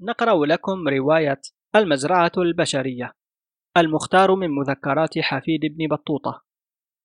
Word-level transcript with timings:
نقرأ 0.00 0.46
لكم 0.46 0.88
رواية 0.88 1.40
المزرعة 1.76 2.32
البشرية. 2.38 3.12
المختار 3.76 4.34
من 4.34 4.50
مذكرات 4.50 5.18
حفيد 5.18 5.60
بن 5.60 5.88
بطوطة. 5.88 6.44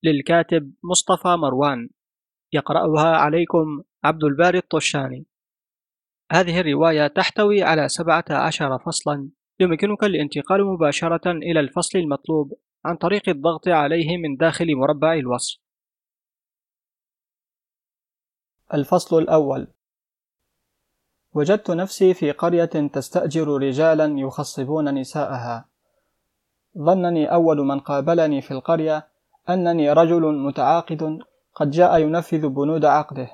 للكاتب 0.04 0.73
مصطفى 0.84 1.28
مروان. 1.28 1.90
يقرأها 2.54 3.18
عليكم 3.18 3.84
عبد 4.04 4.24
الباري 4.24 4.58
الطشاني. 4.58 5.26
هذه 6.32 6.60
الرواية 6.60 7.08
تحتوي 7.08 7.64
على 7.64 7.90
سبعة 7.90 8.26
عشر 8.29 8.79
فصلا 8.79 9.29
يمكنك 9.60 10.03
الانتقال 10.03 10.65
مباشرة 10.65 11.31
إلى 11.31 11.60
الفصل 11.60 11.99
المطلوب 11.99 12.53
عن 12.85 12.96
طريق 12.97 13.29
الضغط 13.29 13.67
عليه 13.67 14.17
من 14.17 14.35
داخل 14.35 14.75
مربع 14.75 15.13
الوصف. 15.13 15.60
الفصل 18.73 19.17
الأول. 19.17 19.67
وجدت 21.36 21.72
نفسي 21.72 22.13
في 22.13 22.31
قرية 22.31 22.66
تستأجر 22.66 23.48
رجالا 23.48 24.20
يخصبون 24.20 24.94
نساءها. 24.94 25.66
ظنني 26.77 27.34
أول 27.34 27.57
من 27.57 27.80
قابلني 27.80 28.41
في 28.41 28.52
القرية 28.52 29.07
أنني 29.49 29.93
رجل 29.93 30.21
متعاقد 30.21 31.20
قد 31.55 31.71
جاء 31.71 31.99
ينفذ 31.99 32.48
بنود 32.48 32.85
عقده. 32.85 33.30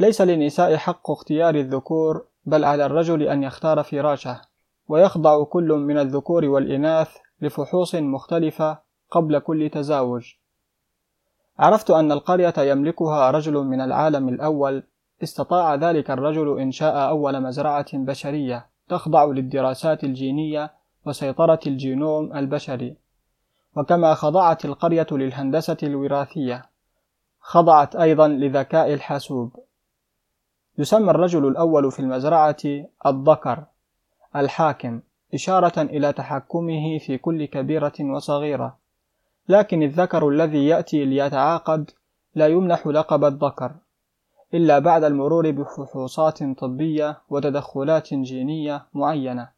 ليس 0.00 0.20
للنساء 0.20 0.76
حق 0.76 1.10
اختيار 1.10 1.54
الذكور 1.54 2.26
بل 2.44 2.64
على 2.64 2.86
الرجل 2.86 3.22
أن 3.22 3.42
يختار 3.42 3.82
فراشه 3.82 4.40
ويخضع 4.88 5.44
كل 5.44 5.72
من 5.72 5.98
الذكور 5.98 6.44
والإناث 6.44 7.16
لفحوص 7.40 7.94
مختلفة 7.94 8.78
قبل 9.10 9.38
كل 9.38 9.70
تزاوج. 9.70 10.34
عرفت 11.58 11.90
أن 11.90 12.12
القرية 12.12 12.54
يملكها 12.58 13.30
رجل 13.30 13.52
من 13.52 13.80
العالم 13.80 14.28
الأول 14.28 14.82
استطاع 15.24 15.74
ذلك 15.74 16.10
الرجل 16.10 16.60
إنشاء 16.60 17.08
أول 17.08 17.42
مزرعة 17.42 17.86
بشرية 17.94 18.66
تخضع 18.88 19.24
للدراسات 19.24 20.04
الجينية 20.04 20.72
وسيطرة 21.06 21.60
الجينوم 21.66 22.36
البشري. 22.36 22.96
وكما 23.76 24.14
خضعت 24.14 24.64
القرية 24.64 25.06
للهندسة 25.12 25.76
الوراثية 25.82 26.62
خضعت 27.40 27.96
أيضا 27.96 28.28
لذكاء 28.28 28.94
الحاسوب. 28.94 29.56
يسمى 30.78 31.10
الرجل 31.10 31.48
الأول 31.48 31.92
في 31.92 32.00
المزرعة 32.00 32.56
الذكر 33.06 33.64
الحاكم 34.36 35.00
إشارة 35.34 35.82
إلى 35.82 36.12
تحكمه 36.12 36.98
في 36.98 37.18
كل 37.18 37.44
كبيرة 37.44 37.92
وصغيرة. 38.00 38.76
لكن 39.48 39.82
الذكر 39.82 40.28
الذي 40.28 40.66
يأتي 40.66 41.04
ليتعاقد 41.04 41.90
لا 42.34 42.46
يمنح 42.46 42.86
لقب 42.86 43.24
الذكر. 43.24 43.74
إلا 44.54 44.78
بعد 44.78 45.04
المرور 45.04 45.50
بفحوصات 45.50 46.42
طبية 46.42 47.18
وتدخلات 47.30 48.14
جينية 48.14 48.86
معينة. 48.94 49.48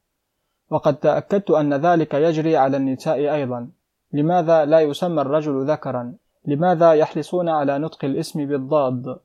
وقد 0.71 0.97
تأكدت 0.97 1.51
أن 1.51 1.75
ذلك 1.75 2.15
يجري 2.15 2.57
على 2.57 2.77
النساء 2.77 3.35
أيضا. 3.35 3.69
لماذا 4.13 4.65
لا 4.65 4.81
يسمى 4.81 5.23
الرجل 5.23 5.71
ذكرا؟ 5.71 6.15
لماذا 6.47 6.93
يحرصون 6.93 7.49
على 7.49 7.79
نطق 7.79 8.05
الاسم 8.05 8.47
بالضاد؟ 8.47 9.19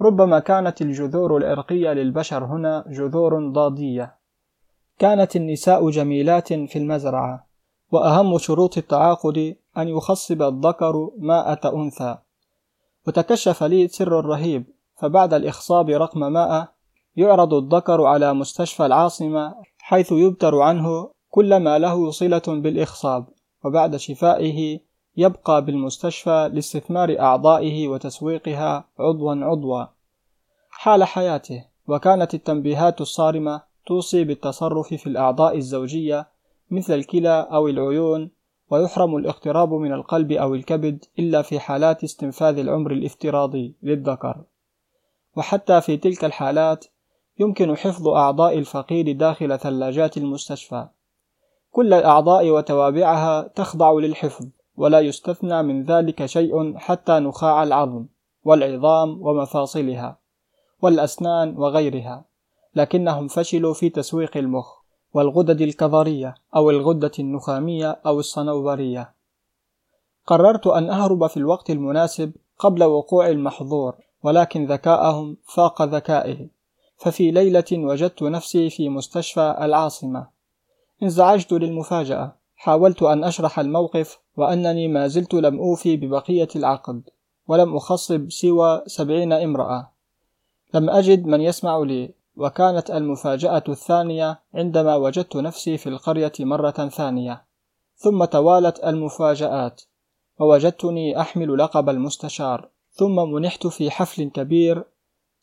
ربما 0.00 0.38
كانت 0.38 0.82
الجذور 0.82 1.36
العرقية 1.36 1.92
للبشر 1.92 2.44
هنا 2.44 2.84
جذور 2.88 3.48
ضادية. 3.52 4.14
كانت 4.98 5.36
النساء 5.36 5.90
جميلات 5.90 6.52
في 6.52 6.78
المزرعة. 6.78 7.46
وأهم 7.92 8.38
شروط 8.38 8.78
التعاقد 8.78 9.56
أن 9.78 9.88
يخصب 9.88 10.42
الذكر 10.42 11.10
ماءة 11.18 11.76
أنثى. 11.76 12.18
وتكشف 13.06 13.62
لي 13.62 13.88
سر 13.88 14.26
رهيب 14.26 14.64
فبعد 15.02 15.34
الإخصاب 15.34 15.90
رقم 15.90 16.32
ماء 16.32 16.68
يعرض 17.16 17.54
الذكر 17.54 18.02
على 18.02 18.34
مستشفى 18.34 18.86
العاصمة 18.86 19.54
حيث 19.78 20.12
يبتر 20.12 20.60
عنه 20.60 21.10
كل 21.30 21.56
ما 21.56 21.78
له 21.78 22.10
صلة 22.10 22.42
بالإخصاب 22.48 23.26
وبعد 23.64 23.96
شفائه 23.96 24.80
يبقى 25.16 25.64
بالمستشفى 25.64 26.50
لاستثمار 26.52 27.20
أعضائه 27.20 27.88
وتسويقها 27.88 28.84
عضوا 28.98 29.34
عضوا. 29.34 29.84
حال 30.70 31.04
حياته 31.04 31.64
وكانت 31.88 32.34
التنبيهات 32.34 33.00
الصارمة 33.00 33.62
توصي 33.86 34.24
بالتصرف 34.24 34.94
في 34.94 35.06
الأعضاء 35.06 35.56
الزوجية 35.56 36.28
مثل 36.70 36.94
الكلى 36.94 37.48
أو 37.52 37.68
العيون 37.68 38.30
ويحرم 38.70 39.16
الاقتراب 39.16 39.72
من 39.72 39.92
القلب 39.92 40.32
أو 40.32 40.54
الكبد 40.54 41.04
إلا 41.18 41.42
في 41.42 41.60
حالات 41.60 42.04
استنفاذ 42.04 42.58
العمر 42.58 42.92
الافتراضي 42.92 43.76
للذكر. 43.82 44.44
وحتى 45.36 45.80
في 45.80 45.96
تلك 45.96 46.24
الحالات 46.24 46.84
يمكن 47.38 47.76
حفظ 47.76 48.08
أعضاء 48.08 48.58
الفقير 48.58 49.12
داخل 49.12 49.58
ثلاجات 49.58 50.16
المستشفى. 50.16 50.88
كل 51.70 51.94
الأعضاء 51.94 52.50
وتوابعها 52.50 53.42
تخضع 53.42 53.92
للحفظ 53.92 54.46
ولا 54.76 55.00
يستثنى 55.00 55.62
من 55.62 55.84
ذلك 55.84 56.26
شيء 56.26 56.78
حتى 56.78 57.12
نخاع 57.12 57.62
العظم 57.62 58.06
والعظام 58.44 59.22
ومفاصلها 59.22 60.18
والأسنان 60.82 61.56
وغيرها 61.56 62.24
لكنهم 62.74 63.28
فشلوا 63.28 63.74
في 63.74 63.90
تسويق 63.90 64.36
المخ 64.36 64.82
والغدد 65.14 65.60
الكظرية 65.60 66.34
أو 66.56 66.70
الغدة 66.70 67.12
النخامية 67.18 68.00
أو 68.06 68.20
الصنوبرية. 68.20 69.14
قررت 70.26 70.66
أن 70.66 70.90
أهرب 70.90 71.26
في 71.26 71.36
الوقت 71.36 71.70
المناسب 71.70 72.32
قبل 72.58 72.84
وقوع 72.84 73.28
المحظور. 73.28 73.94
ولكن 74.22 74.66
ذكاءهم 74.66 75.36
فاق 75.44 75.82
ذكائي 75.82 76.48
ففي 76.96 77.30
ليلة 77.30 77.64
وجدت 77.72 78.22
نفسي 78.22 78.70
في 78.70 78.88
مستشفى 78.88 79.56
العاصمة. 79.60 80.26
انزعجت 81.02 81.52
للمفاجأة 81.52 82.36
حاولت 82.56 83.02
أن 83.02 83.24
أشرح 83.24 83.58
الموقف 83.58 84.18
وأنني 84.36 84.88
ما 84.88 85.06
زلت 85.08 85.34
لم 85.34 85.58
أوفي 85.58 85.96
ببقية 85.96 86.48
العقد 86.56 87.02
ولم 87.48 87.76
أخصب 87.76 88.30
سوى 88.30 88.82
سبعين 88.86 89.32
امرأة. 89.32 89.90
لم 90.74 90.90
أجد 90.90 91.26
من 91.26 91.40
يسمع 91.40 91.78
لي 91.78 92.14
وكانت 92.36 92.90
المفاجأة 92.90 93.64
الثانية 93.68 94.40
عندما 94.54 94.96
وجدت 94.96 95.36
نفسي 95.36 95.78
في 95.78 95.88
القرية 95.88 96.32
مرة 96.40 96.88
ثانية. 96.88 97.44
ثم 97.96 98.24
توالت 98.24 98.84
المفاجآت 98.84 99.82
ووجدتني 100.38 101.20
أحمل 101.20 101.58
لقب 101.58 101.88
المستشار. 101.88 102.68
ثم 102.92 103.32
منحت 103.32 103.66
في 103.66 103.90
حفل 103.90 104.30
كبير 104.30 104.84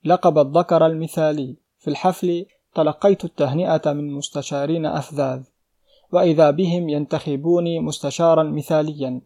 لقب 0.03 0.37
الذكر 0.37 0.85
المثالي. 0.85 1.55
في 1.79 1.87
الحفل 1.87 2.45
تلقيت 2.75 3.25
التهنئة 3.25 3.93
من 3.93 4.13
مستشارين 4.13 4.85
أفذاذ 4.85 5.43
وإذا 6.11 6.51
بهم 6.51 6.89
ينتخبوني 6.89 7.79
مستشارا 7.79 8.43
مثاليا 8.43 9.21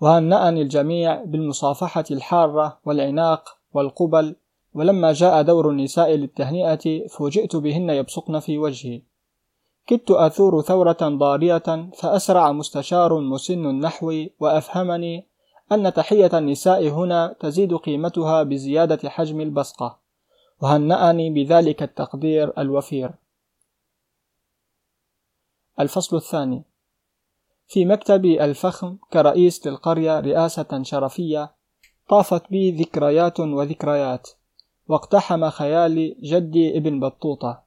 وهنأني 0.00 0.62
الجميع 0.62 1.24
بالمصافحة 1.24 2.04
الحارة 2.10 2.78
والعناق 2.84 3.56
والقبل 3.72 4.36
ولما 4.74 5.12
جاء 5.12 5.42
دور 5.42 5.70
النساء 5.70 6.10
للتهنئة 6.14 7.08
فوجئت 7.08 7.56
بهن 7.56 7.90
يبصقن 7.90 8.38
في 8.38 8.58
وجهي. 8.58 9.02
كدت 9.86 10.10
أثور 10.10 10.62
ثورة 10.62 10.98
ضارية 11.02 11.90
فأسرع 11.94 12.52
مستشار 12.52 13.20
مسن 13.20 13.80
نحوي 13.80 14.32
وأفهمني 14.40 15.26
أن 15.72 15.92
تحية 15.92 16.30
النساء 16.38 16.88
هنا 16.88 17.36
تزيد 17.40 17.74
قيمتها 17.74 18.42
بزيادة 18.42 19.10
حجم 19.10 19.40
البصقة 19.40 19.98
وهنأني 20.60 21.30
بذلك 21.30 21.82
التقدير 21.82 22.52
الوفير. 22.58 23.10
الفصل 25.80 26.16
الثاني. 26.16 26.62
في 27.66 27.84
مكتبي 27.84 28.44
الفخم 28.44 28.96
كرئيس 29.12 29.66
للقرية 29.66 30.20
رئاسة 30.20 30.82
شرفية 30.82 31.52
طافت 32.08 32.50
بي 32.50 32.70
ذكريات 32.70 33.40
وذكريات 33.40 34.28
واقتحم 34.88 35.50
خيالي 35.50 36.16
جدي 36.22 36.76
ابن 36.76 37.00
بطوطة. 37.00 37.62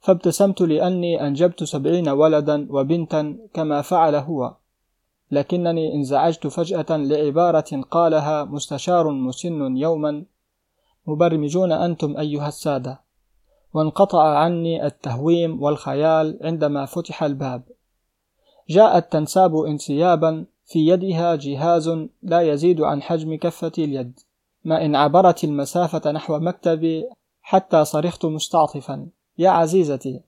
فابتسمت 0.00 0.60
لأني 0.60 1.26
أنجبت 1.26 1.64
سبعين 1.64 2.08
ولدا 2.08 2.66
وبنتا 2.70 3.38
كما 3.54 3.82
فعل 3.82 4.14
هو. 4.14 4.54
لكنني 5.30 5.94
انزعجت 5.94 6.46
فجأة 6.46 6.96
لعبارة 6.96 7.82
قالها 7.90 8.44
مستشار 8.44 9.10
مسن 9.10 9.76
يوما 9.76 10.24
مبرمجون 11.06 11.72
أنتم 11.72 12.16
أيها 12.16 12.48
السادة 12.48 13.00
وانقطع 13.74 14.38
عني 14.38 14.86
التهويم 14.86 15.62
والخيال 15.62 16.38
عندما 16.42 16.84
فتح 16.86 17.22
الباب. 17.22 17.62
جاءت 18.68 19.12
تنساب 19.12 19.56
انسيابا 19.56 20.46
في 20.64 20.86
يدها 20.86 21.36
جهاز 21.36 21.88
لا 22.22 22.40
يزيد 22.40 22.80
عن 22.80 23.02
حجم 23.02 23.34
كفة 23.34 23.72
اليد 23.78 24.20
ما 24.64 24.84
إن 24.84 24.96
عبرت 24.96 25.44
المسافة 25.44 26.10
نحو 26.10 26.38
مكتبي 26.38 27.04
حتى 27.42 27.84
صرخت 27.84 28.24
مستعطفا 28.24 29.08
يا 29.38 29.50
عزيزتي 29.50 30.20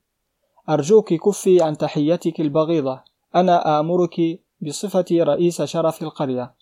أرجوك 0.69 1.15
كفي 1.15 1.63
عن 1.63 1.77
تحيتك 1.79 2.41
البغيضة 2.41 3.01
أنا 3.35 3.81
آمرك 3.81 4.41
بصفتي 4.63 5.23
رئيس 5.23 5.63
شرف 5.63 6.03
القرية. 6.03 6.55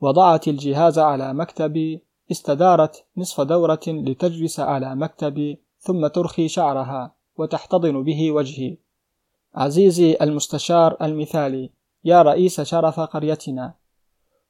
وضعت 0.00 0.48
الجهاز 0.48 0.98
على 0.98 1.34
مكتبي 1.34 2.04
استدارت 2.30 3.04
نصف 3.16 3.40
دورة 3.40 3.80
لتجلس 3.86 4.60
على 4.60 4.94
مكتبي 4.94 5.60
ثم 5.78 6.06
ترخي 6.06 6.48
شعرها 6.48 7.14
وتحتضن 7.36 8.02
به 8.02 8.30
وجهي. 8.30 8.76
عزيزي 9.54 10.16
المستشار 10.22 10.96
المثالي 11.02 11.70
يا 12.04 12.22
رئيس 12.22 12.60
شرف 12.60 13.00
قريتنا 13.00 13.74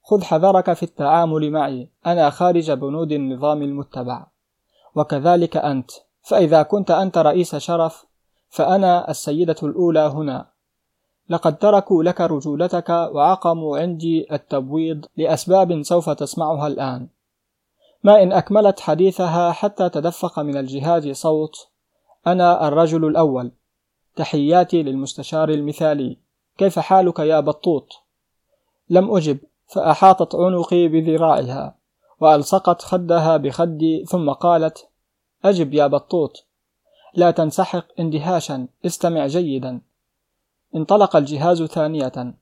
خذ 0.02 0.22
حذرك 0.22 0.72
في 0.72 0.82
التعامل 0.82 1.50
معي 1.50 1.90
أنا 2.06 2.30
خارج 2.30 2.70
بنود 2.70 3.12
النظام 3.12 3.62
المتبع. 3.62 4.26
وكذلك 4.94 5.56
أنت 5.56 5.90
فإذا 6.22 6.62
كنت 6.62 6.90
أنت 6.90 7.18
رئيس 7.18 7.56
شرف 7.56 8.06
فأنا 8.48 9.10
السيدة 9.10 9.56
الأولى 9.62 10.00
هنا. 10.00 10.50
لقد 11.30 11.58
تركوا 11.58 12.02
لك 12.04 12.20
رجولتك 12.20 12.88
وعقموا 12.88 13.78
عندي 13.78 14.26
التبويض 14.32 15.06
لأسباب 15.16 15.82
سوف 15.82 16.10
تسمعها 16.10 16.66
الآن. 16.66 17.08
ما 18.04 18.22
إن 18.22 18.32
أكملت 18.32 18.80
حديثها 18.80 19.52
حتى 19.52 19.88
تدفق 19.88 20.38
من 20.38 20.56
الجهاز 20.56 21.08
صوت 21.08 21.68
أنا 22.26 22.68
الرجل 22.68 23.04
الأول. 23.04 23.52
تحياتي 24.16 24.82
للمستشار 24.82 25.48
المثالي. 25.48 26.18
كيف 26.58 26.78
حالك 26.78 27.18
يا 27.18 27.40
بطوط؟ 27.40 27.88
لم 28.90 29.16
أجب 29.16 29.38
فأحاطت 29.66 30.34
عنقي 30.34 30.88
بذراعها 30.88 31.76
وألصقت 32.20 32.82
خدها 32.82 33.36
بخدي 33.36 34.04
ثم 34.04 34.30
قالت 34.30 34.88
أجب 35.44 35.74
يا 35.74 35.86
بطوط. 35.86 36.46
لا 37.14 37.30
تنسحق 37.30 37.86
اندهاشا 38.00 38.66
استمع 38.86 39.26
جيدا. 39.26 39.80
انطلق 40.76 41.16
الجهاز 41.16 41.62
ثانية. 41.62 42.34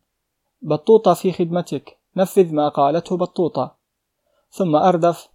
بطوطة 0.62 1.14
في 1.14 1.32
خدمتك 1.32 1.98
نفذ 2.16 2.54
ما 2.54 2.68
قالته 2.68 3.16
بطوطة. 3.16 3.74
ثم 4.50 4.76
أردف 4.76 5.28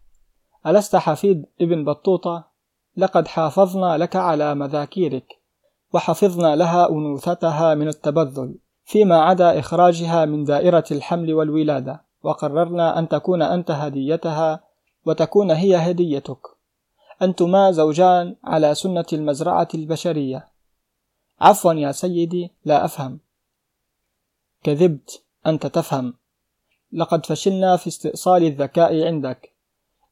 ألست 0.68 0.96
حفيد 0.96 1.46
ابن 1.62 1.86
بطوطة؟ 1.86 2.44
لقد 2.98 3.28
حافظنا 3.28 3.98
لك 3.98 4.16
على 4.16 4.56
مذاكيرك 4.56 5.40
وحفظنا 5.94 6.56
لها 6.56 6.90
أنوثتها 6.90 7.76
من 7.76 7.88
التبذل 7.88 8.56
فيما 8.86 9.22
عدا 9.22 9.60
إخراجها 9.60 10.26
من 10.26 10.44
دائرة 10.44 10.84
الحمل 10.92 11.34
والولادة. 11.34 12.04
وقررنا 12.24 13.00
أن 13.00 13.08
تكون 13.08 13.42
أنت 13.42 13.72
هديتها 13.72 14.64
وتكون 15.06 15.52
هي 15.52 15.76
هديتك. 15.76 16.48
أنتما 17.22 17.72
زوجان 17.72 18.36
على 18.44 18.76
سنة 18.76 19.06
المزرعة 19.14 19.68
البشرية. 19.74 20.53
عفوا 21.42 21.74
يا 21.74 21.92
سيدي 21.92 22.52
لا 22.66 22.86
أفهم. 22.86 23.20
كذبت 24.64 25.24
أنت 25.48 25.68
تفهم. 25.68 26.14
لقد 26.92 27.26
فشلنا 27.26 27.78
في 27.78 27.88
استئصال 27.88 28.44
الذكاء 28.44 29.06
عندك. 29.06 29.54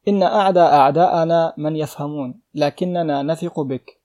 إن 0.08 0.22
أعدى 0.22 0.60
أعداءنا 0.60 1.54
من 1.56 1.76
يفهمون 1.76 2.40
لكننا 2.54 3.22
نثق 3.22 3.60
بك. 3.60 4.00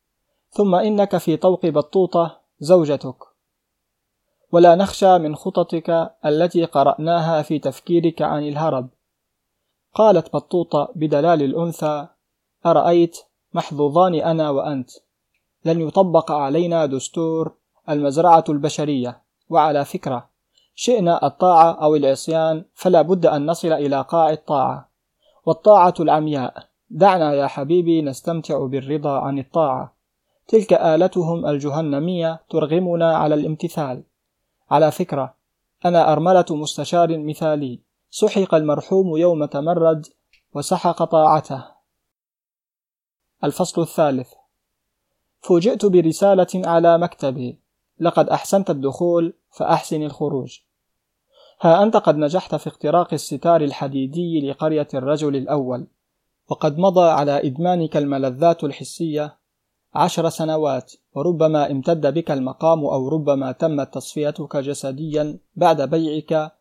ثم 0.49 0.75
إنك 0.75 1.17
في 1.17 1.37
طوق 1.37 1.65
بطوطة 1.65 2.41
زوجتك. 2.59 3.17
ولا 4.51 4.75
نخشى 4.75 5.17
من 5.17 5.35
خططك 5.35 6.15
التي 6.25 6.65
قرأناها 6.65 7.41
في 7.41 7.59
تفكيرك 7.59 8.21
عن 8.21 8.47
الهرب. 8.47 8.89
قالت 9.93 10.33
بطوطة 10.33 10.91
بدلال 10.95 11.43
الأنثى 11.43 12.07
أرأيت 12.65 13.17
محظوظان 13.53 14.15
أنا 14.15 14.49
وأنت؟ 14.49 14.89
لن 15.67 15.81
يطبق 15.81 16.31
علينا 16.31 16.85
دستور 16.85 17.51
المزرعة 17.89 18.43
البشرية. 18.49 19.21
وعلى 19.49 19.85
فكرة 19.85 20.29
شئنا 20.75 21.25
الطاعة 21.27 21.71
أو 21.71 21.95
العصيان 21.95 22.65
فلا 22.73 23.01
بد 23.01 23.25
أن 23.25 23.45
نصل 23.45 23.73
إلى 23.73 24.01
قاع 24.01 24.29
الطاعة. 24.29 24.89
والطاعة 25.45 25.93
العمياء. 25.99 26.67
دعنا 26.89 27.33
يا 27.33 27.47
حبيبي 27.47 28.01
نستمتع 28.01 28.65
بالرضا 28.65 29.19
عن 29.19 29.39
الطاعة. 29.39 29.93
تلك 30.47 30.73
آلتهم 30.73 31.45
الجهنمية 31.45 32.43
ترغمنا 32.49 33.17
على 33.17 33.35
الامتثال. 33.35 34.03
على 34.71 34.91
فكرة 34.91 35.33
أنا 35.85 36.13
أرملة 36.13 36.45
مستشار 36.49 37.17
مثالي. 37.17 37.79
سحق 38.09 38.55
المرحوم 38.55 39.17
يوم 39.17 39.45
تمرد 39.45 40.05
وسحق 40.53 41.03
طاعته. 41.03 41.65
الفصل 43.43 43.81
الثالث. 43.81 44.36
فوجئت 45.47 45.85
برسالة 45.85 46.47
على 46.55 46.97
مكتبي. 46.97 47.59
لقد 47.99 48.29
أحسنت 48.29 48.69
الدخول 48.69 49.33
فأحسن 49.51 50.03
الخروج. 50.03 50.59
ها 51.61 51.83
أنت 51.83 51.97
قد 51.97 52.17
نجحت 52.17 52.55
في 52.55 52.67
اختراق 52.67 53.13
الستار 53.13 53.61
الحديدي 53.61 54.49
لقرية 54.49 54.87
الرجل 54.93 55.35
الأول 55.35 55.87
وقد 56.49 56.77
مضى 56.77 57.09
على 57.09 57.47
إدمانك 57.47 57.97
الملذات 57.97 58.63
الحسية 58.63 59.37
عشر 59.95 60.29
سنوات 60.29 60.93
وربما 61.15 61.71
امتد 61.71 62.13
بك 62.13 62.31
المقام 62.31 62.85
أو 62.85 63.07
ربما 63.07 63.51
تمت 63.51 63.93
تصفيتك 63.93 64.57
جسديا 64.57 65.37
بعد 65.55 65.81
بيعك 65.81 66.51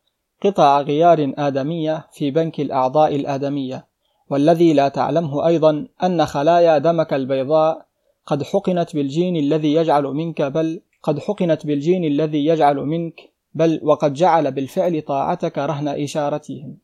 قطع 0.44 0.80
غيار 0.80 1.32
آدمية 1.38 2.06
في 2.12 2.30
بنك 2.30 2.60
الأعضاء 2.60 3.16
الآدمية. 3.16 3.86
والذي 4.30 4.72
لا 4.72 4.88
تعلمه 4.88 5.46
أيضا 5.46 5.88
أن 6.02 6.26
خلايا 6.26 6.78
دمك 6.78 7.14
البيضاء 7.14 7.85
قد 8.26 8.42
حقنت 8.42 8.94
بالجين 8.96 9.36
الذي 9.36 9.74
يجعل 9.74 10.04
منك 10.04 10.42
بل 10.42 10.80
قد 11.02 11.18
حقنت 11.18 11.66
بالجين 11.66 12.04
الذي 12.04 12.46
يجعل 12.46 12.76
منك 12.76 13.32
بل 13.54 13.80
وقد 13.82 14.14
جعل 14.14 14.52
بالفعل 14.52 15.02
طاعتك 15.02 15.58
رهن 15.58 15.88
إشارتهم. 15.88 16.78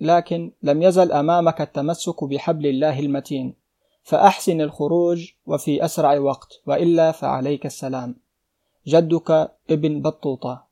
لكن 0.00 0.52
لم 0.62 0.82
يزل 0.82 1.12
أمامك 1.12 1.60
التمسك 1.60 2.24
بحبل 2.24 2.66
الله 2.66 3.00
المتين. 3.00 3.54
فأحسن 4.02 4.60
الخروج 4.60 5.30
وفي 5.46 5.84
أسرع 5.84 6.18
وقت 6.18 6.62
وإلا 6.66 7.12
فعليك 7.12 7.66
السلام. 7.66 8.16
جدك 8.86 9.50
ابن 9.70 10.02
بطوطة. 10.02 10.64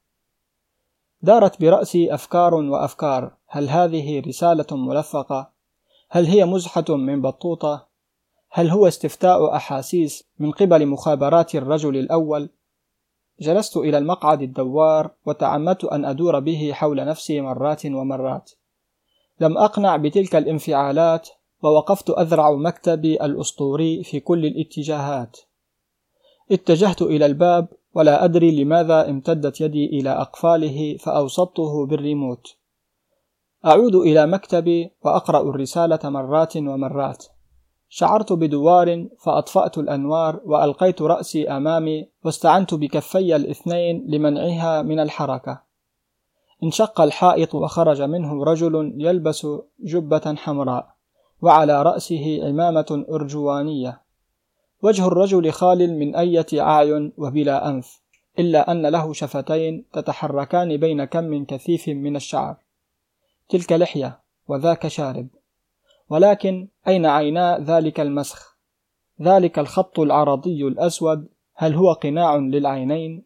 دارت 1.23 1.61
برأسي 1.61 2.15
أفكار 2.15 2.55
وأفكار. 2.55 3.33
هل 3.49 3.69
هذه 3.69 4.21
رسالة 4.21 4.77
ملفقة؟ 4.77 5.51
هل 6.11 6.27
هي 6.27 6.45
مزحة 6.45 6.85
من 6.89 7.23
بطوطة؟ 7.23 7.92
هل 8.55 8.71
هو 8.71 8.89
استفتاء 8.89 9.57
أحاسيس 9.57 10.25
من 10.39 10.51
قبل 10.51 10.87
مخابرات 10.87 11.55
الرجل 11.55 11.97
الأول؟ 11.97 12.49
جلست 13.41 13.77
إلى 13.77 13.99
المقعد 13.99 14.43
الدوار 14.43 15.11
وتعمدت 15.27 15.85
أن 15.85 16.05
أدور 16.05 16.41
به 16.41 16.71
حول 16.73 17.05
نفسي 17.05 17.41
مرات 17.41 17.87
ومرات. 17.87 18.51
لم 19.41 19.59
أقنع 19.59 19.97
بتلك 19.97 20.37
الانفعالات 20.37 21.29
ووقفت 21.63 22.11
أذرع 22.11 22.53
مكتبي 22.53 23.25
الأسطوري 23.25 24.05
في 24.05 24.21
كل 24.21 24.47
الاتجاهات. 24.47 25.37
اتجهت 26.53 27.03
إلى 27.03 27.27
الباب 27.27 27.69
ولا 27.95 28.25
أدري 28.25 28.65
لماذا 28.65 29.11
امتدت 29.11 29.61
يدي 29.61 29.87
إلى 29.87 30.11
أقفاله 30.11 30.97
فأوسطته 30.97 31.87
بالريموت. 31.87 32.57
أعود 33.67 33.95
إلى 33.95 34.27
مكتبي 34.27 34.91
وأقرأ 35.05 35.51
الرسالة 35.51 36.01
مرات 36.05 36.57
ومرات. 36.57 37.27
شعرت 37.95 38.33
بدوار 38.33 39.07
فأطفأت 39.19 39.79
الأنوار 39.79 40.41
وألقيت 40.45 41.03
رأسي 41.03 41.49
أمامي 41.49 42.09
واستعنت 42.25 42.75
بكفي 42.75 43.37
الإثنين 43.37 44.05
لمنعها 44.09 44.83
من 44.83 45.01
الحركة. 45.01 45.63
انشق 46.63 47.01
الحائط 47.01 47.55
وخرج 47.55 48.03
منه 48.03 48.45
رجل 48.45 48.95
يلبس 48.97 49.47
جبة 49.81 50.35
حمراء 50.37 50.95
وعلى 51.43 51.83
رأسه 51.83 52.41
عمامة 52.47 53.05
أرجوانية. 53.11 54.01
وجه 54.83 55.07
الرجل 55.07 55.51
خال 55.51 55.99
من 55.99 56.17
أية 56.17 56.47
أعين 56.61 57.13
وبلا 57.19 57.69
أنف 57.69 58.01
إلا 58.39 58.71
أن 58.71 58.87
له 58.87 59.13
شفتين 59.13 59.85
تتحركان 59.93 60.77
بين 60.77 61.05
كم 61.05 61.45
كثيف 61.45 61.89
من 61.89 62.17
الشعر. 62.17 62.57
تلك 63.49 63.73
لحية 63.73 64.21
وذاك 64.49 64.89
شارب. 64.89 65.29
ولكن 66.13 66.69
أين 66.89 67.07
عينا 67.07 67.59
ذلك 67.59 68.01
المسخ؟ 68.01 68.57
ذلك 69.23 69.59
الخط 69.59 70.01
العرضي 70.01 70.63
الأسود 70.67 71.29
هل 71.55 71.75
هو 71.75 71.93
قناع 71.93 72.37
للعينين؟ 72.37 73.25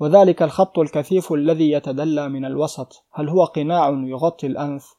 وذلك 0.00 0.42
الخط 0.42 0.78
الكثيف 0.78 1.32
الذي 1.32 1.70
يتدلى 1.70 2.28
من 2.28 2.44
الوسط 2.44 3.04
هل 3.12 3.28
هو 3.28 3.44
قناع 3.44 3.88
يغطي 3.88 4.46
الأنف؟ 4.46 4.94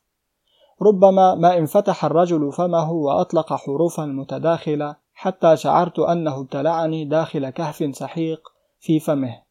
ربما 0.82 1.36
ما 1.36 1.58
انفتح 1.58 2.06
الرجل 2.06 2.52
فمه 2.52 2.92
وأطلق 2.92 3.54
حروفا 3.54 4.06
متداخلة 4.06 4.96
حتى 5.14 5.58
شعرت 5.58 6.00
أنه 6.00 6.42
ابتلعني 6.42 7.06
داخل 7.06 7.50
كهف 7.50 7.96
سحيق 7.96 8.50
في 8.80 9.00
فمه. 9.00 9.42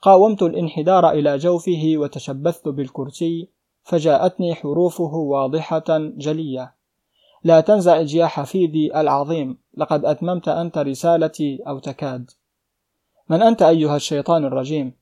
قاومت 0.00 0.42
الانحدار 0.42 1.10
إلى 1.10 1.38
جوفه 1.38 1.92
وتشبثت 1.96 2.68
بالكرسي 2.68 3.48
فجاءتني 3.82 4.54
حروفه 4.54 5.14
واضحة 5.14 5.84
جلية. 5.98 6.74
لا 7.44 7.60
تنزعج 7.60 8.14
يا 8.14 8.26
حفيدي 8.26 9.00
العظيم 9.00 9.58
لقد 9.76 10.04
أتممت 10.04 10.48
أنت 10.48 10.78
رسالتي 10.78 11.62
أو 11.66 11.78
تكاد. 11.78 12.30
من 13.28 13.42
أنت 13.42 13.62
أيها 13.62 13.96
الشيطان 13.96 14.44
الرجيم؟ 14.44 14.92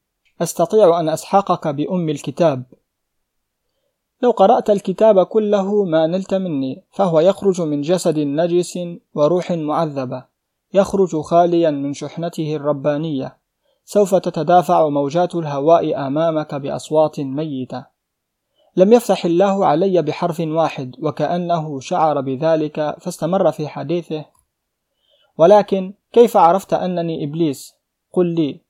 أستطيع 0.43 1.01
أن 1.01 1.09
أسحقك 1.09 1.69
بأم 1.69 2.09
الكتاب. 2.09 2.63
لو 4.23 4.31
قرأت 4.31 4.71
الكتاب 4.71 5.27
كله 5.27 5.85
ما 5.85 6.07
نلت 6.07 6.35
مني 6.35 6.85
فهو 6.91 7.21
يخرج 7.21 7.61
من 7.61 7.81
جسد 7.81 8.19
نجس 8.19 8.79
وروح 9.15 9.53
معذبة. 9.53 10.25
يخرج 10.75 11.21
خاليا 11.21 11.71
من 11.71 11.93
شحنته 11.93 12.57
الربانية. 12.57 13.37
سوف 13.85 14.15
تتدافع 14.15 14.89
موجات 14.89 15.35
الهواء 15.35 16.07
أمامك 16.07 16.55
بأصوات 16.55 17.21
ميتة. 17.21 17.87
لم 18.77 18.93
يفتح 18.93 19.25
الله 19.25 19.67
علي 19.67 20.03
بحرف 20.03 20.41
واحد 20.41 20.97
وكأنه 21.03 21.81
شعر 21.81 22.21
بذلك 22.21 22.97
فاستمر 23.01 23.53
في 23.53 23.69
حديثه. 23.69 24.25
ولكن 25.39 25.95
كيف 26.13 26.37
عرفت 26.37 26.73
أنني 26.73 27.25
إبليس؟ 27.25 27.75
قل 28.13 28.27
لي. 28.27 28.61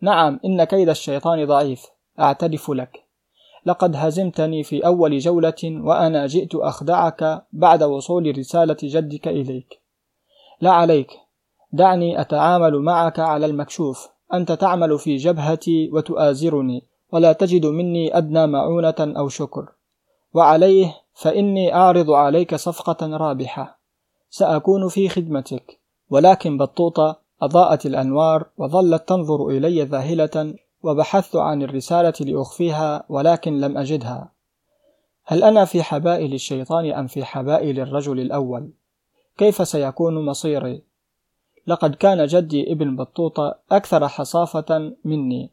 نعم 0.00 0.40
إن 0.44 0.64
كيد 0.64 0.88
الشيطان 0.88 1.46
ضعيف. 1.46 1.86
أعترف 2.20 2.70
لك. 2.70 3.04
لقد 3.66 3.96
هزمتني 3.96 4.62
في 4.62 4.86
أول 4.86 5.18
جولة 5.18 5.62
وأنا 5.64 6.26
جئت 6.26 6.54
أخدعك 6.54 7.42
بعد 7.52 7.82
وصول 7.82 8.38
رسالة 8.38 8.76
جدك 8.82 9.28
إليك. 9.28 9.80
لا 10.60 10.70
عليك. 10.70 11.10
دعني 11.72 12.20
أتعامل 12.20 12.78
معك 12.78 13.18
على 13.18 13.46
المكشوف. 13.46 14.08
أنت 14.34 14.52
تعمل 14.52 14.98
في 14.98 15.16
جبهتي 15.16 15.90
وتؤازرني. 15.92 16.89
ولا 17.12 17.32
تجد 17.32 17.66
مني 17.66 18.16
أدنى 18.18 18.46
معونة 18.46 18.94
أو 18.98 19.28
شكر 19.28 19.72
وعليه 20.34 20.96
فإني 21.14 21.74
أعرض 21.74 22.10
عليك 22.10 22.54
صفقة 22.54 23.16
رابحة 23.16 23.80
سأكون 24.30 24.88
في 24.88 25.08
خدمتك 25.08 25.80
ولكن 26.10 26.58
بطوطة 26.58 27.20
أضاءت 27.42 27.86
الأنوار 27.86 28.46
وظلت 28.58 29.08
تنظر 29.08 29.48
إلي 29.48 29.82
ذاهلة 29.82 30.54
وبحثت 30.82 31.36
عن 31.36 31.62
الرسالة 31.62 32.12
لأخفيها 32.20 33.04
ولكن 33.08 33.60
لم 33.60 33.78
أجدها 33.78 34.32
هل 35.24 35.44
أنا 35.44 35.64
في 35.64 35.82
حبائل 35.82 36.34
الشيطان 36.34 36.92
أم 36.92 37.06
في 37.06 37.24
حبائل 37.24 37.80
الرجل 37.80 38.20
الأول؟ 38.20 38.70
كيف 39.38 39.68
سيكون 39.68 40.24
مصيري؟ 40.24 40.82
لقد 41.66 41.94
كان 41.94 42.26
جدي 42.26 42.72
ابن 42.72 42.96
بطوطة 42.96 43.58
أكثر 43.72 44.08
حصافة 44.08 44.92
مني 45.04 45.50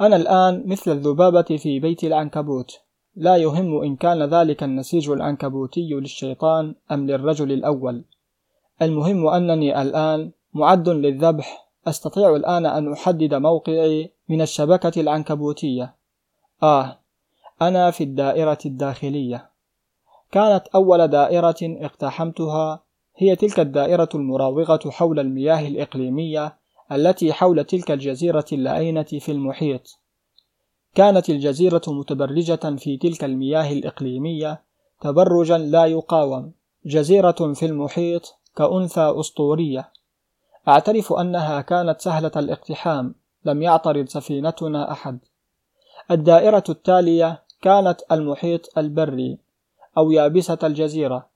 أنا 0.00 0.16
الآن 0.16 0.62
مثل 0.66 0.92
الذبابة 0.92 1.42
في 1.42 1.80
بيت 1.80 2.04
العنكبوت. 2.04 2.80
لا 3.16 3.36
يهم 3.36 3.82
إن 3.82 3.96
كان 3.96 4.22
ذلك 4.22 4.62
النسيج 4.62 5.10
العنكبوتي 5.10 5.88
للشيطان 5.94 6.74
أم 6.92 7.06
للرجل 7.06 7.52
الأول. 7.52 8.04
المهم 8.82 9.26
أنني 9.26 9.82
الآن 9.82 10.30
معد 10.54 10.88
للذبح. 10.88 11.68
أستطيع 11.86 12.36
الآن 12.36 12.66
أن 12.66 12.92
أحدد 12.92 13.34
موقعي 13.34 14.12
من 14.28 14.40
الشبكة 14.40 15.00
العنكبوتية. 15.00 15.94
آه 16.62 16.98
أنا 17.62 17.90
في 17.90 18.04
الدائرة 18.04 18.58
الداخلية. 18.66 19.50
كانت 20.32 20.66
أول 20.74 21.08
دائرة 21.08 21.56
اقتحمتها 21.62 22.82
هي 23.16 23.36
تلك 23.36 23.60
الدائرة 23.60 24.08
المراوغة 24.14 24.90
حول 24.90 25.20
المياه 25.20 25.68
الإقليمية 25.68 26.56
التي 26.94 27.32
حول 27.32 27.64
تلك 27.64 27.90
الجزيرة 27.90 28.44
اللعينة 28.52 29.02
في 29.02 29.32
المحيط. 29.32 29.98
كانت 30.94 31.30
الجزيرة 31.30 31.82
متبرجة 31.88 32.76
في 32.76 32.96
تلك 32.96 33.24
المياه 33.24 33.72
الإقليمية 33.72 34.62
تبرجا 35.00 35.58
لا 35.58 35.86
يقاوم. 35.86 36.52
جزيرة 36.86 37.52
في 37.54 37.66
المحيط 37.66 38.34
كأنثى 38.56 39.14
أسطورية. 39.20 39.92
أعترف 40.68 41.12
أنها 41.12 41.60
كانت 41.60 42.00
سهلة 42.00 42.32
الاقتحام. 42.36 43.14
لم 43.44 43.62
يعترض 43.62 44.08
سفينتنا 44.08 44.92
أحد. 44.92 45.18
الدائرة 46.10 46.64
التالية 46.68 47.42
كانت 47.62 48.00
المحيط 48.12 48.78
البري 48.78 49.38
أو 49.98 50.10
يابسة 50.10 50.58
الجزيرة. 50.62 51.31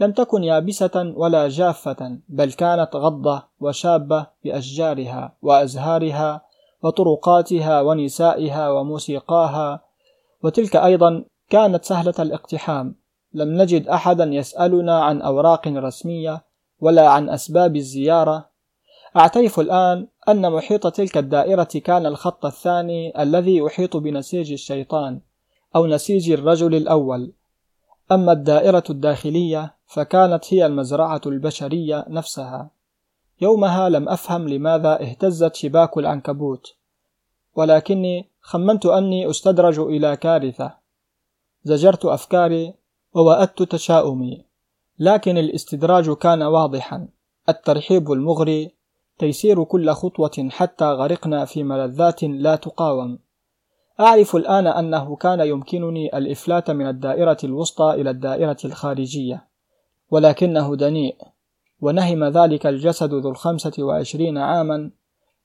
لم 0.00 0.12
تكن 0.12 0.44
يابسة 0.44 1.12
ولا 1.16 1.48
جافة 1.48 2.18
بل 2.28 2.52
كانت 2.52 2.96
غضة 2.96 3.42
وشابة 3.60 4.26
بأشجارها 4.44 5.36
وأزهارها 5.42 6.42
وطرقاتها 6.82 7.80
ونسائها 7.80 8.70
وموسيقاها. 8.70 9.80
وتلك 10.42 10.76
أيضا 10.76 11.24
كانت 11.50 11.84
سهلة 11.84 12.14
الاقتحام. 12.18 12.94
لم 13.34 13.62
نجد 13.62 13.88
أحدا 13.88 14.24
يسألنا 14.24 15.00
عن 15.04 15.22
أوراق 15.22 15.68
رسمية 15.68 16.44
ولا 16.80 17.08
عن 17.08 17.28
أسباب 17.28 17.76
الزيارة. 17.76 18.50
أعترف 19.16 19.60
الآن 19.60 20.06
أن 20.28 20.52
محيط 20.52 20.86
تلك 20.86 21.18
الدائرة 21.18 21.68
كان 21.84 22.06
الخط 22.06 22.46
الثاني 22.46 23.22
الذي 23.22 23.56
يحيط 23.56 23.96
بنسيج 23.96 24.52
الشيطان 24.52 25.20
أو 25.76 25.86
نسيج 25.86 26.30
الرجل 26.30 26.74
الأول. 26.74 27.32
أما 28.12 28.32
الدائرة 28.32 28.84
الداخلية 28.90 29.74
فكانت 29.86 30.54
هي 30.54 30.66
المزرعة 30.66 31.20
البشرية 31.26 32.04
نفسها. 32.08 32.70
يومها 33.40 33.88
لم 33.88 34.08
أفهم 34.08 34.48
لماذا 34.48 35.02
اهتزت 35.02 35.54
شباك 35.54 35.98
العنكبوت 35.98 36.74
ولكني 37.54 38.28
خمنت 38.40 38.86
أني 38.86 39.30
أستدرج 39.30 39.78
إلى 39.78 40.16
كارثة. 40.16 40.74
زجرت 41.64 42.04
أفكاري 42.04 42.74
ووأدت 43.14 43.62
تشاؤمي 43.62 44.44
لكن 44.98 45.38
الاستدراج 45.38 46.10
كان 46.10 46.42
واضحا. 46.42 47.08
الترحيب 47.48 48.12
المغري 48.12 48.74
تيسير 49.18 49.64
كل 49.64 49.90
خطوة 49.90 50.48
حتى 50.50 50.84
غرقنا 50.84 51.44
في 51.44 51.62
ملذات 51.62 52.24
لا 52.24 52.56
تقاوم. 52.56 53.18
أعرف 54.00 54.36
الآن 54.36 54.66
أنه 54.66 55.16
كان 55.16 55.40
يمكنني 55.40 56.18
الإفلات 56.18 56.70
من 56.70 56.86
الدائرة 56.86 57.36
الوسطى 57.44 57.90
إلى 57.94 58.10
الدائرة 58.10 58.56
الخارجية 58.64 59.48
ولكنه 60.10 60.76
دنيء 60.76 61.16
ونهم 61.80 62.24
ذلك 62.24 62.66
الجسد 62.66 63.14
ذو 63.14 63.30
الخمسة 63.30 63.72
وعشرين 63.78 64.38
عاما. 64.38 64.90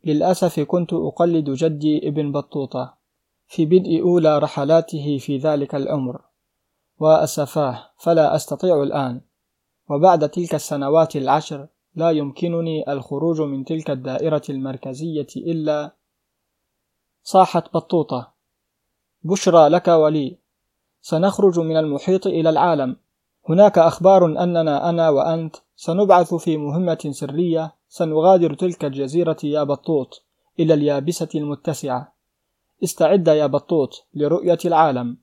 للأسف 0.04 0.60
كنت 0.60 0.94
أقلد 0.94 1.50
جدي 1.50 2.08
ابن 2.08 2.32
بطوطة 2.32 2.94
في 3.48 3.66
بدء 3.66 4.02
أولى 4.02 4.40
رحلاته 4.40 5.18
في 5.18 5.38
ذلك 5.38 5.76
العمر 5.76 6.22
وأسفاه 7.00 7.90
فلا 7.98 8.36
أستطيع 8.36 8.84
الآن. 8.84 9.22
وبعد 9.90 10.30
تلك 10.30 10.56
السنوات 10.56 11.16
العشر 11.16 11.68
لا 11.96 12.12
يمكنني 12.12 12.92
الخروج 12.92 13.42
من 13.42 13.66
تلك 13.66 13.90
الدائرة 13.90 14.42
المركزية 14.50 15.28
إلا 15.38 15.96
صاحت 17.24 17.74
بطوطة. 17.74 18.35
بشرى 19.26 19.68
لك 19.68 19.88
ولي. 19.88 20.38
سنخرج 21.02 21.60
من 21.60 21.78
المحيط 21.78 22.28
إلى 22.28 22.50
العالم. 22.50 22.96
هناك 23.50 23.78
أخبار 23.78 24.26
أننا 24.26 24.90
أنا 24.90 25.10
وأنت 25.10 25.56
سنبعث 25.76 26.34
في 26.34 26.58
مهمة 26.58 27.08
سرية. 27.12 27.74
سنغادر 27.90 28.54
تلك 28.54 28.86
الجزيرة 28.86 29.38
يا 29.44 29.64
بطوط 29.64 30.24
إلى 30.60 30.74
اليابسة 30.74 31.28
المتسعة. 31.36 32.14
استعد 32.84 33.28
يا 33.28 33.46
بطوط 33.46 34.06
لرؤية 34.14 34.58
العالم. 34.66 35.18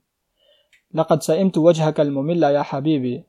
لقد 0.94 1.23
سئمت 1.23 1.59
وجهك 1.59 2.00
الممل 2.00 2.42
يا 2.42 2.62
حبيبي. 2.62 3.25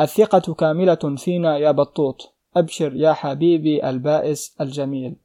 الثقة 0.00 0.54
كاملة 0.54 1.16
فينا 1.16 1.58
يا 1.58 1.70
بطوط. 1.70 2.32
أبشر 2.56 2.96
يا 2.96 3.12
حبيبي 3.12 3.88
البائس 3.88 4.56
الجميل. 4.60 5.16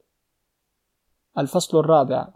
الفصل 1.38 1.78
الرابع. 1.78 2.28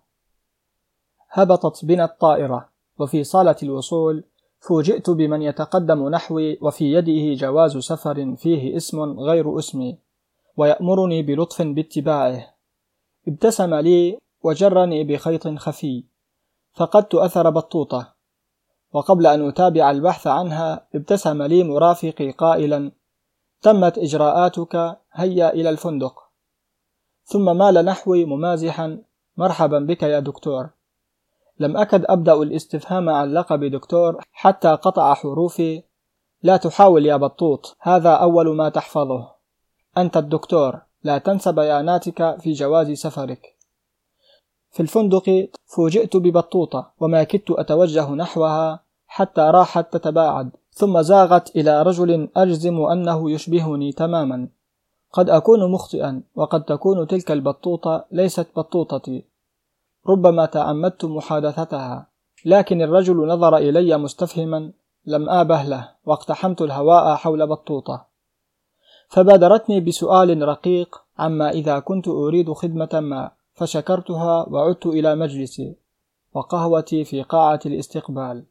هبطت 1.37 1.85
بنا 1.85 2.05
الطائرة. 2.05 2.69
وفي 2.99 3.25
صالة 3.25 3.57
الوصول 3.63 4.25
فوجئت 4.61 5.11
بمن 5.11 5.43
يتقدم 5.43 6.09
نحوي 6.09 6.59
وفي 6.63 6.93
يده 6.93 7.35
جواز 7.35 7.77
سفر 7.77 8.37
فيه 8.37 8.77
اسم 8.77 9.21
غير 9.21 9.59
اسمي 9.59 9.99
ويأمرني 10.57 11.23
بلطف 11.23 11.63
باتباعه. 11.63 12.55
ابتسم 13.29 13.75
لي 13.75 14.19
وجرني 14.43 15.05
بخيط 15.05 15.49
خفي 15.49 16.05
فقدت 16.73 17.15
أثر 17.15 17.51
بطوطة. 17.51 18.15
وقبل 18.93 19.27
أن 19.27 19.49
أتابع 19.49 19.91
البحث 19.91 20.27
عنها 20.27 20.87
ابتسم 20.95 21.43
لي 21.43 21.65
مرافقي 21.65 22.31
قائلا 22.31 22.93
تمت 23.63 23.99
إجراءاتك 23.99 24.99
هيا 25.13 25.53
إلى 25.53 25.71
الفندق. 25.71 26.23
ثم 27.25 27.57
مال 27.57 27.75
نحوي 27.75 28.25
ممازحا 28.25 29.03
مرحبا 29.37 29.79
بك 29.79 30.03
يا 30.03 30.21
دكتور. 30.21 30.76
لم 31.59 31.77
أكد 31.77 32.05
أبدأ 32.09 32.35
الاستفهام 32.35 33.09
عن 33.09 33.33
لقب 33.33 33.65
دكتور 33.65 34.21
حتى 34.33 34.69
قطع 34.69 35.15
حروفي. 35.15 35.83
لا 36.43 36.57
تحاول 36.57 37.07
يا 37.07 37.17
بطوط 37.17 37.77
هذا 37.81 38.11
أول 38.11 38.57
ما 38.57 38.69
تحفظه. 38.69 39.29
أنت 39.99 40.17
الدكتور 40.17 40.81
لا 41.05 41.19
تنس 41.19 41.49
بياناتك 41.49 42.37
في 42.41 42.53
جواز 42.53 42.93
سفرك. 42.93 43.57
في 44.71 44.81
الفندق 44.81 45.49
فوجئت 45.67 46.17
ببطوطة 46.17 46.93
وما 47.01 47.25
كدت 47.25 47.51
أتوجه 47.51 48.11
نحوها 48.11 48.81
حتى 49.07 49.41
راحت 49.41 49.93
تتباعد 49.93 50.51
ثم 50.71 51.03
زاغت 51.03 51.57
إلى 51.57 51.83
رجل 51.83 52.29
أجزم 52.37 52.81
أنه 52.81 53.31
يشبهني 53.31 53.93
تماما. 53.93 54.49
قد 55.13 55.31
أكون 55.31 55.71
مخطئا 55.71 56.23
وقد 56.35 56.65
تكون 56.65 57.07
تلك 57.07 57.31
البطوطة 57.31 58.05
ليست 58.13 58.47
بطوطتي. 58.57 59.25
ربما 60.09 60.47
تعمدت 60.47 61.05
محادثتها 61.05 62.07
لكن 62.45 62.83
الرجل 62.83 63.27
نظر 63.27 63.57
إلي 63.57 63.99
مستفهما 63.99 64.73
لم 65.07 65.29
آبه 65.29 65.63
له 65.63 65.89
واقتحمت 66.05 66.63
الهواء 66.63 67.15
حول 67.15 67.47
بطوطة. 67.47 68.07
فبادرتني 69.09 69.81
بسؤال 69.81 70.49
رقيق 70.49 71.03
عما 71.19 71.51
إذا 71.51 71.79
كنت 71.79 72.09
أريد 72.09 72.53
خدمة 72.53 72.89
ما 72.93 73.31
فشكرتها 73.55 74.47
وعدت 74.49 74.87
إلى 74.87 75.15
مجلسي 75.15 75.77
وقهوتي 76.35 77.05
في 77.05 77.23
قاعة 77.23 77.61
الاستقبال. 77.67 78.45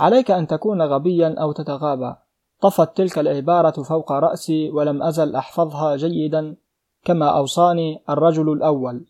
عليك 0.00 0.30
أن 0.30 0.46
تكون 0.46 0.82
غبيا 0.82 1.34
أو 1.38 1.52
تتغابى. 1.52 2.14
طفت 2.60 2.96
تلك 2.96 3.18
العبارة 3.18 3.82
فوق 3.82 4.12
رأسي 4.12 4.70
ولم 4.70 5.02
أزل 5.02 5.36
أحفظها 5.36 5.96
جيدا 5.96 6.56
كما 7.04 7.28
أوصاني 7.38 8.02
الرجل 8.10 8.52
الأول. 8.52 9.06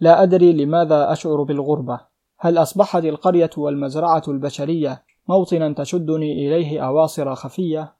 لا 0.00 0.22
أدري 0.22 0.52
لماذا 0.52 1.12
أشعر 1.12 1.42
بالغربة. 1.42 2.00
هل 2.38 2.58
أصبحت 2.58 3.04
القرية 3.04 3.50
والمزرعة 3.56 4.22
البشرية 4.28 5.02
موطنا 5.28 5.72
تشدني 5.72 6.32
إليه 6.32 6.86
أواصر 6.86 7.34
خفية؟ 7.34 7.98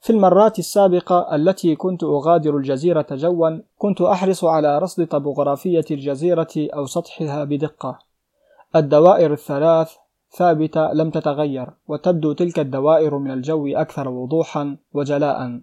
في 0.00 0.10
المرات 0.10 0.58
السابقة 0.58 1.34
التي 1.34 1.76
كنت 1.76 2.04
أغادر 2.04 2.56
الجزيرة 2.56 3.06
جوا 3.10 3.50
كنت 3.78 4.00
أحرص 4.00 4.44
على 4.44 4.78
رصد 4.78 5.06
طبوغرافية 5.06 5.84
الجزيرة 5.90 6.48
أو 6.56 6.86
سطحها 6.86 7.44
بدقة. 7.44 7.98
الدوائر 8.76 9.32
الثلاث 9.32 9.92
ثابتة 10.30 10.92
لم 10.92 11.10
تتغير 11.10 11.70
وتبدو 11.88 12.32
تلك 12.32 12.58
الدوائر 12.58 13.18
من 13.18 13.30
الجو 13.30 13.66
أكثر 13.66 14.08
وضوحا 14.08 14.76
وجلاء. 14.92 15.60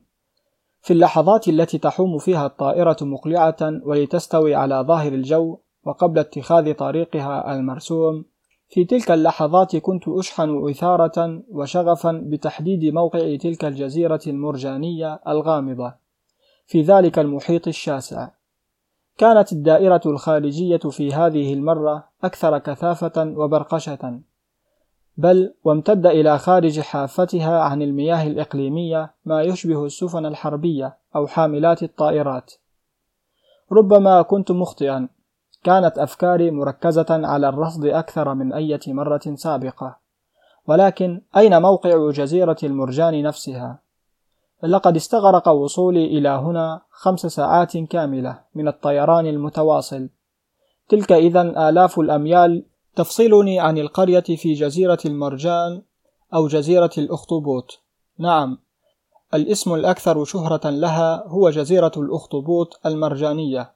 في 0.83 0.93
اللحظات 0.93 1.47
التي 1.47 1.77
تحوم 1.77 2.17
فيها 2.17 2.45
الطائرة 2.45 2.97
مقلعة 3.01 3.57
ولتستوي 3.85 4.55
على 4.55 4.75
ظاهر 4.87 5.13
الجو 5.13 5.57
وقبل 5.83 6.19
اتخاذ 6.19 6.73
طريقها 6.73 7.55
المرسوم 7.55 8.25
في 8.69 8.85
تلك 8.85 9.11
اللحظات 9.11 9.75
كنت 9.75 10.07
أشحن 10.07 10.69
إثارة 10.69 11.43
وشغفا 11.51 12.21
بتحديد 12.25 12.93
موقع 12.93 13.35
تلك 13.35 13.65
الجزيرة 13.65 14.19
المرجانية 14.27 15.21
الغامضة 15.27 15.93
في 16.65 16.81
ذلك 16.81 17.19
المحيط 17.19 17.67
الشاسع. 17.67 18.29
كانت 19.17 19.51
الدائرة 19.51 20.01
الخارجية 20.05 20.77
في 20.77 21.13
هذه 21.13 21.53
المرة 21.53 22.09
أكثر 22.23 22.57
كثافة 22.57 23.33
وبرقشة. 23.37 24.19
بل 25.17 25.53
وامتد 25.63 26.05
إلى 26.05 26.37
خارج 26.37 26.79
حافتها 26.79 27.59
عن 27.59 27.81
المياه 27.81 28.27
الإقليمية 28.27 29.13
ما 29.25 29.41
يشبه 29.41 29.85
السفن 29.85 30.25
الحربية 30.25 30.97
أو 31.15 31.27
حاملات 31.27 31.83
الطائرات. 31.83 32.53
ربما 33.71 34.21
كنت 34.21 34.51
مخطئا. 34.51 35.09
كانت 35.63 35.97
أفكاري 35.97 36.51
مركزة 36.51 37.05
على 37.09 37.49
الرصد 37.49 37.85
أكثر 37.85 38.33
من 38.33 38.53
أية 38.53 38.79
مرة 38.87 39.21
سابقة. 39.35 39.97
ولكن 40.67 41.21
أين 41.37 41.61
موقع 41.61 42.11
جزيرة 42.11 42.57
المرجان 42.63 43.23
نفسها؟ 43.23 43.79
لقد 44.63 44.95
استغرق 44.95 45.49
وصولي 45.49 46.05
إلى 46.05 46.29
هنا 46.29 46.81
خمس 46.89 47.19
ساعات 47.19 47.77
كاملة 47.77 48.39
من 48.55 48.67
الطيران 48.67 49.25
المتواصل. 49.25 50.09
تلك 50.89 51.11
إذا 51.11 51.69
آلاف 51.69 51.99
الأميال 51.99 52.65
تفصلني 52.95 53.59
عن 53.59 53.77
القرية 53.77 54.19
في 54.19 54.53
جزيرة 54.53 54.99
المرجان 55.05 55.81
أو 56.33 56.47
جزيرة 56.47 56.91
الأخطبوط. 56.97 57.79
نعم 58.19 58.57
الاسم 59.33 59.73
الأكثر 59.73 60.25
شهرة 60.25 60.69
لها 60.69 61.23
هو 61.27 61.49
جزيرة 61.49 61.91
الأخطبوط 61.97 62.79
المرجانية. 62.85 63.73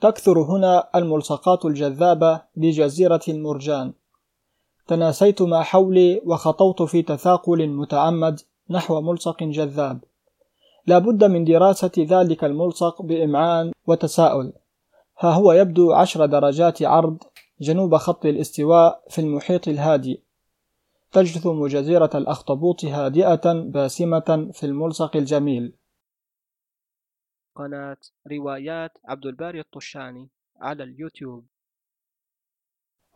تكثر 0.00 0.42
هنا 0.42 0.88
الملصقات 0.94 1.64
الجذابة 1.64 2.40
لجزيرة 2.56 3.20
المرجان. 3.28 3.92
تناسيت 4.86 5.42
ما 5.42 5.62
حولي 5.62 6.22
وخطوت 6.26 6.82
في 6.82 7.02
تثاقل 7.02 7.68
متعمد 7.68 8.40
نحو 8.70 9.00
ملصق 9.00 9.42
جذاب. 9.42 10.04
لا 10.86 10.98
بد 10.98 11.24
من 11.24 11.44
دراسة 11.44 11.92
ذلك 11.98 12.44
الملصق 12.44 13.02
بإمعان 13.02 13.72
وتساؤل. 13.86 14.52
ها 15.18 15.30
هو 15.30 15.52
يبدو 15.52 15.92
عشر 15.92 16.26
درجات 16.26 16.82
عرض 16.82 17.18
جنوب 17.64 17.96
خط 17.96 18.26
الاستواء 18.26 19.02
في 19.10 19.20
المحيط 19.20 19.68
الهادي. 19.68 20.22
تجثم 21.12 21.66
جزيرة 21.66 22.10
الأخطبوط 22.14 22.84
هادئة 22.84 23.52
باسمة 23.52 24.50
في 24.52 24.66
الملصق 24.66 25.16
الجميل. 25.16 25.72
قناة 27.54 27.96
روايات 28.32 28.98
عبد 29.04 29.26
الباري 29.26 29.60
الطشاني 29.60 30.28
على 30.60 30.84
اليوتيوب. 30.84 31.44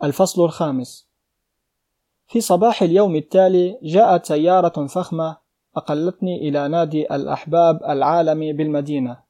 الفصل 0.05 0.44
الخامس. 0.44 1.09
في 2.29 2.40
صباح 2.40 2.83
اليوم 2.83 3.16
التالي 3.16 3.79
جاءت 3.83 4.27
سيارة 4.27 4.87
فخمة 4.87 5.37
أقلتني 5.77 6.49
إلى 6.49 6.68
نادي 6.68 7.14
الأحباب 7.14 7.83
العالمي 7.83 8.53
بالمدينة. 8.53 9.29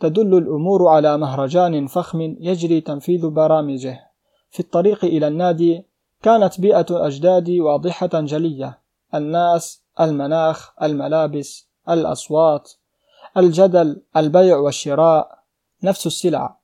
تدل 0.00 0.38
الأمور 0.38 0.88
على 0.88 1.18
مهرجان 1.18 1.86
فخم 1.86 2.20
يجري 2.20 2.80
تنفيذ 2.80 3.28
برامجه. 3.28 4.11
في 4.52 4.60
الطريق 4.60 5.04
إلى 5.04 5.28
النادي 5.28 5.84
كانت 6.22 6.60
بيئة 6.60 6.86
أجدادي 6.90 7.60
واضحة 7.60 8.10
جلية. 8.14 8.78
الناس 9.14 9.82
المناخ 10.00 10.72
الملابس 10.82 11.68
الأصوات 11.88 12.72
الجدل 13.36 14.02
البيع 14.16 14.56
والشراء 14.56 15.38
نفس 15.82 16.06
السلع. 16.06 16.56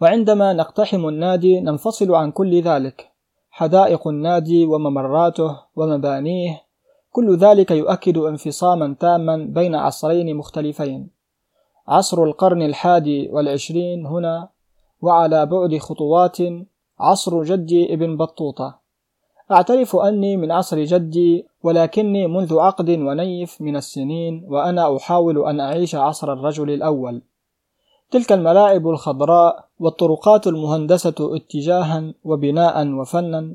وعندما 0.00 0.52
نقتحم 0.52 1.08
النادي 1.08 1.60
ننفصل 1.60 2.14
عن 2.14 2.30
كل 2.30 2.60
ذلك. 2.62 3.10
حدائق 3.50 4.08
النادي 4.08 4.64
وممراته 4.64 5.60
ومبانيه 5.76 6.62
كل 7.12 7.36
ذلك 7.36 7.70
يؤكد 7.70 8.18
انفصاما 8.18 8.96
تاما 9.00 9.36
بين 9.36 9.74
عصرين 9.74 10.36
مختلفين. 10.36 11.10
عصر 11.88 12.24
القرن 12.24 12.62
الحادي 12.62 13.28
والعشرين 13.28 14.06
هنا 14.06 14.48
وعلى 15.00 15.46
بعد 15.46 15.78
خطوات 15.78 16.38
عصر 17.00 17.42
جدي 17.42 17.94
ابن 17.94 18.16
بطوطة. 18.16 18.78
أعترف 19.50 19.96
أني 19.96 20.36
من 20.36 20.52
عصر 20.52 20.84
جدي 20.84 21.46
ولكني 21.62 22.26
منذ 22.26 22.58
عقد 22.58 22.90
ونيف 22.90 23.60
من 23.60 23.76
السنين 23.76 24.44
وأنا 24.48 24.96
أحاول 24.96 25.46
أن 25.46 25.60
أعيش 25.60 25.94
عصر 25.94 26.32
الرجل 26.32 26.70
الأول. 26.70 27.22
تلك 28.10 28.32
الملاعب 28.32 28.88
الخضراء 28.88 29.64
والطرقات 29.80 30.46
المهندسة 30.46 31.14
اتجاها 31.20 32.14
وبناء 32.24 32.88
وفنا 32.88 33.54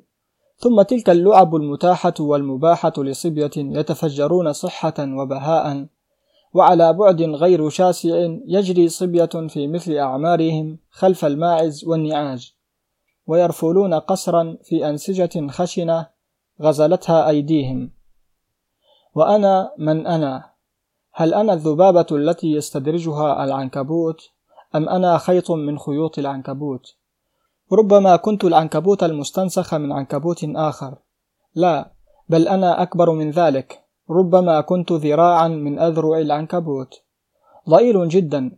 ثم 0.58 0.82
تلك 0.82 1.10
اللعب 1.10 1.56
المتاحة 1.56 2.13
والمباحة 2.19 2.93
لصبية 2.97 3.51
يتفجرون 3.58 4.53
صحة 4.53 4.93
وبهاء 4.99 5.86
وعلى 6.53 6.93
بعد 6.93 7.21
غير 7.21 7.69
شاسع 7.69 8.15
يجري 8.47 8.89
صبية 8.89 9.25
في 9.25 9.67
مثل 9.67 9.93
أعمارهم 9.93 10.77
خلف 10.91 11.25
الماعز 11.25 11.86
والنعاج. 11.86 12.53
ويرفلون 13.27 13.93
قسرا 13.93 14.57
في 14.63 14.89
أنسجة 14.89 15.47
خشنة 15.47 16.07
غزلتها 16.62 17.29
أيديهم. 17.29 17.91
وأنا 19.15 19.71
من 19.77 20.07
أنا؟ 20.07 20.49
هل 21.13 21.33
أنا 21.33 21.53
الذبابة 21.53 22.05
التي 22.12 22.51
يستدرجها 22.51 23.43
العنكبوت؟ 23.43 24.21
أم 24.75 24.89
أنا 24.89 25.17
خيط 25.17 25.51
من 25.51 25.79
خيوط 25.79 26.19
العنكبوت؟ 26.19 26.95
ربما 27.71 28.15
كنت 28.15 28.43
العنكبوت 28.43 29.03
المستنسخ 29.03 29.73
من 29.73 29.91
عنكبوت 29.91 30.45
آخر. 30.55 30.97
لا 31.55 31.91
بل 32.29 32.47
أنا 32.47 32.81
أكبر 32.81 33.12
من 33.12 33.31
ذلك. 33.31 33.83
ربما 34.09 34.62
كنت 34.62 34.91
ذراعا 34.91 35.47
من 35.47 35.79
أذرع 35.79 36.17
العنكبوت. 36.17 37.01
ضئيل 37.69 38.09
جدا. 38.09 38.57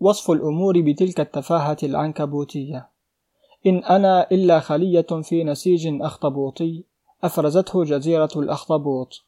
وصف 0.00 0.30
الأمور 0.30 0.80
بتلك 0.80 1.20
التفاهة 1.20 1.76
العنكبوتية. 1.82 2.91
إن 3.66 3.84
أنا 3.84 4.30
إلا 4.32 4.60
خلية 4.60 5.06
في 5.22 5.44
نسيج 5.44 6.02
أخطبوطي 6.02 6.84
أفرزته 7.24 7.84
جزيرة 7.84 8.30
الأخطبوط. 8.36 9.24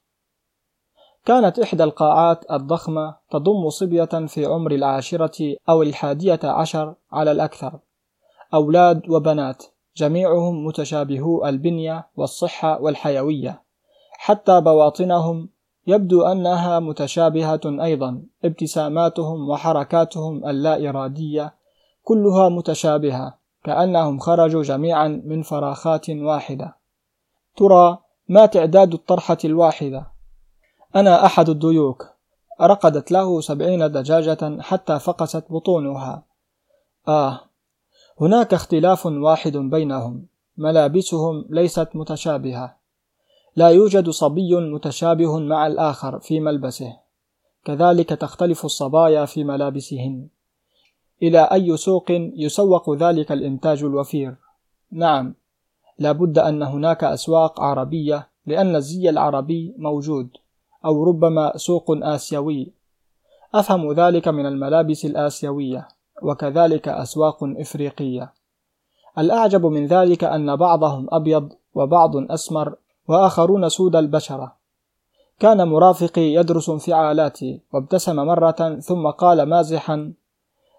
كانت 1.25 1.59
إحدى 1.59 1.85
القاعات 1.85 2.51
الضخمة 2.51 3.17
تضم 3.31 3.71
صبية 3.71 4.05
في 4.05 4.47
عمر 4.47 4.73
العاشرة 4.73 5.57
أو 5.69 5.83
الحادية 5.83 6.41
عشر 6.45 6.95
على 7.13 7.33
الأكثر. 7.33 7.79
أولاد 8.55 9.11
وبنات 9.11 9.65
جميعهم 9.97 10.67
متشابهو 10.67 11.47
البنية 11.47 12.07
والصحة 12.17 12.81
والحيوية. 12.83 13.63
حتى 14.13 14.61
بواطنهم 14.61 15.49
يبدو 15.87 16.23
أنها 16.23 16.81
متشابهة 16.81 17.61
أيضا 17.65 18.23
ابتساماتهم 18.45 19.51
وحركاتهم 19.51 20.49
اللا 20.49 20.89
إرادية 20.89 21.55
كلها 22.03 22.49
متشابهة. 22.49 23.44
كأنهم 23.65 24.19
خرجوا 24.19 24.63
جميعا 24.63 25.09
من 25.25 25.43
فراخات 25.43 26.11
واحدة. 26.11 26.77
ترى 27.57 27.99
ما 28.29 28.47
تعداد 28.47 28.95
الطرحة 28.95 29.39
الواحدة. 29.45 30.07
أنا 30.97 31.27
أحد 31.27 31.49
الديوك 31.49 32.07
رقدت 32.61 33.11
له 33.13 33.41
سبعين 33.41 33.93
دجاجة 33.93 34.61
حتى 34.61 34.99
فقست 34.99 35.45
بطونها. 35.51 36.23
آه 37.09 37.41
هناك 38.21 38.55
اختلاف 38.55 39.07
واحد 39.07 39.57
بينهم. 39.57 40.27
ملابسهم 40.57 41.45
ليست 41.51 41.89
متشابهة. 41.95 42.77
لا 43.57 43.69
يوجد 43.69 44.11
صبي 44.11 44.57
متشابه 44.57 45.39
مع 45.39 45.67
الآخر 45.67 46.19
في 46.19 46.41
ملبسه. 46.41 46.97
كذلك 47.65 48.09
تختلف 48.09 48.65
الصبايا 48.65 49.25
في 49.25 49.45
ملابسهن. 49.45 50.29
إلى 51.23 51.49
أي 51.53 51.77
سوق 51.77 52.05
يسوق 52.37 52.95
ذلك 52.95 53.33
الإنتاج 53.33 53.85
الوفير. 53.85 54.35
نعم 54.93 55.35
لا 55.99 56.13
بد 56.13 56.39
أن 56.39 56.63
هناك 56.63 57.05
أسواق 57.05 57.61
عربية 57.61 58.29
لأن 58.47 58.77
الزي 58.77 59.11
العربي 59.11 59.75
موجود 59.79 60.29
أو 60.85 61.05
ربما 61.05 61.57
سوق 61.57 61.85
آسيوي. 61.89 62.73
أفهم 63.55 63.93
ذلك 63.93 64.29
من 64.29 64.47
الملابس 64.47 65.05
الآسيوية 65.05 65.89
وكذلك 66.23 66.89
أسواق 66.89 67.39
إفريقية. 67.45 68.33
الأعجب 69.19 69.67
من 69.67 69.87
ذلك 69.87 70.25
أن 70.25 70.57
بعضهم 70.57 71.07
أبيض 71.11 71.53
وبعض 71.75 72.17
أسمر 72.17 72.75
وآخرون 73.09 73.69
سود 73.69 73.97
البشرة. 73.97 74.57
كان 75.41 75.69
مرافقي 75.69 76.21
يدرس 76.21 76.69
انفعالاتي 76.69 77.61
وابتسم 77.73 78.17
مرة 78.17 78.79
ثم 78.81 79.11
قال 79.11 79.43
مازحا 79.43 80.13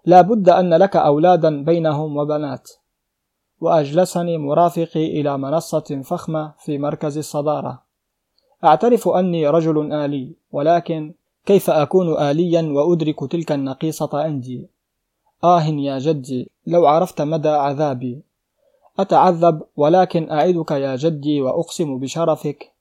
لا 0.06 0.20
بد 0.20 0.48
أن 0.48 0.74
لك 0.74 0.96
أولادا 0.96 1.64
بينهم 1.64 2.16
وبنات. 2.16 2.70
وأجلسني 3.60 4.38
مرافقي 4.38 5.20
إلى 5.20 5.38
منصة 5.38 6.02
فخمة 6.04 6.52
في 6.58 6.78
مركز 6.78 7.18
الصدارة. 7.18 7.82
أعترف 8.64 9.08
أني 9.08 9.48
رجل 9.48 9.92
آلي 9.92 10.32
ولكن 10.52 11.14
كيف 11.46 11.70
أكون 11.70 12.18
آليا 12.18 12.62
وأدرك 12.62 13.30
تلك 13.30 13.52
النقيصة 13.52 14.10
عندي؟ 14.14 14.68
آه 15.44 15.62
يا 15.62 15.98
جدي 15.98 16.50
لو 16.66 16.86
عرفت 16.86 17.22
مدى 17.22 17.48
عذابي. 17.48 18.22
أتعذب 18.98 19.62
ولكن 19.76 20.30
أعدك 20.30 20.70
يا 20.70 20.96
جدي 20.96 21.40
وأقسم 21.40 21.98
بشرفك. 21.98 22.72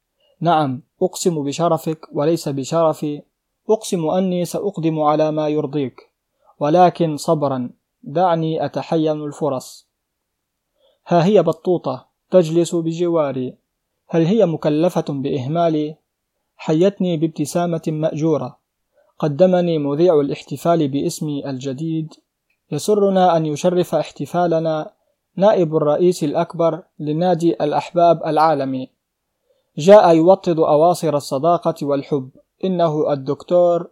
نعم 0.41 0.81
أقسم 1.01 1.43
بشرفك 1.43 1.99
وليس 2.11 2.49
بشرفي. 2.49 3.21
أقسم 3.69 4.09
أني 4.09 4.45
سأقدم 4.45 4.99
على 4.99 5.31
ما 5.31 5.47
يرضيك. 5.47 6.14
ولكن 6.59 7.17
صبرا 7.17 7.69
دعني 8.03 8.65
أتحين 8.65 9.23
الفرص. 9.23 9.87
ها 11.07 11.25
هي 11.25 11.43
بطوطة 11.43 12.07
تجلس 12.31 12.75
بجواري. 12.75 13.55
هل 14.07 14.25
هي 14.25 14.45
مكلفة 14.45 15.05
بإهمالي؟ 15.09 15.95
حيتني 16.57 17.17
بابتسامة 17.17 17.81
مأجورة. 17.87 18.57
قدمني 19.19 19.77
مذيع 19.77 20.19
الاحتفال 20.19 20.87
باسمي 20.87 21.49
الجديد. 21.49 22.13
يسرنا 22.71 23.37
أن 23.37 23.45
يشرف 23.45 23.95
احتفالنا 23.95 24.91
نائب 25.35 25.75
الرئيس 25.75 26.23
الأكبر 26.23 26.83
لنادي 26.99 27.53
الأحباب 27.53 28.23
العالمي. 28.25 28.89
جاء 29.77 30.15
يوطد 30.15 30.59
أواصر 30.59 31.15
الصداقة 31.15 31.75
والحب. 31.81 32.29
إنه 32.63 33.13
الدكتور 33.13 33.89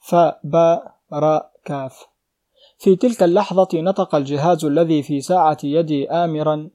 ف 0.00 0.14
ب 0.44 0.78
ر 1.12 1.51
كاف. 1.64 2.06
في 2.78 2.96
تلك 2.96 3.22
اللحظة 3.22 3.68
نطق 3.74 4.14
الجهاز 4.14 4.64
الذي 4.64 5.02
في 5.02 5.20
ساعة 5.20 5.58
يدي 5.64 6.10
آمرا 6.10 6.70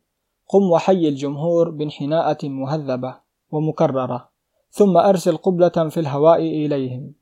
قم 0.48 0.72
وحي 0.72 1.08
الجمهور 1.08 1.70
بانحناءة 1.70 2.48
مهذبة 2.48 3.16
ومكررة 3.52 4.30
ثم 4.70 4.98
أرسل 4.98 5.38
قبلة 5.38 5.90
في 5.90 6.00
الهواء 6.00 6.40
إليهم. 6.40 7.14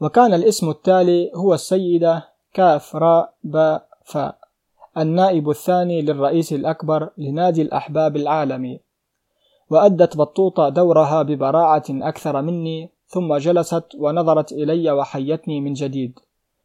وكان 0.00 0.34
الاسم 0.34 0.70
التالي 0.70 1.30
هو 1.34 1.54
السيدة 1.54 2.28
كاف 2.54 2.96
راء 2.96 3.34
باء 3.44 3.88
فاء 4.04 4.38
النائب 4.98 5.50
الثاني 5.50 6.02
للرئيس 6.02 6.52
الأكبر 6.52 7.10
لنادي 7.18 7.62
الأحباب 7.62 8.16
العالمي. 8.16 8.80
وأدت 9.70 10.16
بطوطة 10.16 10.68
دورها 10.68 11.22
ببراعة 11.22 11.84
أكثر 11.90 12.42
مني 12.42 12.90
ثم 13.06 13.36
جلست 13.36 13.84
ونظرت 13.98 14.52
إلي 14.52 14.90
وحيتني 14.90 15.60
من 15.60 15.72
جديد. 15.72 16.18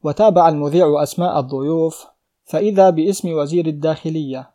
وتابع 0.04 0.50
المذيع 0.50 1.04
أسماء 1.04 1.40
الضيوف 1.40 2.08
فإذا 2.46 2.90
باسم 2.90 3.32
وزير 3.32 3.66
الداخلية. 3.66 4.52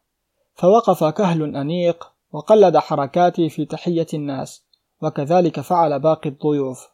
فوقف 0.54 1.04
كهل 1.04 1.56
أنيق 1.56 2.12
وقلد 2.32 2.76
حركاتي 2.76 3.48
في 3.48 3.64
تحية 3.64 4.06
الناس 4.14 4.64
وكذلك 5.02 5.60
فعل 5.60 6.00
باقي 6.00 6.30
الضيوف. 6.30 6.88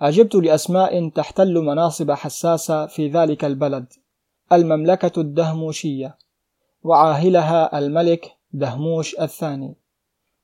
عجبت 0.00 0.34
لأسماء 0.34 1.08
تحتل 1.08 1.54
مناصب 1.54 2.10
حساسة 2.10 2.86
في 2.86 3.08
ذلك 3.08 3.44
البلد. 3.44 3.92
المملكة 4.52 5.20
الدهموشية. 5.20 6.18
وعاهلها 6.82 7.78
الملك 7.78 8.36
دهموش 8.52 9.20
الثاني. 9.20 9.74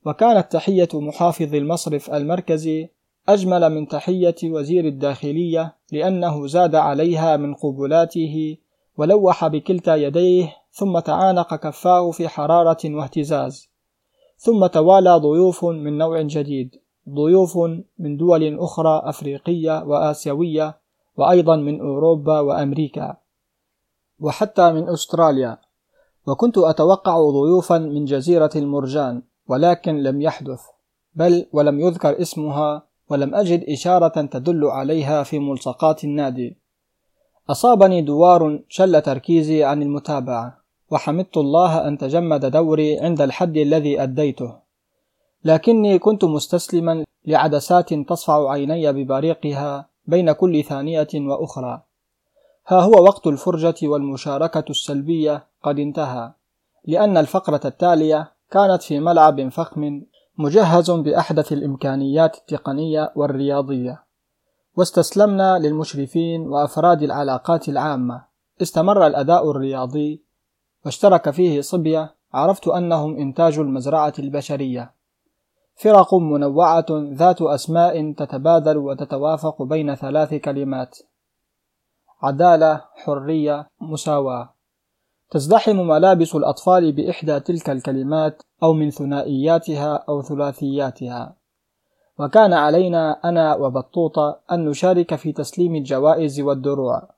وكانت 0.04 0.52
تحية 0.52 0.88
محافظ 0.94 1.54
المصرف 1.54 2.10
المركزي 2.10 2.88
أجمل 3.28 3.70
من 3.74 3.88
تحية 3.88 4.34
وزير 4.44 4.84
الداخلية 4.84 5.76
لأنه 5.92 6.46
زاد 6.46 6.74
عليها 6.74 7.36
من 7.36 7.54
قبلاته 7.54 8.56
ولوح 8.96 9.46
بكلتا 9.46 9.94
يديه 9.96 10.56
ثم 10.72 10.98
تعانق 10.98 11.54
كفاه 11.54 12.10
في 12.10 12.28
حرارة 12.28 12.78
واهتزاز. 12.84 13.68
ثم 14.36 14.66
توالى 14.66 15.16
ضيوف 15.16 15.64
من 15.64 15.98
نوع 15.98 16.22
جديد 16.22 16.76
ضيوف 17.08 17.58
من 17.98 18.16
دول 18.16 18.58
أخرى 18.58 19.02
أفريقية 19.04 19.84
وآسيوية 19.84 20.78
وأيضا 21.16 21.56
من 21.56 21.80
أوروبا 21.80 22.40
وأمريكا. 22.40 23.16
وحتى 24.20 24.72
من 24.72 24.88
أستراليا. 24.88 25.58
وكنت 26.26 26.58
أتوقع 26.58 27.16
ضيوفا 27.30 27.78
من 27.78 28.04
جزيرة 28.04 28.50
المرجان 28.56 29.22
ولكن 29.48 30.02
لم 30.02 30.22
يحدث 30.22 30.60
بل 31.14 31.46
ولم 31.52 31.80
يذكر 31.80 32.20
اسمها 32.20 32.86
ولم 33.10 33.34
أجد 33.34 33.64
إشارة 33.68 34.26
تدل 34.26 34.64
عليها 34.64 35.22
في 35.22 35.38
ملصقات 35.38 36.04
النادي. 36.04 36.56
أصابني 37.50 38.02
دوار 38.02 38.60
شل 38.68 39.02
تركيزي 39.02 39.64
عن 39.64 39.82
المتابعة 39.82 40.58
وحمدت 40.90 41.36
الله 41.36 41.88
أن 41.88 41.98
تجمد 41.98 42.46
دوري 42.46 43.00
عند 43.00 43.20
الحد 43.20 43.56
الذي 43.56 44.02
أديته. 44.02 44.56
لكني 45.44 45.98
كنت 45.98 46.24
مستسلما 46.24 47.04
لعدسات 47.26 47.94
تصفع 47.94 48.50
عيني 48.50 48.92
ببريقها 48.92 49.88
بين 50.06 50.32
كل 50.32 50.64
ثانية 50.64 51.08
وأخرى. 51.14 51.82
ها 52.66 52.80
هو 52.80 53.04
وقت 53.04 53.26
الفرجة 53.26 53.74
والمشاركة 53.82 54.64
السلبية 54.70 55.46
قد 55.62 55.78
انتهى 55.78 56.32
لأن 56.84 57.16
الفقرة 57.16 57.60
التالية 57.64 58.32
كانت 58.50 58.82
في 58.82 59.00
ملعب 59.00 59.48
فخم 59.48 60.02
مجهز 60.38 60.90
بأحدث 60.90 61.52
الإمكانيات 61.52 62.36
التقنية 62.36 63.12
والرياضية. 63.16 64.04
واستسلمنا 64.76 65.58
للمشرفين 65.58 66.48
وأفراد 66.48 67.02
العلاقات 67.02 67.68
العامة. 67.68 68.24
استمر 68.62 69.06
الأداء 69.06 69.50
الرياضي 69.50 70.22
واشترك 70.84 71.30
فيه 71.30 71.60
صبية 71.60 72.14
عرفت 72.32 72.68
أنهم 72.68 73.16
إنتاج 73.16 73.58
المزرعة 73.58 74.12
البشرية. 74.18 74.94
فرق 75.76 76.14
منوعة 76.14 76.86
ذات 76.90 77.42
أسماء 77.42 78.12
تتبادل 78.12 78.76
وتتوافق 78.76 79.62
بين 79.62 79.94
ثلاث 79.94 80.34
كلمات. 80.34 80.98
عدالة 82.22 82.84
حرية 82.94 83.66
مساواة. 83.80 84.53
تزدحم 85.34 85.76
ملابس 85.76 86.34
الأطفال 86.34 86.92
بإحدى 86.92 87.40
تلك 87.40 87.70
الكلمات 87.70 88.42
أو 88.62 88.72
من 88.72 88.90
ثنائياتها 88.90 90.04
أو 90.08 90.22
ثلاثياتها. 90.22 91.36
وكان 92.18 92.52
علينا 92.52 93.20
أنا 93.24 93.54
وبطوطة 93.56 94.40
أن 94.52 94.64
نشارك 94.64 95.14
في 95.14 95.32
تسليم 95.32 95.74
الجوائز 95.74 96.40
والدروع. 96.40 97.08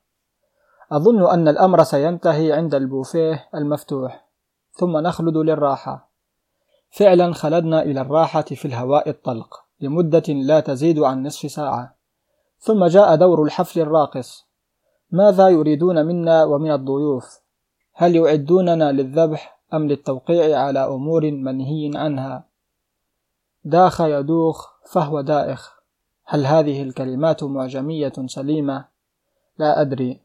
أظن 0.92 1.31
أن 1.31 1.48
الأمر 1.48 1.83
سينتهي 1.83 2.52
عند 2.52 2.74
البوفيه 2.74 3.48
المفتوح. 3.55 4.26
ثم 4.72 4.96
نخلد 4.96 5.37
للراحة. 5.37 6.11
فعلا 6.90 7.33
خلدنا 7.33 7.83
إلى 7.83 8.00
الراحة 8.00 8.42
في 8.42 8.64
الهواء 8.64 9.09
الطلق 9.09 9.64
لمدة 9.81 10.33
لا 10.33 10.61
تزيد 10.61 10.98
عن 10.98 11.26
نصف 11.26 11.50
ساعة. 11.50 11.96
ثم 12.59 12.87
جاء 12.87 13.16
دور 13.16 13.42
الحفل 13.42 13.81
الراقص. 13.81 14.46
ماذا 15.11 15.48
يريدون 15.48 16.07
منا 16.07 16.44
ومن 16.44 16.72
الضيوف؟ 16.72 17.46
هل 17.99 18.17
يعدوننا 18.17 18.93
للذبح 18.93 19.61
أم 19.75 19.89
للتوقيع 19.89 20.59
على 20.59 20.87
أمور 20.87 21.31
منهي 21.31 21.91
عنها؟ 21.95 22.45
داخ 23.65 24.01
يدوخ 24.01 24.69
فهو 24.91 25.21
دائخ. 25.21 25.77
هل 26.25 26.47
هذه 26.47 26.83
الكلمات 26.83 27.45
معجمية 27.45 28.13
سليمة؟ 28.27 28.85
لا 29.59 29.81
أدري. 29.81 30.21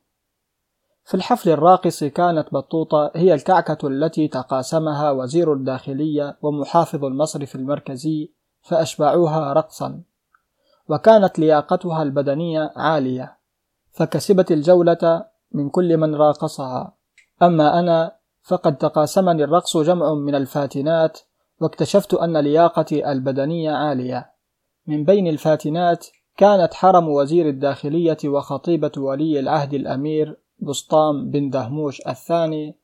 في 1.05 1.13
الحفل 1.13 1.49
الراقص 1.49 2.03
كانت 2.03 2.53
بطوطة 2.53 3.11
هي 3.15 3.33
الكعكة 3.33 3.87
التي 3.87 4.27
تقاسمها 4.27 5.11
وزير 5.11 5.53
الداخلية 5.53 6.37
ومحافظ 6.41 7.05
المصرف 7.05 7.55
المركزي 7.55 8.31
فأشبعوها 8.61 9.53
رقصا. 9.53 10.01
وكانت 10.89 11.39
لياقتها 11.39 12.03
البدنية 12.03 12.73
عالية 12.75 13.37
فكسبت 13.91 14.51
الجولة 14.51 15.25
من 15.51 15.69
كل 15.69 15.97
من 15.97 16.15
راقصها. 16.15 17.00
أما 17.41 17.79
أنا 17.79 18.15
فقد 18.41 18.77
تقاسمني 18.77 19.43
الرقص 19.43 19.77
جمع 19.77 20.13
من 20.13 20.35
الفاتنات 20.35 21.19
واكتشفت 21.61 22.13
أن 22.13 22.37
لياقتي 22.37 23.11
البدنية 23.11 23.71
عالية. 23.71 24.31
من 24.87 25.03
بين 25.03 25.27
الفاتنات 25.27 26.07
كانت 26.37 26.73
حرم 26.73 27.09
وزير 27.09 27.49
الداخلية 27.49 28.17
وخطيبة 28.25 28.91
ولي 28.97 29.39
العهد 29.39 29.73
الأمير 29.73 30.37
بسطام 30.59 31.29
بن 31.29 31.49
دهموش 31.49 32.01
الثاني. 32.07 32.75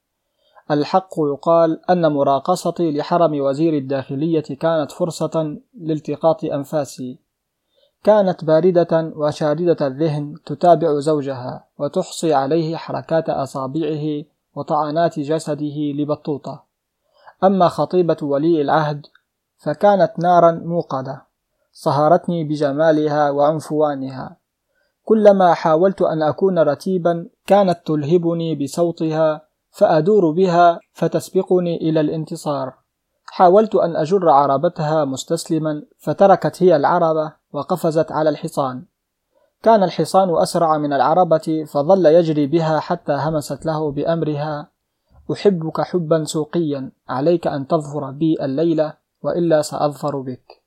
الحق 0.72 1.14
يقال 1.34 1.90
أن 1.90 2.12
مراقصتي 2.12 2.92
لحرم 2.92 3.42
وزير 3.42 3.74
الداخلية 3.74 4.44
كانت 4.60 4.92
فرصة 4.92 5.58
لالتقاط 5.80 6.46
أنفاسي. 6.46 7.20
كانت 8.04 8.46
باردة 8.46 9.14
وشاردة 9.16 9.88
الذهن 9.88 10.36
تتابع 10.46 11.00
زوجها 11.00 11.68
وتحصي 11.78 12.34
عليه 12.34 12.76
حركات 12.76 13.30
أصابعه 13.30 14.24
وطعنات 14.58 15.20
جسده 15.20 15.78
لبطوطة. 15.96 16.64
أما 17.44 17.68
خطيبة 17.68 18.18
ولي 18.22 18.62
العهد 18.62 19.06
فكانت 19.58 20.12
نارا 20.20 20.52
موقدة. 20.52 21.26
صهرتني 21.72 22.44
بجمالها 22.44 23.30
وعنفوانها. 23.32 24.38
كلما 25.04 25.54
حاولت 25.54 26.02
أن 26.02 26.24
أكون 26.24 26.60
رتيبا 26.60 27.30
كانت 27.48 27.80
تلهبني 27.86 28.56
بصوتها 28.56 29.42
فأدور 29.72 30.32
بها 30.32 30.80
فتسبقني 30.94 31.76
إلى 31.78 32.00
الانتصار. 32.00 32.74
حاولت 33.26 33.76
أن 33.76 33.96
أجر 33.96 34.30
عربتها 34.30 35.06
مستسلما 35.06 35.84
فتركت 35.98 36.64
هي 36.64 36.76
العربة 36.76 37.34
وقفزت 37.54 38.12
على 38.12 38.30
الحصان. 38.30 38.86
كان 39.68 39.84
الحصان 39.84 40.38
أسرع 40.38 40.78
من 40.78 40.94
العربة 40.94 41.66
فظل 41.68 42.06
يجري 42.06 42.48
بها 42.48 42.80
حتى 42.80 43.14
همست 43.14 43.66
له 43.66 43.92
بأمرها. 43.92 44.68
أحبك 45.32 45.82
حبا 45.82 46.24
سوقيا 46.24 46.92
عليك 47.10 47.48
أن 47.48 47.68
تظفر 47.68 48.12
بي 48.12 48.46
الليلة 48.46 48.94
وإلا 49.24 49.62
سأظفر 49.62 50.22
بك. 50.22 50.64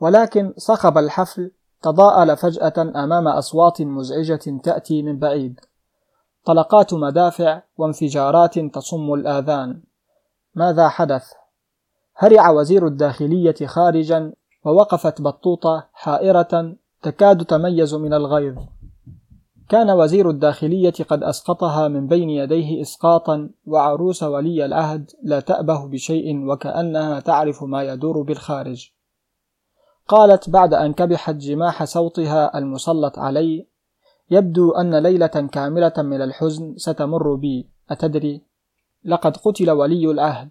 ولكن 0.00 0.54
صخب 0.56 0.98
الحفل 0.98 1.50
تضاءل 1.82 2.36
فجأة 2.36 2.74
أمام 2.78 3.28
أصوات 3.28 3.82
مزعجة 3.82 4.60
تأتي 4.62 5.02
من 5.02 5.18
بعيد. 5.18 5.60
طلقات 6.44 6.94
مدافع 6.94 7.62
وانفجارات 7.76 8.58
تصم 8.58 9.14
الآذان. 9.14 9.82
ماذا 10.54 10.88
حدث؟ 10.88 11.32
هرع 12.16 12.50
وزير 12.50 12.86
الداخلية 12.86 13.66
خارجا 13.66 14.32
ووقفت 14.64 15.22
بطوطة 15.22 15.86
حائرة 15.92 16.76
تكاد 17.02 17.44
تميز 17.44 17.94
من 17.94 18.14
الغيظ. 18.14 18.58
كان 19.68 19.90
وزير 19.90 20.30
الداخلية 20.30 20.94
قد 21.08 21.22
أسقطها 21.22 21.88
من 21.88 22.06
بين 22.06 22.30
يديه 22.30 22.82
إسقاطا 22.82 23.50
وعروس 23.66 24.22
ولي 24.22 24.64
العهد 24.64 25.10
لا 25.22 25.40
تأبه 25.40 25.86
بشيء 25.86 26.46
وكأنها 26.46 27.20
تعرف 27.20 27.62
ما 27.62 27.82
يدور 27.82 28.22
بالخارج. 28.22 28.90
قالت 30.08 30.50
بعد 30.50 30.74
أن 30.74 30.92
كبحت 30.92 31.34
جماح 31.34 31.84
صوتها 31.84 32.58
المسلط 32.58 33.18
علي 33.18 33.66
يبدو 34.30 34.70
أن 34.70 34.94
ليلة 34.94 35.48
كاملة 35.52 35.92
من 35.98 36.22
الحزن 36.22 36.74
ستمر 36.76 37.34
بي. 37.34 37.68
أتدري؟ 37.90 38.42
لقد 39.04 39.36
قتل 39.36 39.70
ولي 39.70 40.10
العهد. 40.10 40.50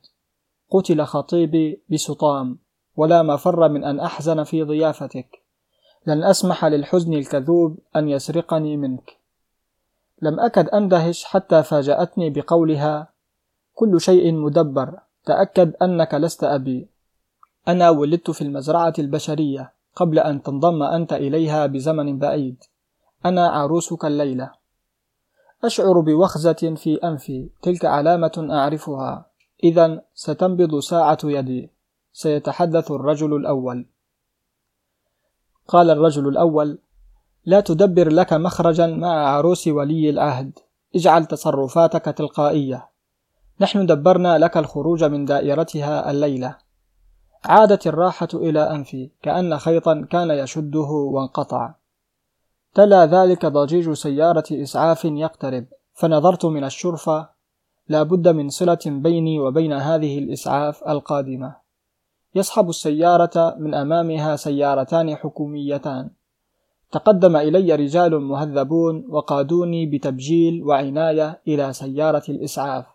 قتل 0.71 1.03
خطيبي 1.03 1.83
بسطام. 1.89 2.59
ولا 2.95 3.23
مفر 3.23 3.69
من 3.69 3.83
أن 3.83 3.99
أحزن 3.99 4.43
في 4.43 4.63
ضيافتك. 4.63 5.46
لن 6.07 6.23
أسمح 6.23 6.65
للحزن 6.65 7.13
الكذوب 7.13 7.79
أن 7.95 8.09
يسرقني 8.09 8.77
منك. 8.77 9.17
لم 10.21 10.39
أكد 10.39 10.69
أندهش 10.69 11.23
حتى 11.23 11.63
فاجأتني 11.63 12.29
بقولها 12.29 13.07
كل 13.73 14.01
شيء 14.01 14.33
مدبر 14.33 14.99
تأكد 15.25 15.73
أنك 15.81 16.13
لست 16.13 16.43
أبي. 16.43 16.87
أنا 17.67 17.89
ولدت 17.89 18.31
في 18.31 18.41
المزرعة 18.41 18.93
البشرية 18.99 19.73
قبل 19.95 20.19
أن 20.19 20.43
تنضم 20.43 20.83
أنت 20.83 21.13
إليها 21.13 21.65
بزمن 21.65 22.19
بعيد. 22.19 22.63
أنا 23.25 23.47
عروسك 23.47 24.05
الليلة. 24.05 24.51
أشعر 25.63 25.99
بوخزة 25.99 26.73
في 26.75 26.95
أنفي 26.95 27.49
تلك 27.61 27.85
علامة 27.85 28.47
أعرفها. 28.51 29.25
إذا 29.63 30.01
ستنبض 30.13 30.79
ساعة 30.79 31.17
يدي. 31.23 31.71
سيتحدث 32.13 32.91
الرجل 32.91 33.35
الأول. 33.35 33.85
قال 35.67 35.89
الرجل 35.89 36.27
الأول 36.27 36.79
لا 37.45 37.59
تدبر 37.59 38.09
لك 38.09 38.33
مخرجا 38.33 38.87
مع 38.87 39.27
عروس 39.27 39.67
ولي 39.67 40.09
العهد. 40.09 40.59
اجعل 40.95 41.25
تصرفاتك 41.25 42.05
تلقائية. 42.05 42.89
نحن 43.61 43.85
دبرنا 43.85 44.37
لك 44.37 44.57
الخروج 44.57 45.03
من 45.03 45.25
دائرتها 45.25 46.11
الليلة. 46.11 46.55
عادت 47.45 47.87
الراحة 47.87 48.27
إلى 48.33 48.71
أنفي 48.71 49.09
كأن 49.21 49.57
خيطا 49.57 50.07
كان 50.09 50.31
يشده 50.31 50.89
وانقطع. 51.13 51.73
تلا 52.73 53.05
ذلك 53.05 53.45
ضجيج 53.45 53.91
سيارة 53.91 54.43
إسعاف 54.51 55.05
يقترب. 55.05 55.65
فنظرت 55.93 56.45
من 56.45 56.63
الشرفة 56.63 57.29
لا 57.87 58.03
بد 58.03 58.27
من 58.27 58.49
صلة 58.49 58.79
بيني 58.85 59.39
وبين 59.39 59.73
هذه 59.73 60.19
الإسعاف 60.19 60.83
القادمة. 60.87 61.66
يصحب 62.37 62.69
السيارة 62.69 63.55
من 63.59 63.73
أمامها 63.73 64.35
سيارتان 64.35 65.15
حكوميتان. 65.15 66.09
تقدم 66.91 67.35
إلي 67.35 67.75
رجال 67.75 68.19
مهذبون 68.19 69.05
وقادوني 69.09 69.85
بتبجيل 69.85 70.63
وعناية 70.63 71.41
إلى 71.47 71.73
سيارة 71.73 72.23
الإسعاف. 72.29 72.85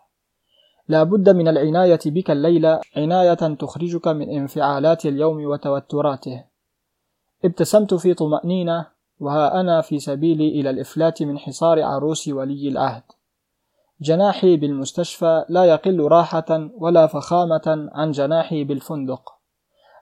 لا 0.87 1.03
بد 1.03 1.29
من 1.29 1.47
العناية 1.47 1.99
بك 2.05 2.31
الليلة 2.31 2.81
عناية 2.97 3.33
تخرجك 3.33 4.07
من 4.07 4.29
انفعالات 4.29 5.05
اليوم 5.05 5.45
وتوتراته. 5.45 6.43
ابتسمت 7.45 7.93
في 7.93 8.13
طمأنينة 8.13 8.87
وها 9.19 9.59
أنا 9.59 9.81
في 9.81 9.99
سبيلي 9.99 10.47
إلى 10.47 10.69
الإفلات 10.69 11.23
من 11.23 11.37
حصار 11.37 11.81
عروس 11.81 12.27
ولي 12.27 12.67
العهد. 12.67 13.03
جناحي 14.03 14.57
بالمستشفى 14.57 15.45
لا 15.49 15.65
يقل 15.65 15.99
راحة 16.01 16.69
ولا 16.77 17.07
فخامة 17.07 17.89
عن 17.93 18.11
جناحي 18.11 18.63
بالفندق. 18.63 19.33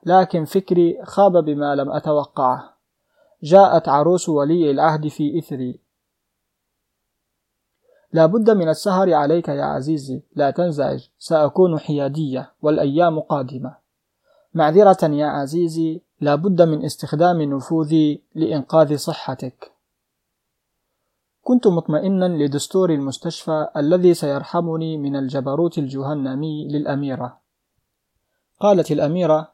لكن 0.06 0.46
فكري 0.46 1.00
خاب 1.04 1.38
بما 1.38 1.76
لم 1.76 1.92
أتوقعه. 1.92 2.74
جاءت 3.44 3.90
عروس 3.90 4.30
ولي 4.30 4.72
العهد 4.72 5.08
في 5.08 5.40
إثري. 5.40 5.80
لا 8.14 8.26
بد 8.26 8.50
من 8.50 8.70
السهر 8.70 9.14
عليك 9.14 9.48
يا 9.48 9.64
عزيزي 9.64 10.22
لا 10.36 10.52
تنزعج 10.52 11.08
سأكون 11.20 11.80
حيادية 11.80 12.52
والأيام 12.62 13.20
قادمة. 13.20 13.76
معذرة 14.54 15.06
يا 15.16 15.26
عزيزي 15.26 16.02
لا 16.22 16.36
بد 16.36 16.62
من 16.62 16.86
استخدام 16.86 17.42
نفوذي 17.42 18.22
لإنقاذ 18.36 18.98
صحتك. 18.98 19.72
كنت 21.42 21.68
مطمئنا 21.68 22.26
لدستور 22.26 22.90
المستشفى 22.90 23.68
الذي 23.78 24.14
سيرحمني 24.14 24.98
من 24.98 25.16
الجبروت 25.16 25.78
الجهنمي 25.78 26.68
للأميرة. 26.68 27.42
قالت 28.60 28.92
الأميرة 28.92 29.54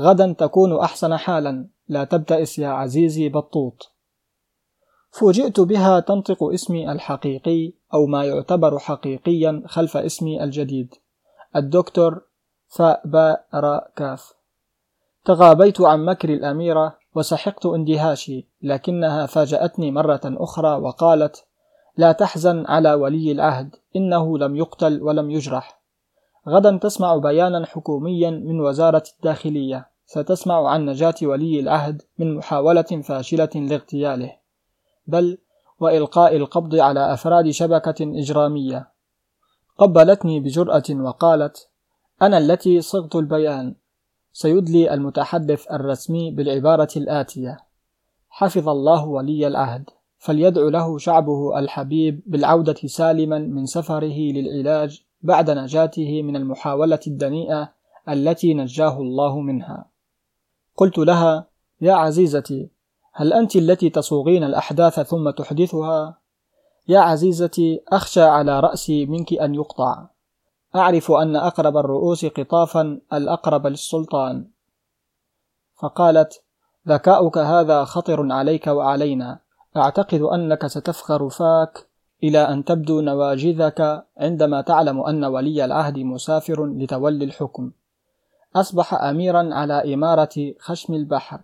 غدا 0.00 0.32
تكون 0.38 0.78
أحسن 0.78 1.16
حالا 1.16 1.68
لا 1.88 2.04
تبتئس 2.04 2.58
يا 2.58 2.68
عزيزي 2.68 3.28
بطوط 3.28 3.92
فوجئت 5.10 5.60
بها 5.60 6.00
تنطق 6.00 6.42
اسمي 6.42 6.92
الحقيقي 6.92 7.72
أو 7.94 8.06
ما 8.06 8.24
يعتبر 8.24 8.78
حقيقيا 8.78 9.62
خلف 9.66 9.96
اسمي 9.96 10.44
الجديد 10.44 10.94
الدكتور 11.56 12.22
فاء 12.68 13.02
باء 13.04 13.46
راء 13.54 13.92
كاف. 13.96 14.34
تغابيت 15.24 15.80
عن 15.80 16.04
مكر 16.04 16.28
الأميرة 16.28 16.98
وسحقت 17.14 17.66
اندهاشي 17.66 18.46
لكنها 18.62 19.26
فاجأتني 19.26 19.90
مرة 19.90 20.20
أخرى 20.24 20.76
وقالت 20.76 21.44
لا 21.96 22.12
تحزن 22.12 22.66
على 22.66 22.94
ولي 22.94 23.32
العهد 23.32 23.76
إنه 23.96 24.38
لم 24.38 24.56
يقتل 24.56 25.02
ولم 25.02 25.30
يجرح. 25.30 25.82
غدا 26.48 26.76
تسمع 26.76 27.16
بيانا 27.16 27.66
حكوميا 27.66 28.30
من 28.30 28.60
وزارة 28.60 29.02
الداخلية 29.16 29.88
ستسمع 30.06 30.68
عن 30.68 30.86
نجاة 30.86 31.14
ولي 31.22 31.60
العهد 31.60 32.02
من 32.18 32.34
محاولة 32.36 32.82
فاشلة 32.82 33.50
لاغتياله. 33.54 34.36
بل 35.06 35.38
وإلقاء 35.80 36.36
القبض 36.36 36.74
على 36.74 37.12
أفراد 37.12 37.50
شبكة 37.50 37.94
إجرامية. 38.00 38.88
قبلتني 39.78 40.40
بجرأة 40.40 40.82
وقالت 40.90 41.68
أنا 42.22 42.38
التي 42.38 42.80
صغت 42.80 43.16
البيان 43.16 43.74
سيدلي 44.32 44.94
المتحدث 44.94 45.72
الرسمي 45.72 46.30
بالعبارة 46.30 46.88
الآتية: 46.96 47.58
حفظ 48.28 48.68
الله 48.68 49.06
ولي 49.06 49.46
العهد، 49.46 49.90
فليدع 50.18 50.62
له 50.62 50.98
شعبه 50.98 51.58
الحبيب 51.58 52.22
بالعودة 52.26 52.74
سالما 52.86 53.38
من 53.38 53.66
سفره 53.66 54.18
للعلاج 54.32 55.04
بعد 55.22 55.50
نجاته 55.50 56.22
من 56.22 56.36
المحاولة 56.36 57.00
الدنيئة 57.06 57.72
التي 58.08 58.54
نجاه 58.54 59.00
الله 59.00 59.40
منها. 59.40 59.84
قلت 60.76 60.98
لها: 60.98 61.46
يا 61.80 61.92
عزيزتي، 61.92 62.70
هل 63.12 63.32
أنت 63.32 63.56
التي 63.56 63.90
تصوغين 63.90 64.44
الأحداث 64.44 65.00
ثم 65.00 65.30
تحدثها؟ 65.30 66.18
يا 66.88 67.00
عزيزتي، 67.00 67.82
أخشى 67.88 68.22
على 68.22 68.60
رأسي 68.60 69.06
منك 69.06 69.32
أن 69.32 69.54
يقطع. 69.54 70.11
أعرف 70.76 71.10
أن 71.12 71.36
أقرب 71.36 71.76
الرؤوس 71.76 72.24
قطافا 72.26 73.00
الأقرب 73.12 73.66
للسلطان. 73.66 74.46
فقالت 75.82 76.42
ذكاؤك 76.88 77.38
هذا 77.38 77.84
خطر 77.84 78.32
عليك 78.32 78.66
وعلينا. 78.66 79.38
أعتقد 79.76 80.20
أنك 80.20 80.66
ستفخر 80.66 81.28
فاك 81.28 81.86
إلى 82.22 82.38
أن 82.38 82.64
تبدو 82.64 83.00
نواجذك 83.00 84.04
عندما 84.16 84.60
تعلم 84.60 85.00
أن 85.00 85.24
ولي 85.24 85.64
العهد 85.64 85.98
مسافر 85.98 86.66
لتولي 86.66 87.24
الحكم. 87.24 87.70
أصبح 88.56 88.94
أميرا 88.94 89.54
على 89.54 89.94
إمارة 89.94 90.54
خشم 90.58 90.94
البحر. 90.94 91.40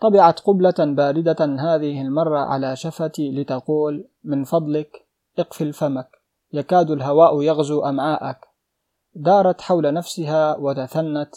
طبعت 0.00 0.40
قبلة 0.40 0.74
باردة 0.78 1.44
هذه 1.44 2.02
المرة 2.02 2.38
على 2.38 2.76
شفتي 2.76 3.32
لتقول 3.32 4.04
من 4.24 4.44
فضلك 4.44 5.06
اقفل 5.38 5.72
فمك. 5.72 6.23
يكاد 6.54 6.90
الهواء 6.90 7.42
يغزو 7.42 7.84
أمعاءك. 7.84 8.48
دارت 9.14 9.60
حول 9.60 9.94
نفسها 9.94 10.56
وتثنت. 10.56 11.34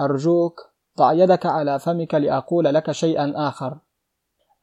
أرجوك 0.00 0.70
ضع 0.98 1.12
يدك 1.12 1.46
على 1.46 1.78
فمك 1.78 2.14
لأقول 2.14 2.64
لك 2.64 2.90
شيئا 2.90 3.32
آخر. 3.36 3.78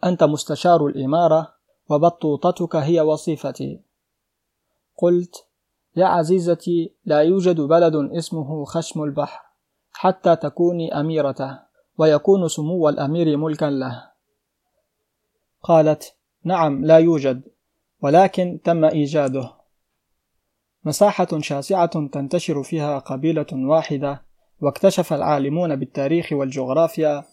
أنت 0.04 0.24
مستشار 0.24 0.88
الإمارة 0.88 1.54
وبطوطتك 1.90 2.76
هي 2.76 3.02
وظيفتي 3.02 3.82
قلت 4.98 5.46
يا 5.96 6.06
عزيزتي 6.06 6.94
لا 7.06 7.22
يوجد 7.22 7.62
بلد 7.62 7.96
اسمه 7.96 8.66
خشم 8.66 9.04
البحر 9.04 9.42
حتى 9.92 10.36
تكوني 10.36 11.00
أميرته 11.00 11.60
ويكون 11.98 12.48
سمو 12.48 12.90
الأمير 12.90 13.38
ملكا 13.38 13.66
له. 13.66 14.12
قالت 15.64 16.14
نعم 16.44 16.86
لا 16.86 16.98
يوجد. 16.98 17.42
ولكن 18.02 18.60
تم 18.64 18.86
إيجاده. 18.86 19.52
مساحة 20.86 21.28
شاسعة 21.40 22.08
تنتشر 22.08 22.64
فيها 22.64 23.00
قبيلة 23.00 23.46
واحدة 23.54 24.22
واكتشف 24.62 25.14
العالمون 25.14 25.76
بالتاريخ 25.76 26.34
والجغرافيا 26.34 27.24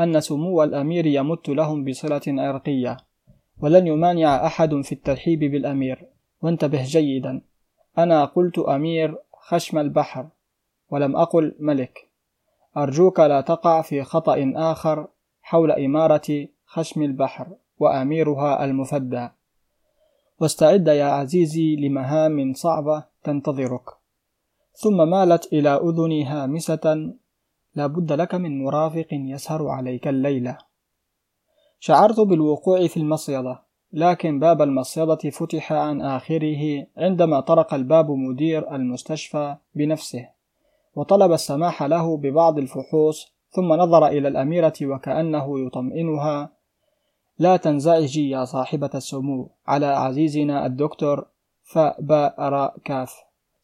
أن 0.00 0.20
سمو 0.20 0.62
الأمير 0.62 1.06
يمت 1.06 1.48
لهم 1.48 1.84
بصلة 1.84 2.22
عرقية 2.26 2.96
ولن 3.60 3.86
يمانع 3.86 4.46
أحد 4.46 4.80
في 4.80 4.92
الترحيب 4.92 5.38
بالأمير. 5.38 6.12
وانتبه 6.42 6.84
جيدا. 6.84 7.42
أنا 7.98 8.24
قلت 8.24 8.58
أمير 8.58 9.18
خشم 9.32 9.78
البحر 9.78 10.28
ولم 10.90 11.16
أقل 11.16 11.54
ملك. 11.60 12.08
أرجوك 12.76 13.20
لا 13.20 13.40
تقع 13.40 13.82
في 13.82 14.02
خطأ 14.02 14.52
آخر 14.56 15.08
حول 15.42 15.72
إمارة 15.72 16.48
خشم 16.66 17.02
البحر 17.02 17.46
وأميرها 17.78 18.64
المفدى. 18.64 19.28
واستعد 20.40 20.88
يا 20.88 21.04
عزيزي 21.04 21.76
لمهام 21.76 22.52
صعبة 22.54 23.04
تنتظرك. 23.24 24.02
ثم 24.74 25.08
مالت 25.10 25.52
إلى 25.52 25.68
أذني 25.68 26.24
هامسة 26.24 27.12
لا 27.74 27.86
بد 27.86 28.12
لك 28.12 28.34
من 28.34 28.64
مرافق 28.64 29.06
يسهر 29.12 29.68
عليك 29.68 30.08
الليلة 30.08 30.58
شعرت 31.80 32.20
بالوقوع 32.20 32.86
في 32.86 32.96
المصيدة 32.96 33.62
لكن 33.92 34.38
باب 34.38 34.62
المصيدة 34.62 35.16
فتح 35.16 35.72
عن 35.72 36.02
آخره 36.02 36.86
عندما 36.96 37.40
طرق 37.40 37.74
الباب 37.74 38.10
مدير 38.10 38.74
المستشفى 38.74 39.56
بنفسه 39.74 40.28
وطلب 40.94 41.32
السماح 41.32 41.82
له 41.82 42.16
ببعض 42.16 42.58
الفحوص 42.58 43.32
ثم 43.50 43.72
نظر 43.72 44.06
إلى 44.06 44.28
الأميرة 44.28 44.74
وكأنه 44.82 45.66
يطمئنها 45.66 46.52
لا 47.42 47.56
تنزعجي 47.56 48.30
يا 48.30 48.44
صاحبة 48.44 48.90
السمو. 48.94 49.50
على 49.66 49.86
عزيزنا 49.86 50.66
الدكتور 50.66 51.26
فباء 51.62 52.74
كاف 52.84 53.14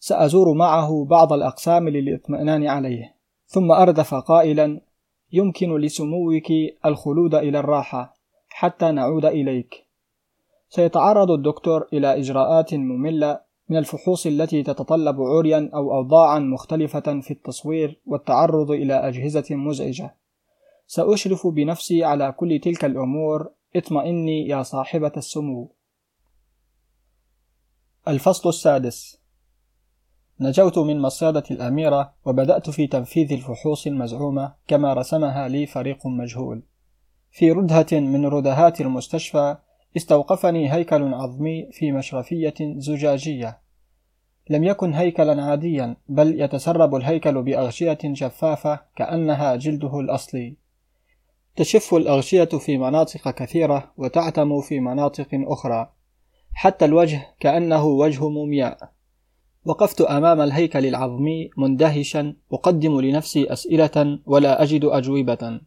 سأزور 0.01 0.53
معه 0.53 1.05
بعض 1.05 1.33
الأقسام 1.33 1.89
للإطمئنان 1.89 2.67
عليه. 2.67 3.15
ثم 3.47 3.73
أردف 3.73 4.15
قائلا 4.15 4.81
يمكن 5.33 5.77
لسموك 5.77 6.45
الخلود 6.87 7.35
إلى 7.35 7.59
الراحة 7.59 8.15
حتى 8.49 8.91
نعود 8.91 9.25
إليك. 9.25 9.85
سيتعرض 10.69 11.31
الدكتور 11.31 11.89
إلى 11.93 12.19
إجراءات 12.19 12.75
مملة 12.75 13.41
من 13.69 13.77
الفحوص 13.77 14.27
التي 14.27 14.63
تتطلب 14.63 15.21
عريا 15.21 15.71
أو 15.75 15.95
أوضاعا 15.95 16.39
مختلفة 16.39 17.21
في 17.21 17.31
التصوير 17.31 17.99
والتعرض 18.07 18.71
إلى 18.71 18.95
أجهزة 18.95 19.57
مزعجة. 19.57 20.15
سأشرف 20.87 21.47
بنفسي 21.47 22.05
على 22.05 22.33
كل 22.33 22.59
تلك 22.59 22.85
الأمور 22.85 23.51
اطمئني 23.77 24.49
يا 24.49 24.63
صاحبة 24.63 25.13
السمو. 25.17 25.73
الفصل 28.09 28.49
السادس. 28.49 29.21
نجوت 30.41 30.79
من 30.79 31.01
مصيدة 31.01 31.43
الأميرة 31.51 32.15
وبدأت 32.25 32.71
في 32.71 32.87
تنفيذ 32.87 33.33
الفحوص 33.33 33.87
المزعومة 33.87 34.55
كما 34.67 34.95
رسمها 34.95 35.49
لي 35.49 35.67
فريق 35.67 36.07
مجهول. 36.07 36.63
في 37.31 37.53
ردهة 37.53 37.87
من 37.93 38.27
ردهات 38.27 38.81
المستشفى 38.81 39.57
استوقفني 39.97 40.73
هيكل 40.73 41.15
عظمي 41.15 41.69
في 41.73 41.93
مشرفية 41.93 42.55
زجاجية. 42.61 43.61
لم 44.51 44.65
يكن 44.65 44.95
هيكلا 44.95 45.43
عاديا 45.43 45.97
بل 46.09 46.41
يتسرب 46.41 46.95
الهيكل 46.95 47.43
بأغشية 47.43 47.99
شفافة 48.13 48.81
كأنها 48.97 49.57
جلده 49.57 50.01
الأصلي. 50.01 50.68
تشف 51.59 51.95
الأغشية 51.95 52.45
في 52.45 52.79
مناطق 52.79 53.31
كثيرة 53.31 53.93
وتعتم 53.97 54.61
في 54.61 54.81
مناطق 54.81 55.29
أخرى. 55.33 55.91
حتى 56.55 56.85
الوجه 56.85 57.27
كأنه 57.41 57.87
وجه 57.87 58.29
مومياء. 58.29 58.91
وقفت 59.65 60.01
أمام 60.01 60.41
الهيكل 60.41 60.87
العظمي 60.87 61.51
مندهشا 61.57 62.35
أقدم 62.53 63.01
لنفسي 63.01 63.53
أسئلة 63.53 64.19
ولا 64.27 64.63
أجد 64.63 64.85
أجوبة. 64.85 65.61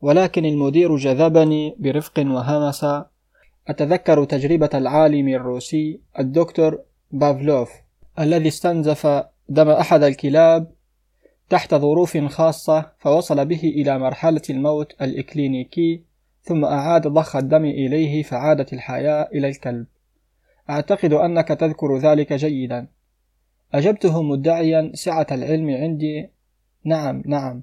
ولكن 0.00 0.44
المدير 0.44 0.96
جذبني 0.96 1.76
برفق 1.78 2.18
وهمس. 2.18 2.86
أتذكر 3.68 4.24
تجربة 4.24 4.70
العالم 4.74 5.28
الروسي 5.28 6.00
الدكتور 6.18 6.78
بافلوف 7.10 7.70
الذي 8.18 8.48
استنزف 8.48 9.24
دم 9.48 9.68
أحد 9.68 10.02
الكلاب 10.02 10.72
تحت 11.50 11.74
ظروف 11.74 12.18
خاصة 12.18 12.92
فوصل 12.98 13.44
به 13.44 13.60
إلى 13.64 13.98
مرحلة 13.98 14.42
الموت 14.50 15.02
الإكلينيكي 15.02 16.02
ثم 16.42 16.64
أعاد 16.64 17.06
ضخ 17.06 17.36
الدم 17.36 17.64
إليه 17.64 18.22
فعادت 18.22 18.72
الحياة 18.72 19.28
إلى 19.34 19.48
الكلب. 19.48 19.86
أعتقد 20.70 21.12
أنك 21.12 21.48
تذكر 21.48 21.96
ذلك 21.96 22.32
جيدا. 22.32 22.88
أجبته 23.74 24.22
مدعيا 24.22 24.92
سعة 24.94 25.26
العلم 25.32 25.70
عندي. 25.70 26.30
نعم 26.84 27.22
نعم. 27.26 27.62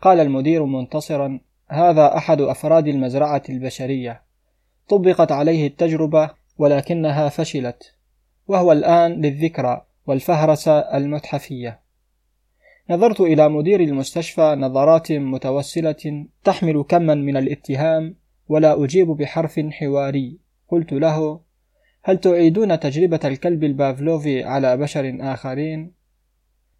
قال 0.00 0.20
المدير 0.20 0.64
منتصرا 0.64 1.40
هذا 1.68 2.16
أحد 2.16 2.40
أفراد 2.40 2.88
المزرعة 2.88 3.42
البشرية. 3.48 4.22
طبقت 4.88 5.32
عليه 5.32 5.66
التجربة 5.66 6.30
ولكنها 6.58 7.28
فشلت. 7.28 7.94
وهو 8.48 8.72
الآن 8.72 9.12
للذكرى 9.12 9.86
والفهرسة 10.06 10.78
المتحفية. 10.78 11.83
نظرت 12.90 13.20
إلى 13.20 13.48
مدير 13.48 13.80
المستشفى 13.80 14.54
نظرات 14.58 15.12
متوسلة 15.12 16.26
تحمل 16.44 16.82
كما 16.88 17.14
من 17.14 17.36
الاتهام 17.36 18.16
ولا 18.48 18.84
أجيب 18.84 19.06
بحرف 19.06 19.60
حواري. 19.60 20.38
قلت 20.68 20.92
له 20.92 21.40
هل 22.02 22.18
تعيدون 22.18 22.80
تجربة 22.80 23.20
الكلب 23.24 23.64
البافلوفي 23.64 24.42
على 24.42 24.76
بشر 24.76 25.16
آخرين؟ 25.20 25.92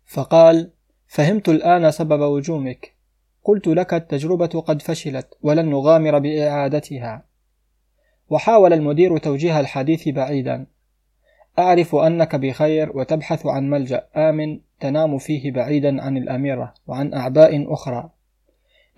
فقال 0.05 0.71
فهمت 1.07 1.49
الآن 1.49 1.91
سبب 1.91 2.21
وجومك. 2.21 2.95
قلت 3.45 3.67
لك 3.67 3.95
التجربة 3.95 4.47
قد 4.47 4.83
فشلت 4.83 5.29
ولن 5.43 5.71
نغامر 5.71 6.19
بإعادتها. 6.19 7.25
وحاول 8.31 8.73
المدير 8.73 9.19
توجيه 9.19 9.61
الحديث 9.61 10.09
بعيدا. 10.09 10.67
أعرف 11.59 11.95
أنك 11.95 12.37
بخير 12.37 12.99
وتبحث 12.99 13.47
عن 13.47 13.71
ملجأ 13.71 14.07
آمن 14.17 14.61
تنام 14.81 15.19
فيه 15.19 15.53
بعيدا 15.53 16.03
عن 16.03 16.17
الأميرة 16.17 16.75
وعن 16.87 17.15
أعباء 17.15 17.73
أخرى. 17.73 18.11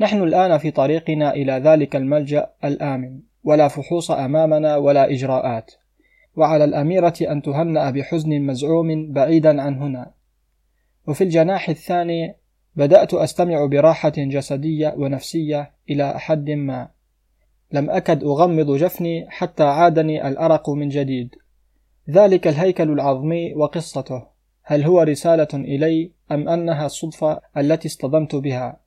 نحن 0.01 0.23
الآن 0.23 0.59
في 0.59 0.71
طريقنا 0.71 1.35
إلى 1.35 1.53
ذلك 1.53 1.97
الملجأ 1.97 2.51
الآمن 2.65 3.21
ولا 3.45 3.69
فحوص 3.69 4.11
أمامنا 4.11 4.77
ولا 4.77 5.11
إجراءات. 5.11 5.73
وعلى 6.37 6.65
الأميرة 6.65 7.15
أن 7.23 7.43
تهنأ 7.43 7.91
بحزن 7.91 8.41
مزعوم 8.41 9.13
بعيدا 9.13 9.63
عن 9.63 9.79
هنا. 9.79 10.11
وفي 11.07 11.25
الجناح 11.25 11.69
الثاني 11.69 12.35
بدأت 12.77 13.15
أستمع 13.15 13.67
براحة 13.67 14.13
جسدية 14.17 14.95
ونفسية 14.97 15.71
إلى 15.91 16.21
حد 16.21 16.51
ما. 16.51 16.89
لم 17.73 17.91
أكد 17.91 18.25
أغمض 18.25 18.77
جفني 18.77 19.27
حتى 19.31 19.65
عادني 19.65 20.29
الأرق 20.29 20.71
من 20.71 20.89
جديد. 20.89 21.35
ذلك 22.11 22.49
الهيكل 22.49 22.91
العظمي 22.91 23.55
وقصته. 23.55 24.27
هل 24.63 24.85
هو 24.85 25.03
رسالة 25.03 25.49
إلي 25.55 26.11
أم 26.33 26.49
أنها 26.49 26.87
الصدفة 26.87 27.41
التي 27.57 27.89
اصطدمت 27.89 28.35
بها؟ 28.35 28.81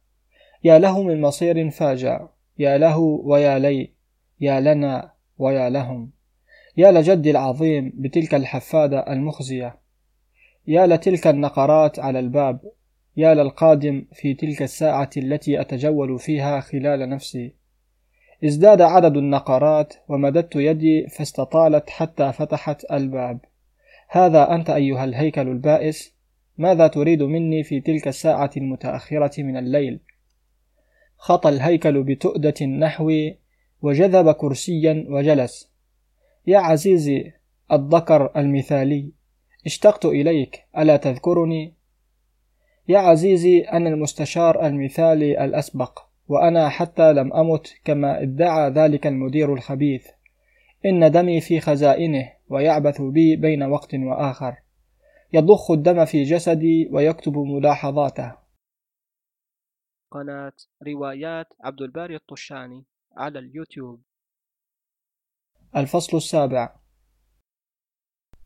يا 0.63 0.79
له 0.79 1.03
من 1.03 1.21
مصير 1.21 1.69
فاجع 1.69 2.27
يا 2.59 2.77
له 2.77 2.97
ويا 2.99 3.59
لي 3.59 3.91
يا 4.39 4.59
لنا 4.59 5.11
ويا 5.37 5.69
لهم. 5.69 6.11
يا 6.77 6.91
لجدي 6.91 7.31
العظيم 7.31 7.93
بتلك 7.95 8.35
الحفادة 8.35 9.13
المخزية. 9.13 9.79
يا 10.67 10.87
لتلك 10.87 11.27
النقرات 11.27 11.99
على 11.99 12.19
الباب. 12.19 12.59
يا 13.17 13.33
للقادم 13.33 14.05
في 14.13 14.33
تلك 14.33 14.61
الساعة 14.61 15.09
التي 15.17 15.61
أتجول 15.61 16.19
فيها 16.19 16.59
خلال 16.59 17.09
نفسي. 17.09 17.58
ازداد 18.45 18.81
عدد 18.81 19.17
النقرات 19.17 19.93
ومددت 20.07 20.55
يدي 20.55 21.07
فاستطالت 21.07 21.89
حتى 21.89 22.31
فتحت 22.31 22.85
الباب. 22.91 23.39
هذا 24.09 24.55
أنت 24.55 24.69
أيها 24.69 25.03
الهيكل 25.03 25.47
البائس 25.47 26.13
ماذا 26.57 26.87
تريد 26.87 27.23
مني 27.23 27.63
في 27.63 27.81
تلك 27.81 28.07
الساعة 28.07 28.51
المتأخرة 28.57 29.43
من 29.43 29.57
الليل؟ 29.57 29.99
خطى 31.17 31.49
الهيكل 31.49 32.03
بتؤدة 32.03 32.65
نحوي 32.65 33.37
وجذب 33.81 34.31
كرسيا 34.31 35.05
وجلس. 35.09 35.71
يا 36.47 36.57
عزيزي 36.57 37.33
الذكر 37.71 38.31
المثالي 38.37 39.11
اشتقت 39.65 40.05
إليك 40.05 40.65
ألا 40.77 40.97
تذكرني؟ 40.97 41.73
يا 42.87 42.99
عزيزي 42.99 43.59
أنا 43.59 43.89
المستشار 43.89 44.65
المثالي 44.67 45.45
الأسبق. 45.45 46.08
وأنا 46.29 46.69
حتى 46.69 47.13
لم 47.13 47.33
أمت 47.33 47.73
كما 47.83 48.21
ادعى 48.21 48.69
ذلك 48.69 49.07
المدير 49.07 49.53
الخبيث. 49.53 50.07
إن 50.85 51.11
دمي 51.11 51.41
في 51.41 51.59
خزائنه 51.59 52.31
ويعبث 52.49 53.01
بي 53.01 53.35
بين 53.35 53.63
وقت 53.63 53.93
وآخر. 53.93 54.55
يضخ 55.33 55.71
الدم 55.71 56.05
في 56.05 56.23
جسدي 56.23 56.89
ويكتب 56.91 57.37
ملاحظاته. 57.37 58.35
قناة 60.11 60.53
روايات 60.87 61.47
عبد 61.61 61.81
الباري 61.81 62.15
الطشاني 62.15 62.85
على 63.17 63.39
اليوتيوب. 63.39 64.01
الفصل 65.75 66.17
السابع. 66.17 66.75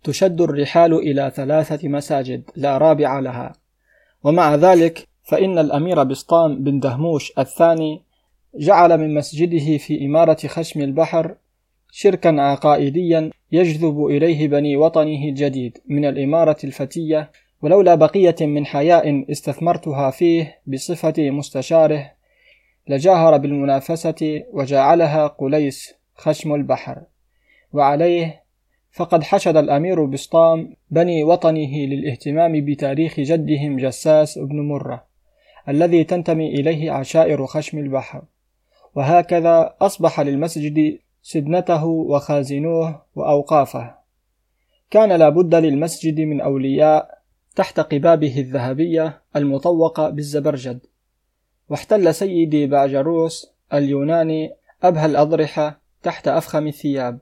تشد 0.04 0.42
الرحال 0.42 0.94
إلى 0.94 1.32
ثلاثة 1.36 1.90
مساجد 1.90 2.52
لا 2.56 2.78
رابع 2.78 3.20
لها. 3.20 3.54
ومع 4.24 4.56
ذلك 4.56 5.08
فإن 5.24 5.58
الأمير 5.60 6.04
بسطام 6.04 6.64
بن 6.64 6.80
دهموش 6.80 7.34
الثاني 7.40 8.02
جعل 8.56 8.98
من 8.98 9.14
مسجده 9.14 9.78
في 9.78 10.06
إمارة 10.06 10.38
خشم 10.48 10.82
البحر 10.82 11.36
شركا 11.92 12.42
عقائديا 12.42 13.30
يجذب 13.52 14.06
إليه 14.06 14.48
بني 14.48 14.78
وطنه 14.78 15.24
الجديد 15.30 15.78
من 15.88 16.06
الإمارة 16.06 16.58
الفتية 16.64 17.32
ولولا 17.62 17.96
بقية 17.96 18.36
من 18.42 18.66
حياء 18.66 19.32
استثمرتها 19.32 20.12
فيه 20.12 20.62
بصفة 20.68 21.14
مستشاره 21.18 22.12
لجاهر 22.88 23.38
بالمنافسة 23.38 24.44
وجعلها 24.54 25.28
قليس 25.28 25.94
خشم 26.16 26.56
البحر. 26.56 27.04
وعليه 27.74 28.44
فقد 28.92 29.24
حشد 29.24 29.58
الأمير 29.58 30.06
بسطام 30.06 30.76
بني 30.92 31.24
وطنه 31.24 31.78
للاهتمام 31.78 32.66
بتاريخ 32.66 33.20
جدهم 33.20 33.78
جساس 33.78 34.38
بن 34.40 34.60
مرة. 34.60 35.13
الذي 35.70 36.04
تنتمي 36.04 36.48
إليه 36.48 36.92
عشائر 36.92 37.46
خشم 37.46 37.80
البحر. 37.80 38.22
وهكذا 38.96 39.76
أصبح 39.82 40.20
للمسجد 40.20 41.00
سدنته 41.22 41.86
وخازنوه 41.86 43.02
وأوقافه. 43.16 43.96
كان 44.92 45.12
لابد 45.12 45.56
للمسجد 45.56 46.20
من 46.20 46.42
أولياء 46.42 47.22
تحت 47.56 47.80
قبابه 47.80 48.40
الذهبية 48.40 49.22
المطوقة 49.36 50.10
بالزبرجد. 50.10 50.80
واحتل 51.70 52.14
سيدي 52.14 52.68
باجروس 52.68 53.54
اليوناني 53.74 54.54
أبهى 54.84 55.06
الأضرحة 55.06 55.80
تحت 56.04 56.28
أفخم 56.28 56.68
الثياب. 56.68 57.22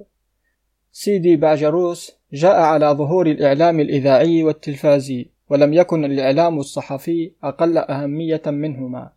سيدي 0.92 1.36
باجروس 1.36 2.12
جاء 2.34 2.62
على 2.62 2.86
ظهور 2.86 3.28
الإعلام 3.28 3.80
الإذاعي 3.80 4.44
والتلفازي. 4.44 5.30
ولم 5.52 5.74
يكن 5.74 6.06
الإعلام 6.06 6.60
الصحفي 6.60 7.32
أقل 7.43 7.78
أهمية 7.78 8.41
منهما 8.45 9.10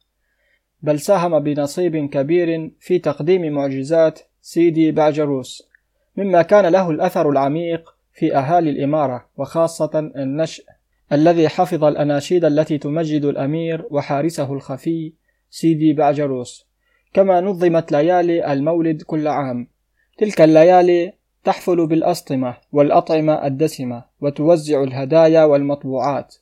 بل 0.82 1.00
ساهم 1.00 1.38
بنصيب 1.38 2.10
كبير 2.10 2.70
في 2.80 2.98
تقديم 2.98 3.52
معجزات 3.52 4.20
سيدي 4.40 4.92
بعجروس 4.92 5.62
مما 6.16 6.42
كان 6.42 6.66
له 6.66 6.90
الأثر 6.90 7.30
العميق 7.30 7.94
في 8.12 8.36
أهالي 8.36 8.70
الإمارة 8.70 9.26
وخاصة 9.36 10.10
النشء 10.16 10.64
الذي 11.12 11.48
حفظ 11.48 11.84
الأناشيد 11.84 12.44
التي 12.44 12.78
تمجد 12.78 13.24
الأمير 13.24 13.86
وحارسه 13.90 14.52
الخفي 14.52 15.12
سيدي 15.50 15.92
بعجروس 15.92 16.66
كما 17.12 17.40
نظمت 17.40 17.92
ليالي 17.92 18.52
المولد 18.52 19.02
كل 19.02 19.28
عام. 19.28 19.68
تلك 20.18 20.40
الليالي 20.40 21.12
تحفل 21.44 21.86
بالأسطمة 21.86 22.56
والأطعمة 22.72 23.46
الدسمة 23.46 24.04
وتوزع 24.20 24.82
الهدايا 24.82 25.44
والمطبوعات 25.44 26.34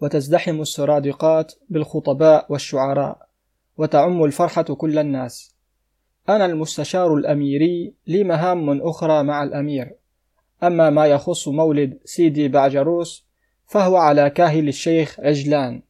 وتزدحم 0.00 0.60
السرادقات 0.60 1.52
بالخطباء 1.68 2.46
والشعراء 2.52 3.28
وتعم 3.76 4.24
الفرحة 4.24 4.62
كل 4.62 4.98
الناس. 4.98 5.54
أنا 6.28 6.46
المستشار 6.46 7.14
الأميري 7.14 7.94
لي 8.06 8.24
مهام 8.24 8.80
أخرى 8.80 9.22
مع 9.22 9.42
الأمير. 9.42 9.94
أما 10.62 10.90
ما 10.90 11.06
يخص 11.06 11.48
مولد 11.48 11.98
سيدي 12.04 12.48
بعجروس 12.48 13.26
فهو 13.66 13.96
على 13.96 14.30
كاهل 14.30 14.68
الشيخ 14.68 15.20
عجلان. 15.20 15.82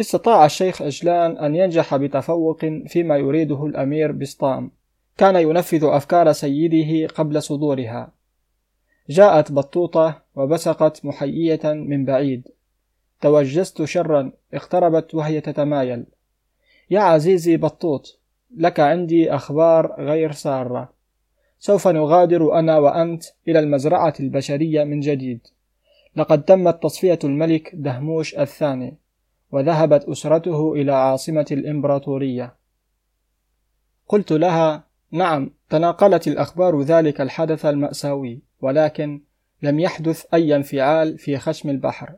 استطاع 0.00 0.46
الشيخ 0.46 0.82
عجلان 0.82 1.38
أن 1.38 1.54
ينجح 1.54 1.96
بتفوق 1.96 2.60
فيما 2.86 3.16
يريده 3.16 3.66
الأمير 3.66 4.12
بسطام. 4.12 4.70
كان 5.18 5.36
ينفذ 5.36 5.84
أفكار 5.84 6.32
سيده 6.32 7.06
قبل 7.14 7.42
صدورها. 7.42 8.12
جاءت 9.10 9.52
بطوطة 9.52 10.22
وبسقت 10.34 11.04
محيية 11.04 11.60
من 11.64 12.04
بعيد. 12.04 12.48
توجست 13.20 13.84
شرا 13.84 14.32
اقتربت 14.54 15.14
وهي 15.14 15.40
تتمايل. 15.40 16.04
يا 16.90 17.00
عزيزي 17.00 17.56
بطوط 17.56 18.18
لك 18.56 18.80
عندي 18.80 19.34
أخبار 19.34 19.94
غير 19.98 20.32
سارة. 20.32 20.92
سوف 21.58 21.88
نغادر 21.88 22.58
أنا 22.58 22.78
وأنت 22.78 23.24
إلى 23.48 23.58
المزرعة 23.58 24.14
البشرية 24.20 24.84
من 24.84 25.00
جديد. 25.00 25.40
لقد 26.16 26.42
تمت 26.42 26.82
تصفية 26.82 27.18
الملك 27.24 27.70
دهموش 27.74 28.34
الثاني 28.34 28.96
وذهبت 29.52 30.04
أسرته 30.04 30.72
إلى 30.72 30.92
عاصمة 30.92 31.46
الإمبراطورية. 31.50 32.54
قلت 34.08 34.32
لها 34.32 34.84
نعم 35.12 35.50
تناقلت 35.70 36.28
الأخبار 36.28 36.82
ذلك 36.82 37.20
الحدث 37.20 37.66
المأساوي 37.66 38.40
ولكن 38.60 39.20
لم 39.62 39.80
يحدث 39.80 40.24
أي 40.34 40.56
انفعال 40.56 41.18
في 41.18 41.38
خشم 41.38 41.70
البحر. 41.70 42.12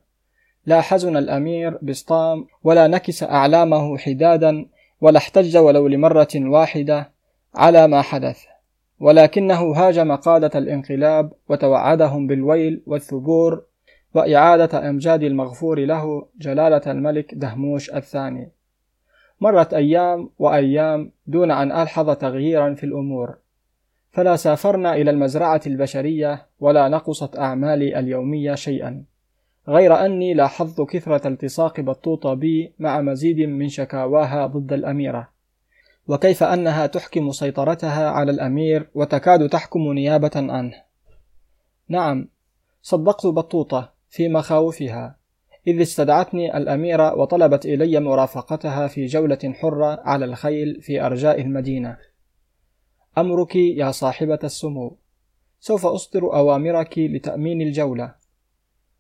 لا 0.67 0.81
حزن 0.81 1.17
الأمير 1.17 1.79
بسطام 1.83 2.47
ولا 2.65 2.87
نكس 2.87 3.23
أعلامه 3.23 3.99
حدادا 3.99 4.67
ولا 5.01 5.19
احتج 5.19 5.57
ولو 5.57 5.89
لمرة 5.89 6.29
واحدة 6.37 7.11
على 7.55 7.89
ما 7.89 8.03
حدث. 8.03 8.39
ولكنه 9.01 9.73
هاجم 9.73 10.17
قادة 10.17 10.59
الانقلاب 10.59 11.33
وتوعدهم 11.49 12.27
بالويل 12.27 12.83
والثبور 12.87 13.63
وإعادة 14.15 14.89
أمجاد 14.91 15.23
المغفور 15.23 15.81
له 15.81 16.27
جلالة 16.39 16.83
الملك 16.87 17.35
دهموش 17.35 17.91
الثاني. 17.91 18.51
مرت 19.41 19.74
أيام 19.74 20.30
وأيام 20.39 21.12
دون 21.26 21.51
أن 21.51 21.72
ألحظ 21.72 22.11
تغييرا 22.11 22.74
في 22.74 22.85
الأمور. 22.85 23.37
فلا 24.11 24.37
سافرنا 24.37 24.95
إلى 24.95 25.11
المزرعة 25.11 25.61
البشرية 25.66 26.47
ولا 26.61 26.89
نقصت 26.89 27.39
أعمالي 27.39 27.99
اليومية 27.99 28.55
شيئا. 28.55 29.05
غير 29.68 30.07
أني 30.07 30.35
لاحظت 30.35 30.80
كثرة 30.80 31.28
التصاق 31.28 31.80
بطوطة 31.80 32.35
بي 32.35 32.72
مع 32.78 33.01
مزيد 33.01 33.41
من 33.41 33.68
شكاواها 33.68 34.47
ضد 34.47 34.72
الأميرة. 34.72 35.28
وكيف 36.09 36.43
أنها 36.43 36.87
تحكم 36.87 37.30
سيطرتها 37.30 38.11
على 38.11 38.30
الأمير 38.30 38.89
وتكاد 38.95 39.49
تحكم 39.49 39.93
نيابة 39.93 40.30
عنه. 40.35 40.74
نعم 41.89 42.28
صدقت 42.82 43.26
بطوطة 43.26 43.93
في 44.09 44.28
مخاوفها. 44.28 45.16
إذ 45.67 45.81
استدعتني 45.81 46.57
الأميرة 46.57 47.15
وطلبت 47.15 47.67
إلي 47.67 48.01
مرافقتها 48.01 48.87
في 48.87 49.07
جولة 49.07 49.55
حرة 49.55 50.01
على 50.05 50.25
الخيل 50.25 50.83
في 50.83 51.01
أرجاء 51.01 51.41
المدينة. 51.41 51.97
أمرك 53.19 53.57
يا 53.57 53.91
صاحبة 53.91 54.39
السمو 54.45 54.97
سوف 55.61 55.87
أصدر 55.87 56.35
أوامرك 56.35 56.99
لتأمين 56.99 57.62
الجولة. 57.62 58.15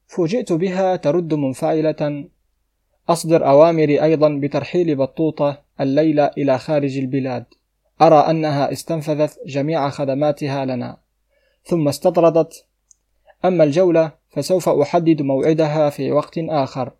فوجئت 0.06 0.52
بها 0.52 0.96
ترد 0.96 1.34
منفعلة. 1.34 2.24
أصدر 3.08 3.46
أوامري 3.48 4.02
أيضا 4.02 4.28
بترحيل 4.42 4.96
بطوطة 4.96 5.62
الليلة 5.80 6.24
إلى 6.24 6.58
خارج 6.58 6.98
البلاد. 6.98 7.44
أرى 8.02 8.16
أنها 8.16 8.72
استنفذت 8.72 9.38
جميع 9.46 9.88
خدماتها 9.88 10.64
لنا. 10.64 10.96
ثم 11.64 11.88
استطردت. 11.88 12.66
أما 13.44 13.64
الجولة 13.64 14.12
فسوف 14.34 14.68
أحدد 14.68 15.22
موعدها 15.22 15.90
في 15.90 16.12
وقت 16.12 16.38
آخر. 16.38 16.92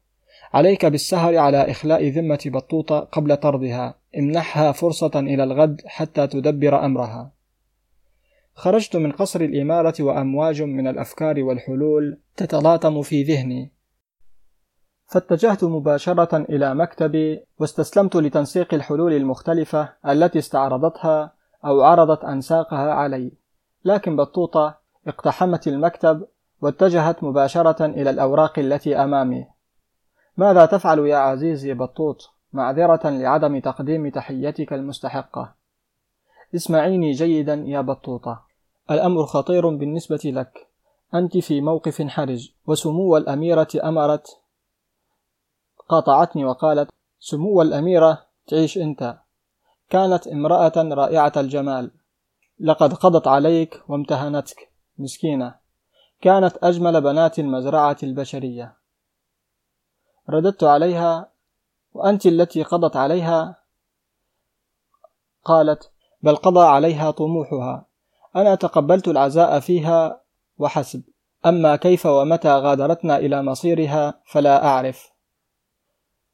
عليك 0.53 0.87
بالسهر 0.87 1.37
على 1.37 1.71
إخلاء 1.71 2.09
ذمة 2.09 2.39
بطوطة 2.47 3.01
قبل 3.01 3.37
طردها. 3.37 3.95
امنحها 4.19 4.73
فرصة 4.73 5.11
إلى 5.15 5.45
الغد 5.45 5.81
حتى 5.87 6.27
تدبر 6.27 6.85
أمرها. 6.85 7.33
خرجت 8.55 8.97
من 8.97 9.13
قصر 9.13 9.41
الإمارة 9.41 9.95
وأمواج 10.01 10.63
من 10.63 10.87
الأفكار 10.87 11.43
والحلول 11.43 12.21
تتلاطم 12.37 13.03
في 13.03 13.23
ذهني. 13.23 13.73
فاتجهت 15.07 15.65
مباشرة 15.65 16.37
إلى 16.37 16.75
مكتبي 16.75 17.41
واستسلمت 17.59 18.17
لتنسيق 18.17 18.75
الحلول 18.75 19.13
المختلفة 19.13 19.93
التي 20.09 20.39
استعرضتها 20.39 21.33
أو 21.65 21.83
عرضت 21.83 22.25
أنساقها 22.25 22.93
علي. 22.93 23.33
لكن 23.85 24.17
بطوطة 24.17 24.79
اقتحمت 25.07 25.69
المكتب 25.69 26.27
واتجهت 26.65 27.25
مباشرة 27.25 27.87
إلى 27.87 28.11
الأوراق 28.11 28.59
التي 28.59 28.97
أمامي. 28.97 29.47
ماذا 30.37 30.67
تفعل 30.67 30.99
يا 30.99 31.17
عزيزي 31.17 31.75
بطوط 31.75 32.31
معذرة 32.53 33.11
لعدم 33.11 33.59
تقديم 33.61 34.09
تحيتك 34.09 34.73
المستحقة؟ 34.73 35.55
اسمعيني 36.55 37.13
جيدا 37.13 37.55
يا 37.55 37.81
بطوطة. 37.81 38.43
الأمر 38.91 39.27
خطير 39.27 39.69
بالنسبة 39.69 40.21
لك. 40.25 40.69
أنت 41.15 41.39
في 41.39 41.61
موقف 41.61 42.03
حرج 42.03 42.51
وسمو 42.67 43.17
الأميرة 43.17 43.69
أمرت. 43.85 44.27
قاطعتني 45.89 46.45
وقالت 46.45 46.91
سمو 47.21 47.63
الأميرة 47.63 48.27
تعيش 48.47 48.79
أنت. 48.79 49.19
كانت 49.91 50.27
امرأة 50.27 50.73
رائعة 50.77 51.33
الجمال. 51.37 51.91
لقد 52.61 52.93
قضت 52.93 53.27
عليك 53.29 53.83
وامتهنتك 53.89 54.69
مسكينة. 54.99 55.64
كانت 56.25 56.57
أجمل 56.63 57.01
بنات 57.01 57.39
المزرعة 57.39 57.97
البشرية. 58.03 58.77
رددت 60.31 60.65
عليها 60.65 61.31
وأنت 61.93 62.27
التي 62.27 62.63
قضت 62.63 62.97
عليها؟ 62.97 63.57
قالت 65.45 65.91
بل 66.23 66.37
قضى 66.37 66.67
عليها 66.67 67.11
طموحها. 67.11 67.87
أنا 68.37 68.55
تقبلت 68.55 69.09
العزاء 69.09 69.61
فيها 69.61 70.21
وحسب. 70.59 71.03
أما 71.47 71.77
كيف 71.77 72.07
ومتى 72.07 72.49
غادرتنا 72.49 73.17
إلى 73.17 73.43
مصيرها 73.43 74.21
فلا 74.27 74.67
أعرف. 74.67 75.11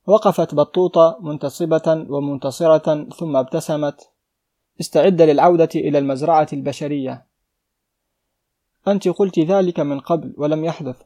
وقفت 0.06 0.54
بطوطة 0.54 1.18
منتصبة 1.20 2.06
ومنتصرة 2.08 3.08
ثم 3.08 3.36
ابتسمت. 3.36 4.10
استعد 4.80 5.22
للعودة 5.22 5.68
إلى 5.74 5.98
المزرعة 5.98 6.48
البشرية. 6.52 7.29
أنت 8.88 9.08
قلت 9.08 9.38
ذلك 9.38 9.80
من 9.80 10.00
قبل 10.00 10.34
ولم 10.36 10.64
يحدث. 10.64 11.02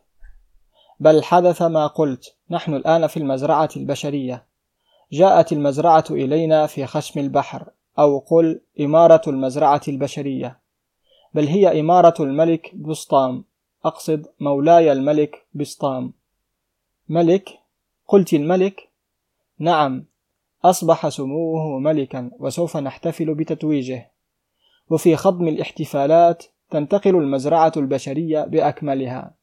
بل 1.01 1.25
حدث 1.25 1.63
ما 1.63 1.87
قلت. 1.87 2.37
نحن 2.51 2.75
الآن 2.75 3.07
في 3.07 3.17
المزرعة 3.17 3.69
البشرية. 3.77 4.47
جاءت 5.13 5.53
المزرعة 5.53 6.05
إلينا 6.11 6.67
في 6.67 6.87
خشم 6.87 7.21
البحر 7.21 7.71
أو 7.99 8.19
قل 8.19 8.61
إمارة 8.81 9.23
المزرعة 9.27 9.81
البشرية. 9.89 10.61
بل 11.35 11.47
هي 11.47 11.81
إمارة 11.81 12.15
الملك 12.21 12.75
بسطام. 12.75 13.45
أقصد 13.85 14.27
مولاي 14.41 14.93
الملك 14.93 15.47
بسطام. 15.55 16.13
ملك؟ 17.09 17.49
قلت 18.09 18.35
الملك؟ 18.35 18.89
نعم. 19.59 20.05
أصبح 20.65 21.09
سموه 21.09 21.79
ملكا 21.79 22.31
وسوف 22.39 22.77
نحتفل 22.77 23.35
بتتويجه. 23.35 24.11
وفي 24.91 25.17
خضم 25.17 25.49
الاحتفالات 25.49 26.45
تنتقل 26.75 27.17
المزرعة 27.17 27.73
البشرية 27.77 28.45
بأكملها. 28.45 29.35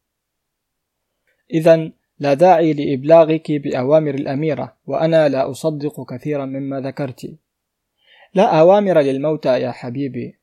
إذا 1.53 1.91
لا 2.19 2.33
داعي 2.33 2.73
لإبلاغك 2.73 3.51
بأوامر 3.51 4.15
الأميرة 4.15 4.77
وأنا 4.87 5.29
لا 5.29 5.51
أصدق 5.51 6.13
كثيرا 6.13 6.45
مما 6.45 6.79
ذكرت. 6.79 7.37
لا 8.33 8.59
أوامر 8.59 8.99
للموتى 8.99 9.61
يا 9.61 9.71
حبيبي. 9.71 10.37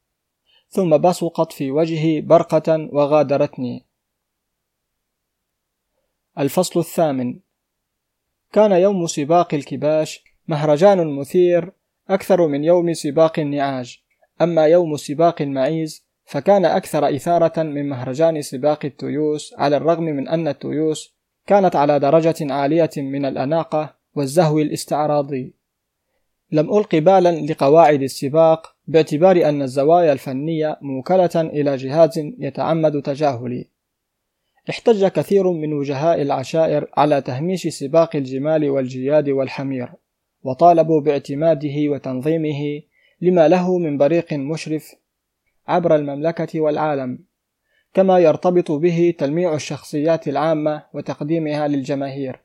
ثم 0.68 0.96
بصقت 0.96 1.52
في 1.52 1.70
وجهي 1.70 2.20
برقة 2.20 2.88
وغادرتني. 2.92 3.84
الفصل 6.38 6.80
الثامن. 6.80 7.40
كان 8.52 8.72
يوم 8.72 9.06
سباق 9.06 9.54
الكباش 9.54 10.24
مهرجان 10.48 11.16
مثير 11.16 11.72
أكثر 12.08 12.46
من 12.46 12.64
يوم 12.64 12.92
سباق 12.92 13.38
النعاج. 13.38 14.02
أما 14.42 14.66
يوم 14.66 14.96
سباق 14.96 15.42
المعيز 15.42 16.07
فكان 16.28 16.64
أكثر 16.64 17.16
إثارة 17.16 17.62
من 17.62 17.88
مهرجان 17.88 18.42
سباق 18.42 18.84
التيوس 18.84 19.54
على 19.58 19.76
الرغم 19.76 20.04
من 20.04 20.28
أن 20.28 20.48
التيوس 20.48 21.14
كانت 21.46 21.76
على 21.76 21.98
درجة 21.98 22.52
عالية 22.52 22.90
من 22.96 23.24
الأناقة 23.24 23.94
والزهو 24.14 24.58
الاستعراضي. 24.58 25.54
لم 26.52 26.76
ألق 26.76 26.94
بالا 26.94 27.40
لقواعد 27.40 28.02
السباق 28.02 28.74
باعتبار 28.86 29.48
أن 29.48 29.62
الزوايا 29.62 30.12
الفنية 30.12 30.78
موكلة 30.82 31.30
إلى 31.36 31.76
جهاز 31.76 32.18
يتعمد 32.38 33.02
تجاهلي. 33.02 33.68
احتج 34.70 35.06
كثير 35.06 35.52
من 35.52 35.72
وجهاء 35.72 36.22
العشائر 36.22 36.90
على 36.96 37.20
تهميش 37.20 37.68
سباق 37.68 38.16
الجمال 38.16 38.70
والجياد 38.70 39.28
والحمير 39.28 39.92
وطالبوا 40.42 41.00
باعتماده 41.00 41.74
وتنظيمه 41.78 42.82
لما 43.20 43.48
له 43.48 43.78
من 43.78 43.98
بريق 43.98 44.32
مشرف 44.32 44.94
عبر 45.68 45.94
المملكة 45.94 46.60
والعالم 46.60 47.18
كما 47.94 48.18
يرتبط 48.18 48.72
به 48.72 49.14
تلميع 49.18 49.54
الشخصيات 49.54 50.28
العامة 50.28 50.82
وتقديمها 50.94 51.68
للجماهير. 51.68 52.40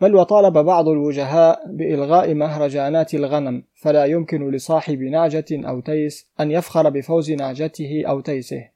بل 0.00 0.14
وطالب 0.14 0.58
بعض 0.58 0.88
الوجهاء 0.88 1.60
بإلغاء 1.66 2.34
مهرجانات 2.34 3.14
الغنم 3.14 3.62
فلا 3.74 4.04
يمكن 4.04 4.50
لصاحب 4.50 5.02
نعجة 5.02 5.44
أو 5.52 5.80
تيس 5.80 6.32
أن 6.40 6.50
يفخر 6.50 6.88
بفوز 6.88 7.30
نعجته 7.30 8.02
أو 8.08 8.20
تيسه. 8.20 8.68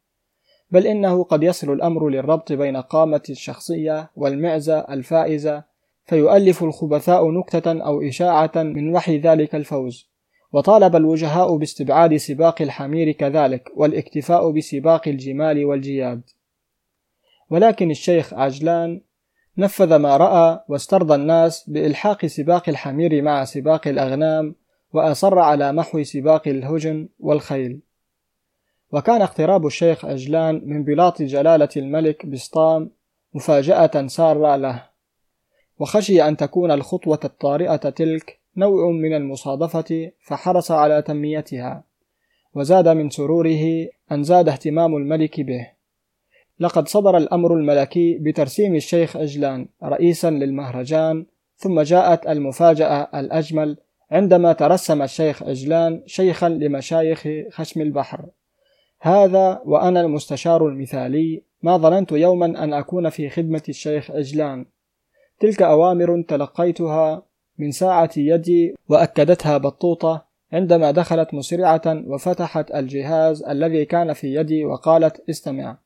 بل 0.70 0.86
إنه 0.86 1.24
قد 1.24 1.42
يصل 1.42 1.72
الأمر 1.72 2.08
للربط 2.08 2.52
بين 2.52 2.76
قامة 2.76 3.22
الشخصية 3.30 4.10
والمعزة 4.16 4.78
الفائزة 4.78 5.64
فيؤلف 6.04 6.64
الخبثاء 6.64 7.30
نكتة 7.30 7.82
أو 7.82 8.02
إشاعة 8.02 8.52
من 8.56 8.94
وحي 8.94 9.18
ذلك 9.18 9.54
الفوز. 9.54 10.09
وطالب 10.52 10.96
الوجهاء 10.96 11.56
باستبعاد 11.56 12.16
سباق 12.16 12.62
الحمير 12.62 13.12
كذلك 13.12 13.70
والاكتفاء 13.76 14.50
بسباق 14.50 15.08
الجمال 15.08 15.64
والجياد. 15.64 16.22
ولكن 17.50 17.90
الشيخ 17.90 18.34
عجلان 18.34 19.00
نفذ 19.58 19.96
ما 19.96 20.16
رأى 20.16 20.64
واسترضى 20.68 21.14
الناس 21.14 21.70
بإلحاق 21.70 22.26
سباق 22.26 22.68
الحمير 22.68 23.22
مع 23.22 23.44
سباق 23.44 23.88
الأغنام 23.88 24.54
وأصر 24.92 25.38
على 25.38 25.72
محو 25.72 26.02
سباق 26.02 26.48
الهجن 26.48 27.08
والخيل. 27.18 27.80
وكان 28.92 29.22
اقتراب 29.22 29.66
الشيخ 29.66 30.04
عجلان 30.04 30.62
من 30.64 30.84
بلاط 30.84 31.22
جلالة 31.22 31.68
الملك 31.76 32.26
بسطام 32.26 32.90
مفاجأة 33.34 34.06
سارة 34.06 34.56
له. 34.56 34.90
وخشي 35.78 36.22
أن 36.22 36.36
تكون 36.36 36.70
الخطوة 36.70 37.20
الطارئة 37.24 37.76
تلك 37.76 38.39
نوع 38.56 38.90
من 38.90 39.14
المصادفة 39.14 40.10
فحرص 40.26 40.70
على 40.70 41.02
تنميتها 41.02 41.84
وزاد 42.54 42.88
من 42.88 43.10
سروره 43.10 43.88
أن 44.12 44.22
زاد 44.22 44.48
اهتمام 44.48 44.96
الملك 44.96 45.40
به. 45.40 45.70
لقد 46.60 46.88
صدر 46.88 47.16
الأمر 47.16 47.54
الملكي 47.54 48.18
بترسيم 48.18 48.74
الشيخ 48.74 49.16
أجلان 49.16 49.68
رئيسا 49.82 50.30
للمهرجان 50.30 51.26
ثم 51.56 51.80
جاءت 51.80 52.26
المفاجأة 52.26 53.20
الأجمل 53.20 53.76
عندما 54.10 54.52
ترسم 54.52 55.02
الشيخ 55.02 55.42
أجلان 55.42 56.02
شيخا 56.06 56.48
لمشايخ 56.48 57.28
خشم 57.50 57.80
البحر. 57.80 58.26
هذا 59.00 59.62
وأنا 59.64 60.00
المستشار 60.00 60.68
المثالي 60.68 61.42
ما 61.62 61.76
ظننت 61.76 62.12
يوما 62.12 62.46
أن 62.46 62.72
أكون 62.72 63.08
في 63.08 63.28
خدمة 63.28 63.62
الشيخ 63.68 64.10
أجلان. 64.10 64.66
تلك 65.40 65.62
أوامر 65.62 66.24
تلقيتها 66.28 67.22
من 67.60 67.70
ساعة 67.70 68.10
يدي 68.16 68.74
وأكدتها 68.88 69.58
بطوطة 69.58 70.24
عندما 70.52 70.90
دخلت 70.90 71.34
مسرعة 71.34 71.82
وفتحت 71.86 72.70
الجهاز 72.70 73.42
الذي 73.42 73.84
كان 73.84 74.12
في 74.12 74.34
يدي 74.34 74.64
وقالت 74.64 75.30
استمع. 75.30 75.78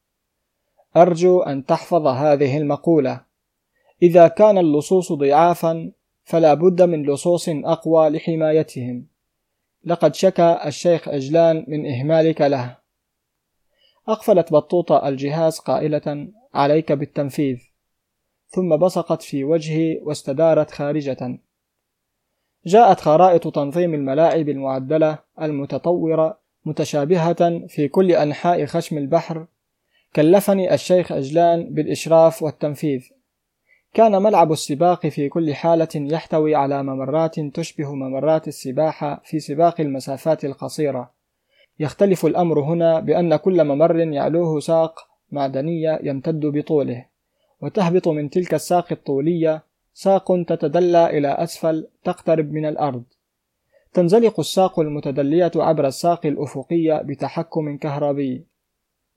أرجو 0.96 1.42
أن 1.42 1.66
تحفظ 1.66 2.06
هذه 2.06 2.58
المقولة. 2.58 3.20
إذا 4.02 4.28
كان 4.28 4.58
اللصوص 4.58 5.12
ضعافا 5.12 5.92
فلا 6.24 6.54
بد 6.54 6.82
من 6.82 7.02
لصوص 7.02 7.48
أقوى 7.48 8.08
لحمايتهم. 8.08 9.06
لقد 9.84 10.14
شكى 10.14 10.58
الشيخ 10.66 11.08
أجلان 11.08 11.64
من 11.68 11.86
إهمالك 11.86 12.40
له. 12.40 12.76
أقفلت 14.08 14.52
بطوطة 14.52 15.08
الجهاز 15.08 15.58
قائلة 15.58 16.28
عليك 16.54 16.92
بالتنفيذ. 16.92 17.58
ثم 18.48 18.76
بصقت 18.76 19.22
في 19.22 19.44
وجهي 19.44 20.00
واستدارت 20.02 20.70
خارجة. 20.70 21.38
جاءت 22.66 23.00
خرائط 23.00 23.54
تنظيم 23.54 23.94
الملاعب 23.94 24.48
المعدلة 24.48 25.18
المتطورة 25.42 26.38
متشابهة 26.64 27.66
في 27.66 27.88
كل 27.88 28.12
أنحاء 28.12 28.64
خشم 28.66 28.98
البحر 28.98 29.46
كلفني 30.16 30.74
الشيخ 30.74 31.12
أجلان 31.12 31.74
بالإشراف 31.74 32.42
والتنفيذ. 32.42 33.04
كان 33.94 34.22
ملعب 34.22 34.52
السباق 34.52 35.06
في 35.06 35.28
كل 35.28 35.54
حالة 35.54 35.88
يحتوي 35.94 36.54
على 36.54 36.82
ممرات 36.82 37.40
تشبه 37.40 37.94
ممرات 37.94 38.48
السباحة 38.48 39.22
في 39.24 39.40
سباق 39.40 39.80
المسافات 39.80 40.44
القصيرة. 40.44 41.10
يختلف 41.80 42.26
الأمر 42.26 42.60
هنا 42.60 43.00
بأن 43.00 43.36
كل 43.36 43.64
ممر 43.64 43.96
يعلوه 43.96 44.60
ساق 44.60 45.08
معدنية 45.32 45.98
يمتد 46.02 46.46
بطوله 46.46 47.06
وتهبط 47.60 48.08
من 48.08 48.30
تلك 48.30 48.54
الساق 48.54 48.86
الطولية 48.92 49.62
ساق 49.96 50.42
تتدلى 50.48 51.18
إلى 51.18 51.28
أسفل 51.28 51.88
تقترب 52.04 52.52
من 52.52 52.66
الأرض. 52.66 53.04
تنزلق 53.92 54.40
الساق 54.40 54.80
المتدلية 54.80 55.52
عبر 55.56 55.86
الساق 55.86 56.26
الأفقية 56.26 57.02
بتحكم 57.02 57.76
كهربي. 57.76 58.46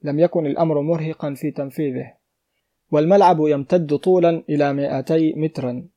لم 0.04 0.20
يكن 0.20 0.46
الأمر 0.46 0.82
مرهقا 0.82 1.34
في 1.34 1.52
تنفيذه. 1.52 2.14
والملعب 2.92 3.38
يمتد 3.40 3.96
طولا 3.96 4.44
إلى 4.50 4.74
200 4.74 5.34
مترا. 5.36 5.88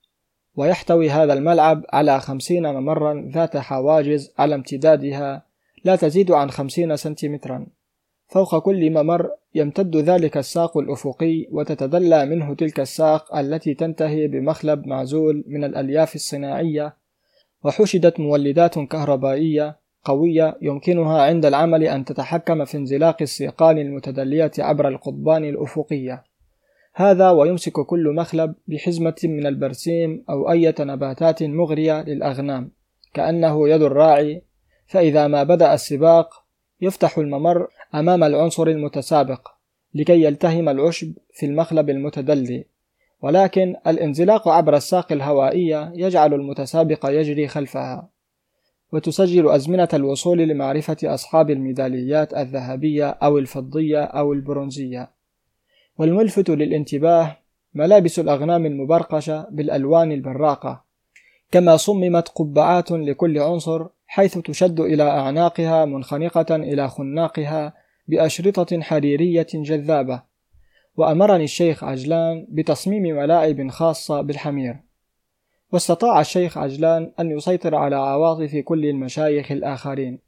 ويحتوي 0.55 1.11
هذا 1.11 1.33
الملعب 1.33 1.85
على 1.93 2.21
خمسين 2.21 2.67
ممرا 2.67 3.31
ذات 3.35 3.57
حواجز 3.57 4.35
على 4.39 4.55
امتدادها 4.55 5.47
لا 5.85 5.97
تزيد 5.97 6.31
عن 6.31 6.51
خمسين 6.51 6.97
سنتيمترا. 6.97 7.67
فوق 8.29 8.59
كل 8.59 8.91
ممر 8.91 9.31
يمتد 9.55 9.97
ذلك 9.97 10.37
الساق 10.37 10.79
الأفقي 10.79 11.47
وتتدلى 11.51 12.27
منه 12.27 12.55
تلك 12.55 12.81
الساق 12.81 13.37
التي 13.37 13.75
تنتهي 13.75 14.29
بمخلب 14.29 14.87
معزول 14.87 15.45
من 15.47 15.65
الألياف 15.65 16.15
الصناعية 16.15 16.97
وحشدت 17.65 18.21
مولدات 18.21 18.79
كهربائية 18.79 19.77
قوية 20.05 20.57
يمكنها 20.63 21.23
عند 21.23 21.47
العمل 21.47 21.85
أن 21.85 22.05
تتحكم 22.05 22.65
في 22.65 22.77
انزلاق 22.77 23.17
السيقان 23.23 23.79
المتدلية 23.79 24.51
عبر 24.59 24.89
القضبان 24.89 25.45
الأفقية. 25.45 26.25
هذا 26.95 27.31
ويمسك 27.31 27.73
كل 27.73 28.15
مخلب 28.15 28.55
بحزمة 28.69 29.15
من 29.25 29.47
البرسيم 29.47 30.25
أو 30.31 30.51
أية 30.51 30.75
نباتات 30.81 31.43
مغرية 31.43 32.03
للأغنام 32.03 32.71
كأنه 33.15 33.69
يد 33.69 33.83
الراعي 33.83 34.43
فإذا 34.87 35.27
ما 35.27 35.43
بدأ 35.43 35.75
السباق 35.75 36.40
يفتح 36.81 37.19
الممر 37.19 37.69
أمام 37.95 38.25
العنصر 38.25 38.67
المتسابق 38.67 39.49
لكي 39.95 40.23
يلتهم 40.23 40.69
العشب 40.69 41.13
في 41.33 41.47
المخلب 41.47 41.91
المتدلي. 41.91 42.65
ولكن 43.23 43.77
الانزلاق 43.87 44.49
عبر 44.49 44.77
الساق 44.77 45.13
الهوائية 45.13 45.93
يجعل 45.95 46.35
المتسابق 46.35 47.07
يجري 47.07 47.49
خلفها 47.49 48.09
وتسجل 48.93 49.49
أزمنة 49.49 49.89
الوصول 49.95 50.39
لمعرفة 50.39 50.97
أصحاب 51.05 51.51
الميداليات 51.51 52.35
الذهبية 52.35 53.09
أو 53.09 53.39
الفضية 53.39 54.03
أو 54.03 54.33
البرونزية. 54.33 55.11
والملفت 55.99 56.51
للانتباه 56.51 57.37
ملابس 57.75 58.19
الأغنام 58.19 58.67
المبرقشة 58.67 59.47
بالألوان 59.51 60.13
البراقة 60.13 60.85
كما 61.51 61.77
صممت 61.77 62.29
قبعات 62.29 62.91
لكل 62.91 63.39
عنصر 63.39 63.87
حيث 64.13 64.39
تشد 64.39 64.81
إلى 64.81 65.03
أعناقها 65.03 65.85
منخنقة 65.85 66.57
إلى 66.57 66.89
خناقها 66.89 67.75
بأشرطة 68.09 68.81
حريرية 68.81 69.47
جذابة. 69.55 70.23
وأمرني 70.97 71.45
الشيخ 71.45 71.85
عجلان 71.85 72.47
بتصميم 72.49 73.03
ملاعب 73.03 73.69
خاصة 73.69 74.21
بالحمير. 74.21 74.77
واستطاع 75.73 76.21
الشيخ 76.21 76.59
عجلان 76.59 77.13
أن 77.21 77.31
يسيطر 77.31 77.75
على 77.75 77.97
عواطف 77.97 78.57
كل 78.57 78.87
المشايخ 78.87 79.53
الآخرين. 79.53 80.19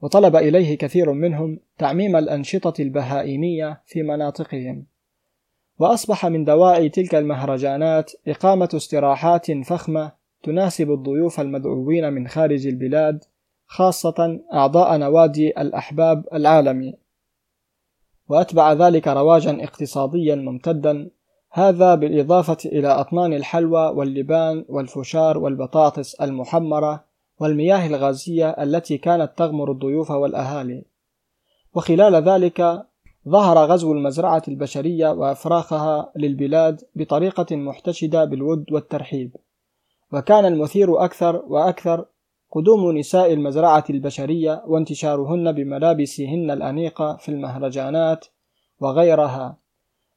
وطلب 0.00 0.36
إليه 0.36 0.78
كثير 0.78 1.12
منهم 1.12 1.60
تعميم 1.78 2.16
الأنشطة 2.16 2.82
البهائمية 2.82 3.82
في 3.86 4.02
مناطقهم. 4.02 4.86
وأصبح 5.78 6.26
من 6.26 6.44
دواعي 6.44 6.88
تلك 6.88 7.14
المهرجانات 7.14 8.12
إقامة 8.28 8.68
استراحات 8.74 9.50
فخمة 9.50 10.23
تناسب 10.44 10.90
الضيوف 10.90 11.40
المدعوين 11.40 12.12
من 12.12 12.28
خارج 12.28 12.66
البلاد 12.66 13.24
خاصة 13.66 14.40
أعضاء 14.52 14.96
نوادي 14.96 15.48
الأحباب 15.48 16.24
العالمي. 16.32 16.94
وأتبع 18.28 18.72
ذلك 18.72 19.08
رواجا 19.08 19.64
اقتصاديا 19.64 20.34
ممتدا 20.34 21.10
هذا 21.52 21.94
بالإضافة 21.94 22.56
إلى 22.66 22.88
أطنان 22.88 23.32
الحلوى 23.32 23.88
واللبان 23.88 24.64
والفشار 24.68 25.38
والبطاطس 25.38 26.14
المحمرة 26.14 27.04
والمياه 27.40 27.86
الغازية 27.86 28.50
التي 28.50 28.98
كانت 28.98 29.32
تغمر 29.36 29.72
الضيوف 29.72 30.10
والأهالي. 30.10 30.84
وخلال 31.74 32.14
ذلك 32.14 32.86
ظهر 33.28 33.58
غزو 33.58 33.92
المزرعة 33.92 34.42
البشرية 34.48 35.08
وإفراخها 35.08 36.12
للبلاد 36.16 36.80
بطريقة 36.94 37.56
محتشدة 37.56 38.24
بالود 38.24 38.72
والترحيب. 38.72 39.36
وكان 40.14 40.44
المثير 40.44 41.04
أكثر 41.04 41.36
وأكثر 41.36 42.06
قدوم 42.50 42.98
نساء 42.98 43.32
المزرعة 43.32 43.84
البشرية 43.90 44.62
وانتشارهن 44.66 45.52
بملابسهن 45.52 46.50
الأنيقة 46.50 47.16
في 47.16 47.28
المهرجانات 47.28 48.26
وغيرها. 48.80 49.58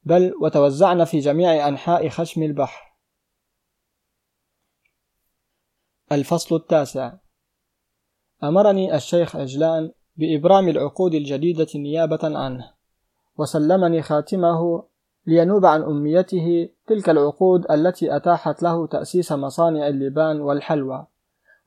بل 0.02 0.34
وتوزعن 0.40 1.04
في 1.04 1.18
جميع 1.18 1.68
أنحاء 1.68 2.08
خشم 2.08 2.42
البحر. 2.42 2.94
الفصل 6.12 6.56
التاسع. 6.56 7.12
أمرني 8.44 8.94
الشيخ 8.94 9.36
عجلان 9.36 9.92
بإبرام 10.16 10.68
العقود 10.68 11.14
الجديدة 11.14 11.68
نيابة 11.74 12.38
عنه 12.38 12.72
وسلمني 13.38 14.02
خاتمه 14.02 14.87
لينوب 15.28 15.66
عن 15.66 15.82
أميته 15.82 16.68
تلك 16.86 17.10
العقود 17.10 17.70
التي 17.70 18.16
أتاحت 18.16 18.62
له 18.62 18.86
تأسيس 18.86 19.32
مصانع 19.32 19.88
اللبان 19.88 20.40
والحلوى 20.40 21.06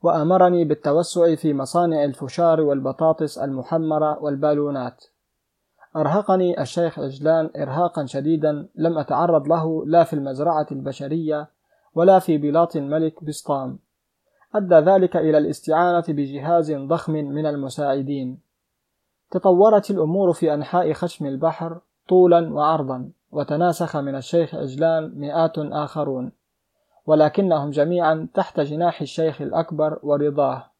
وأمرني 0.02 0.64
بالتوسع 0.64 1.34
في 1.34 1.54
مصانع 1.54 2.04
الفشار 2.04 2.60
والبطاطس 2.60 3.38
المحمرة 3.38 4.22
والبالونات. 4.22 5.04
أرهقني 5.96 6.60
الشيخ 6.60 6.98
عجلان 6.98 7.50
إرهاقا 7.56 8.06
شديدا 8.06 8.68
لم 8.74 8.98
أتعرض 8.98 9.48
له 9.48 9.86
لا 9.86 10.04
في 10.04 10.12
المزرعة 10.12 10.66
البشرية 10.72 11.48
ولا 11.94 12.18
في 12.18 12.38
بلاط 12.38 12.76
الملك 12.76 13.24
بسطام. 13.24 13.78
أدى 14.54 14.74
ذلك 14.74 15.16
إلى 15.16 15.38
الاستعانة 15.38 16.04
بجهاز 16.08 16.72
ضخم 16.72 17.12
من 17.12 17.46
المساعدين. 17.46 18.38
تطورت 19.30 19.90
الأمور 19.90 20.32
في 20.32 20.54
أنحاء 20.54 20.92
خشم 20.92 21.26
البحر 21.26 21.80
طولا 22.08 22.54
وعرضا. 22.54 23.10
وتناسخ 23.32 23.96
من 23.96 24.14
الشيخ 24.14 24.54
عجلان 24.54 25.12
مئات 25.14 25.58
آخرون 25.58 26.32
ولكنهم 27.06 27.70
جميعا 27.70 28.28
تحت 28.34 28.60
جناح 28.60 29.00
الشيخ 29.00 29.42
الأكبر 29.42 29.98
ورضاه 30.02 30.72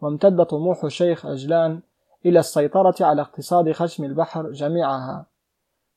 وامتد 0.00 0.44
طموح 0.44 0.84
الشيخ 0.84 1.26
عجلان 1.26 1.80
إلى 2.26 2.38
السيطرة 2.38 2.94
على 3.00 3.22
اقتصاد 3.22 3.72
خشم 3.72 4.04
البحر 4.04 4.50
جميعها. 4.50 5.26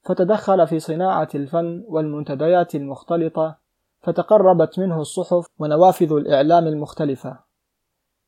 فتدخل 0.04 0.68
في 0.68 0.80
صناعة 0.80 1.30
الفن 1.36 1.84
والمنتديات 1.88 2.76
المختلطة 2.76 3.58
فتقربت 4.02 4.80
منه 4.80 5.02
الصحف 5.02 5.48
ونوافذ 5.60 6.14
الإعلام 6.14 6.68
المختلفة. 6.68 7.40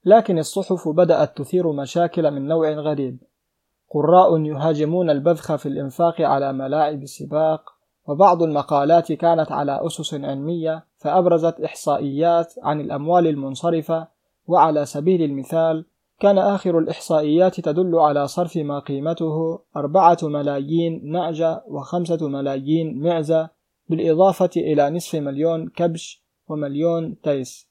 لكن 0.05 0.39
الصحف 0.39 0.87
بدأت 0.87 1.37
تثير 1.37 1.71
مشاكل 1.71 2.31
من 2.31 2.47
نوع 2.47 2.69
غريب. 2.69 3.23
قراء 3.89 4.39
يهاجمون 4.39 5.09
البذخ 5.09 5.55
في 5.55 5.65
الإنفاق 5.65 6.21
على 6.21 6.53
ملاعب 6.53 7.03
السباق 7.03 7.73
وبعض 8.07 8.43
المقالات 8.43 9.11
كانت 9.11 9.51
على 9.51 9.79
أسس 9.85 10.13
علمية 10.13 10.85
فأبرزت 10.97 11.61
إحصائيات 11.61 12.53
عن 12.63 12.81
الأموال 12.81 13.27
المنصرفة 13.27 14.07
وعلى 14.47 14.85
سبيل 14.85 15.23
المثال 15.23 15.85
كان 16.19 16.37
آخر 16.37 16.79
الإحصائيات 16.79 17.59
تدل 17.59 17.95
على 17.95 18.27
صرف 18.27 18.57
ما 18.57 18.79
قيمته 18.79 19.59
أربعة 19.75 20.17
ملايين 20.23 21.11
نعجة 21.11 21.63
وخمسة 21.67 22.27
ملايين 22.27 23.01
معزة 23.01 23.49
بالإضافة 23.89 24.49
إلى 24.57 24.89
نصف 24.89 25.15
مليون 25.15 25.69
كبش 25.69 26.23
ومليون 26.47 27.21
تيس. 27.21 27.68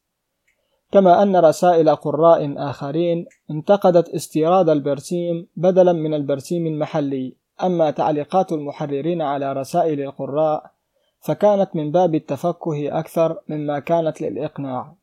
كما 0.92 1.22
أن 1.22 1.36
رسائل 1.36 1.96
قراء 1.96 2.70
آخرين 2.70 3.26
انتقدت 3.50 4.08
استيراد 4.08 4.68
البرسيم 4.68 5.48
بدلا 5.56 5.92
من 5.92 6.14
البرسيم 6.14 6.66
المحلي. 6.66 7.36
أما 7.62 7.90
تعليقات 7.90 8.52
المحررين 8.52 9.22
على 9.22 9.52
رسائل 9.52 10.00
القراء 10.00 10.74
فكانت 11.20 11.76
من 11.76 11.92
باب 11.92 12.14
التفكه 12.14 12.98
أكثر 12.98 13.42
مما 13.48 13.78
كانت 13.78 14.20
للإقناع. 14.20 14.96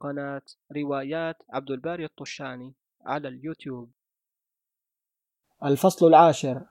قناة 0.00 0.42
روايات 0.76 1.36
عبد 1.50 1.70
الباري 1.70 2.04
الطشاني 2.04 2.74
على 3.04 3.28
اليوتيوب. 3.28 3.90
الفصل 5.64 6.06
العاشر. 6.06 6.62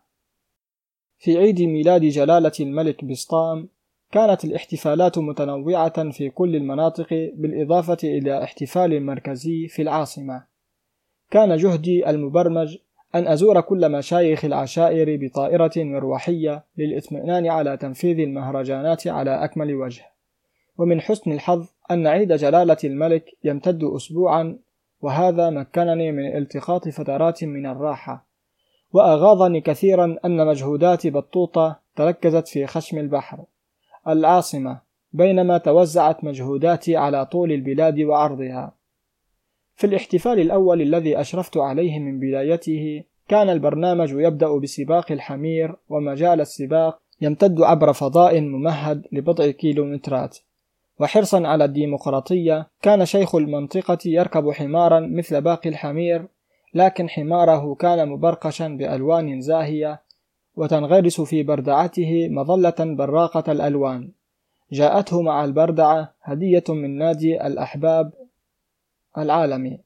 في 1.17 1.37
عيد 1.37 1.61
ميلاد 1.61 2.01
جلالة 2.01 2.51
الملك 2.59 3.05
بسطام 3.05 3.69
كانت 4.11 4.45
الاحتفالات 4.45 5.17
متنوعة 5.17 6.11
في 6.11 6.29
كل 6.29 6.55
المناطق 6.55 7.07
بالإضافة 7.33 7.97
إلى 8.03 8.43
احتفال 8.43 9.05
مركزي 9.05 9.67
في 9.67 9.81
العاصمة. 9.81 10.43
كان 11.31 11.57
جهدي 11.57 12.09
المبرمج 12.09 12.77
أن 13.15 13.27
أزور 13.27 13.61
كل 13.61 13.91
مشايخ 13.91 14.45
العشائر 14.45 15.17
بطائرة 15.21 15.71
مروحية 15.77 16.63
للإطمئنان 16.77 17.47
على 17.47 17.77
تنفيذ 17.77 18.19
المهرجانات 18.19 19.07
على 19.07 19.43
أكمل 19.43 19.75
وجه. 19.75 20.05
ومن 20.77 21.01
حسن 21.01 21.31
الحظ 21.31 21.67
أن 21.91 22.07
عيد 22.07 22.33
جلالة 22.33 22.77
الملك 22.83 23.25
يمتد 23.43 23.83
أسبوعا 23.83 24.59
وهذا 25.01 25.49
مكنني 25.49 26.11
من 26.11 26.37
التقاط 26.37 26.87
فترات 26.87 27.43
من 27.43 27.65
الراحة. 27.65 28.27
وأغاظني 28.93 29.61
كثيرا 29.61 30.17
أن 30.25 30.47
مجهودات 30.47 31.07
بطوطة 31.07 31.79
تركزت 31.95 32.47
في 32.47 32.67
خشم 32.67 32.97
البحر 32.97 33.45
العاصمة 34.07 34.81
بينما 35.13 35.57
توزعت 35.57 36.23
مجهوداتي 36.23 36.97
على 36.97 37.25
طول 37.25 37.51
البلاد 37.51 37.99
وعرضها 37.99 38.75
في 39.75 39.87
الاحتفال 39.87 40.39
الأول 40.39 40.81
الذي 40.81 41.21
أشرفت 41.21 41.57
عليه 41.57 41.99
من 41.99 42.19
بدايته 42.19 43.03
كان 43.27 43.49
البرنامج 43.49 44.11
يبدأ 44.11 44.57
بسباق 44.57 45.11
الحمير 45.11 45.75
ومجال 45.89 46.41
السباق 46.41 46.99
يمتد 47.21 47.61
عبر 47.61 47.93
فضاء 47.93 48.41
ممهد 48.41 49.07
لبضع 49.11 49.51
كيلومترات. 49.51 50.37
وحرصا 50.99 51.47
على 51.47 51.65
الديمقراطية 51.65 52.67
كان 52.81 53.05
شيخ 53.05 53.35
المنطقة 53.35 53.97
يركب 54.05 54.51
حمارا 54.51 54.99
مثل 54.99 55.41
باقي 55.41 55.69
الحمير 55.69 56.27
لكن 56.73 57.09
حماره 57.09 57.75
كان 57.75 58.09
مبرقشا 58.09 58.67
بألوان 58.67 59.41
زاهية 59.41 60.01
وتنغرس 60.55 61.21
في 61.21 61.43
بردعته 61.43 62.27
مظلة 62.29 62.75
براقة 62.79 63.51
الألوان. 63.51 64.09
جاءته 64.71 65.21
مع 65.21 65.45
البردعة 65.45 66.13
هدية 66.21 66.63
من 66.69 66.97
نادي 66.97 67.47
الأحباب 67.47 68.13
العالمي. 69.17 69.79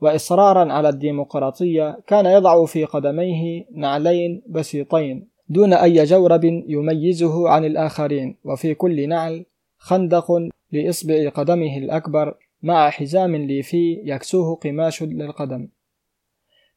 وإصرارا 0.00 0.72
على 0.72 0.88
الديمقراطية 0.88 1.98
كان 2.06 2.26
يضع 2.26 2.64
في 2.66 2.84
قدميه 2.84 3.64
نعلين 3.74 4.42
بسيطين 4.46 5.28
دون 5.48 5.72
أي 5.72 6.04
جورب 6.04 6.44
يميزه 6.44 7.48
عن 7.48 7.64
الآخرين 7.64 8.36
وفي 8.44 8.74
كل 8.74 9.08
نعل 9.08 9.44
خندق 9.78 10.48
لإصبع 10.72 11.28
قدمه 11.28 11.78
الأكبر 11.78 12.34
مع 12.62 12.90
حزام 12.90 13.36
ليفي 13.36 14.02
يكسوه 14.04 14.56
قماش 14.56 15.02
للقدم. 15.02 15.68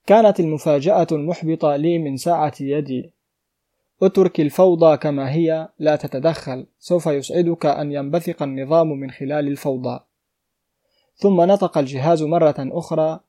كانت 0.08 0.40
المفاجأة 0.40 1.08
المحبطة 1.12 1.76
لي 1.76 1.98
من 2.00 2.18
ساعة 2.18 2.54
يدي. 2.62 3.12
اترك 4.02 4.40
الفوضى 4.40 4.98
كما 4.98 5.32
هي 5.32 5.70
لا 5.80 5.96
تتدخل. 5.96 6.66
سوف 6.80 7.06
يسعدك 7.06 7.66
أن 7.66 7.92
ينبثق 7.92 8.44
النظام 8.44 8.88
من 8.88 9.12
خلال 9.12 9.48
الفوضى. 9.48 10.00
ثم 11.16 11.42
نطق 11.42 11.78
الجهاز 11.78 12.24
مرة 12.24 12.56
أخرى. 12.60 13.20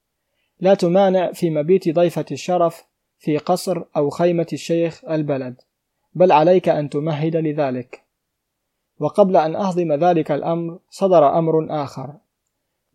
لا 0.60 0.74
تمانع 0.74 1.32
في 1.32 1.50
مبيت 1.50 1.88
ضيفة 1.88 2.24
الشرف 2.32 2.84
في 3.18 3.38
قصر 3.38 3.82
أو 3.96 4.10
خيمة 4.10 4.46
الشيخ 4.52 5.04
البلد. 5.04 5.60
بل 6.14 6.32
عليك 6.32 6.68
أن 6.68 6.90
تمهد 6.90 7.36
لذلك. 7.36 8.02
وقبل 8.98 9.36
أن 9.36 9.56
أهضم 9.56 9.92
ذلك 9.92 10.32
الأمر 10.32 10.78
صدر 10.90 11.38
أمر 11.38 11.82
آخر. 11.82 12.14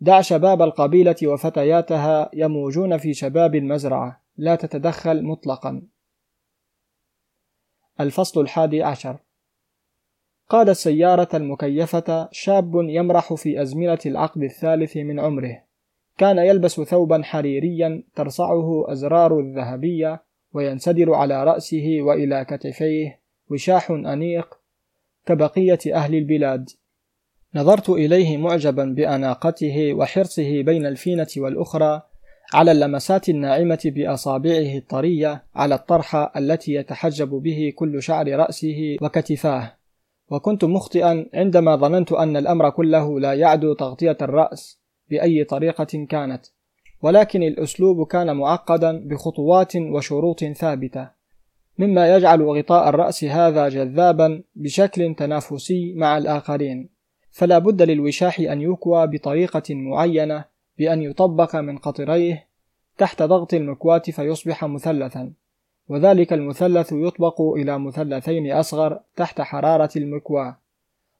دع 0.01 0.21
شباب 0.21 0.61
القبيلة 0.61 1.15
وفتياتها 1.23 2.29
يموجون 2.33 2.97
في 2.97 3.13
شباب 3.13 3.55
المزرعة 3.55 4.21
لا 4.37 4.55
تتدخل 4.55 5.23
مطلقا. 5.23 5.81
الفصل 7.99 8.41
الحادي 8.41 8.83
عشر. 8.83 9.17
قاد 10.49 10.69
السيارة 10.69 11.29
المكيفة 11.33 12.29
شاب 12.31 12.71
يمرح 12.75 13.33
في 13.33 13.61
أزمنة 13.61 13.99
العقد 14.05 14.43
الثالث 14.43 14.97
من 14.97 15.19
عمره. 15.19 15.63
كان 16.17 16.37
يلبس 16.37 16.81
ثوبا 16.81 17.21
حريريا 17.23 18.03
ترصعه 18.15 18.91
أزرار 18.91 19.39
الذهبية 19.39 20.23
وينسدر 20.53 21.13
على 21.13 21.43
رأسه 21.43 21.97
وإلى 22.01 22.45
كتفيه 22.45 23.19
وشاح 23.49 23.91
أنيق 23.91 24.59
كبقية 25.25 25.79
أهل 25.93 26.15
البلاد. 26.15 26.69
نظرت 27.55 27.89
إليه 27.89 28.37
معجبا 28.37 28.85
بأناقته 28.85 29.93
وحرصه 29.93 30.61
بين 30.61 30.85
الفينة 30.85 31.27
والأخرى 31.37 32.01
على 32.53 32.71
اللمسات 32.71 33.29
الناعمة 33.29 33.79
بأصابعه 33.85 34.77
الطرية 34.77 35.43
على 35.55 35.75
الطرحة 35.75 36.31
التي 36.37 36.73
يتحجب 36.73 37.29
به 37.29 37.73
كل 37.75 38.03
شعر 38.03 38.27
رأسه 38.27 38.97
وكتفاه. 39.01 39.77
وكنت 40.29 40.65
مخطئا 40.65 41.25
عندما 41.33 41.75
ظننت 41.75 42.11
أن 42.11 42.37
الأمر 42.37 42.69
كله 42.69 43.19
لا 43.19 43.33
يعدو 43.33 43.73
تغطية 43.73 44.17
الرأس 44.21 44.81
بأي 45.09 45.43
طريقة 45.43 46.05
كانت 46.09 46.45
ولكن 47.01 47.43
الأسلوب 47.43 48.07
كان 48.07 48.35
معقدا 48.35 49.07
بخطوات 49.07 49.75
وشروط 49.75 50.43
ثابتة. 50.43 51.09
مما 51.77 52.15
يجعل 52.15 52.41
غطاء 52.41 52.89
الرأس 52.89 53.23
هذا 53.23 53.69
جذابا 53.69 54.43
بشكل 54.55 55.15
تنافسي 55.15 55.93
مع 55.93 56.17
الآخرين. 56.17 56.89
فلا 57.31 57.59
بد 57.59 57.81
للوشاح 57.81 58.39
أن 58.39 58.61
يكوى 58.61 59.07
بطريقة 59.07 59.75
معينة 59.75 60.50
بأن 60.77 61.01
يطبق 61.01 61.55
من 61.55 61.77
قطريه 61.77 62.47
تحت 62.97 63.23
ضغط 63.23 63.53
المكواة 63.53 63.99
فيصبح 63.99 64.65
مثلثا 64.65 65.33
وذلك 65.89 66.33
المثلث 66.33 66.91
يطبق 66.91 67.41
إلى 67.41 67.79
مثلثين 67.79 68.51
أصغر 68.51 68.99
تحت 69.15 69.41
حرارة 69.41 69.89
المكواة 69.95 70.57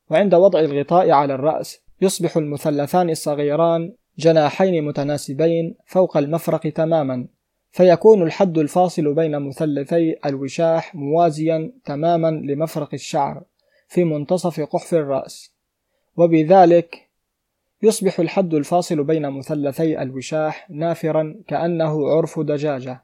وعند 0.10 0.36
وضع 0.36 0.60
الغطاء 0.60 1.12
على 1.12 1.36
الرأس 1.36 1.82
يصبح 2.02 2.38
المثلثان 2.38 3.10
الصغيران 3.10 3.94
جناحين 4.18 4.84
متناسبين 4.84 5.76
فوق 5.86 6.18
المفرق 6.18 6.70
تماما 6.70 7.28
فيكون 7.72 8.22
الحد 8.22 8.58
الفاصل 8.58 9.14
بين 9.14 9.40
مثلثي 9.40 10.16
الوشاح 10.26 10.96
موازيا 10.96 11.72
تماما 11.86 12.28
لمفرق 12.28 12.90
الشعر 12.94 13.44
في 13.88 14.04
منتصف 14.04 14.60
قحف 14.62 14.94
الرأس. 14.94 15.54
وبذلك 16.18 17.10
يصبح 17.84 18.20
الحد 18.20 18.54
الفاصل 18.54 19.04
بين 19.04 19.30
مثلثي 19.30 20.02
الوشاح 20.02 20.70
نافرا 20.70 21.36
كأنه 21.48 22.10
عرف 22.10 22.40
دجاجة. 22.40 23.04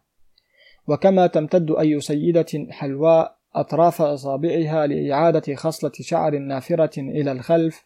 وكما 0.88 1.28
تمتد 1.28 1.72
أي 1.72 2.00
سيدة 2.00 2.68
حلواء 2.70 3.38
أطراف 3.56 4.02
أصابعها 4.02 4.88
لإعادة 4.88 5.56
خصلة 5.56 5.92
شعر 6.02 6.38
نافرة 6.38 7.00
إلى 7.00 7.32
الخلف 7.32 7.86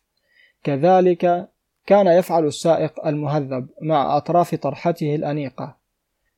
كذلك 0.64 1.50
كان 1.86 2.08
يفعل 2.08 2.46
السائق 2.46 3.08
المهذب 3.08 3.68
مع 3.82 4.18
أطراف 4.18 4.56
طرحته 4.56 5.16
الأنيقة. 5.16 5.78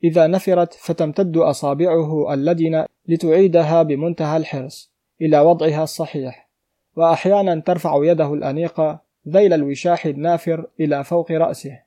إذا 0.04 0.28
نفرت 0.28 0.74
فتمتد 0.74 1.38
أصابعه 1.38 2.34
اللدنة 2.34 2.86
لتعيدها 3.08 3.84
بمنتهى 3.84 4.38
الحرص 4.38 4.94
إلى 5.22 5.40
وضعها 5.40 5.84
الصحيح 5.84 6.50
وأحيانا 6.96 7.60
ترفع 7.60 8.00
يده 8.04 8.34
الأنيقة 8.34 9.03
ذيل 9.30 9.54
الوشاح 9.54 10.06
النافر 10.06 10.66
إلى 10.80 11.04
فوق 11.04 11.32
رأسه. 11.32 11.80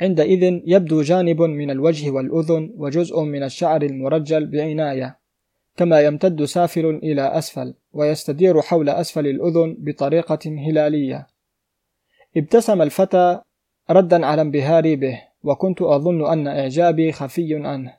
عندئذ 0.00 0.60
يبدو 0.66 1.02
جانب 1.02 1.42
من 1.42 1.70
الوجه 1.70 2.10
والأذن 2.10 2.74
وجزء 2.76 3.20
من 3.20 3.42
الشعر 3.42 3.82
المرجل 3.82 4.46
بعناية 4.46 5.18
كما 5.76 6.00
يمتد 6.00 6.44
سافل 6.44 6.86
إلى 6.86 7.22
أسفل 7.22 7.74
ويستدير 7.92 8.60
حول 8.60 8.88
أسفل 8.88 9.26
الأذن 9.26 9.76
بطريقة 9.78 10.38
هلالية. 10.46 11.26
ابتسم 12.36 12.82
الفتى 12.82 13.40
ردا 13.90 14.26
على 14.26 14.42
انبهاري 14.42 14.96
به 14.96 15.22
وكنت 15.44 15.82
أظن 15.82 16.32
أن 16.32 16.46
إعجابي 16.46 17.12
خفي 17.12 17.54
عنه 17.54 17.96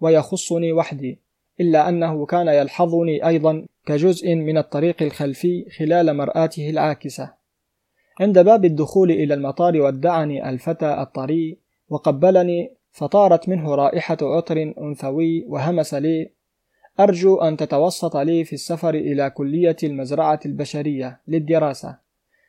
ويخصني 0.00 0.72
وحدي 0.72 1.20
إلا 1.60 1.88
أنه 1.88 2.26
كان 2.26 2.48
يلحظني 2.48 3.26
أيضا 3.26 3.66
كجزء 3.86 4.34
من 4.34 4.58
الطريق 4.58 5.02
الخلفي 5.02 5.70
خلال 5.78 6.16
مرآته 6.16 6.70
العاكسة. 6.70 7.37
عند 8.20 8.38
باب 8.38 8.64
الدخول 8.64 9.10
إلى 9.10 9.34
المطار 9.34 9.80
ودعني 9.80 10.48
الفتى 10.48 11.00
الطري 11.00 11.58
وقبلني 11.88 12.72
فطارت 12.90 13.48
منه 13.48 13.74
رائحة 13.74 14.16
عطر 14.22 14.72
أنثوي 14.78 15.44
وهمس 15.48 15.94
لي. 15.94 16.30
أرجو 17.00 17.36
أن 17.36 17.56
تتوسط 17.56 18.16
لي 18.16 18.44
في 18.44 18.52
السفر 18.52 18.94
إلى 18.94 19.30
كلية 19.30 19.76
المزرعة 19.82 20.40
البشرية 20.46 21.20
للدراسة. 21.28 21.98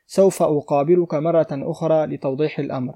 سوف 0.08 0.44
أقابلك 0.44 1.14
مرة 1.14 1.48
أخرى 1.52 2.06
لتوضيح 2.06 2.60
الأمر. 2.60 2.96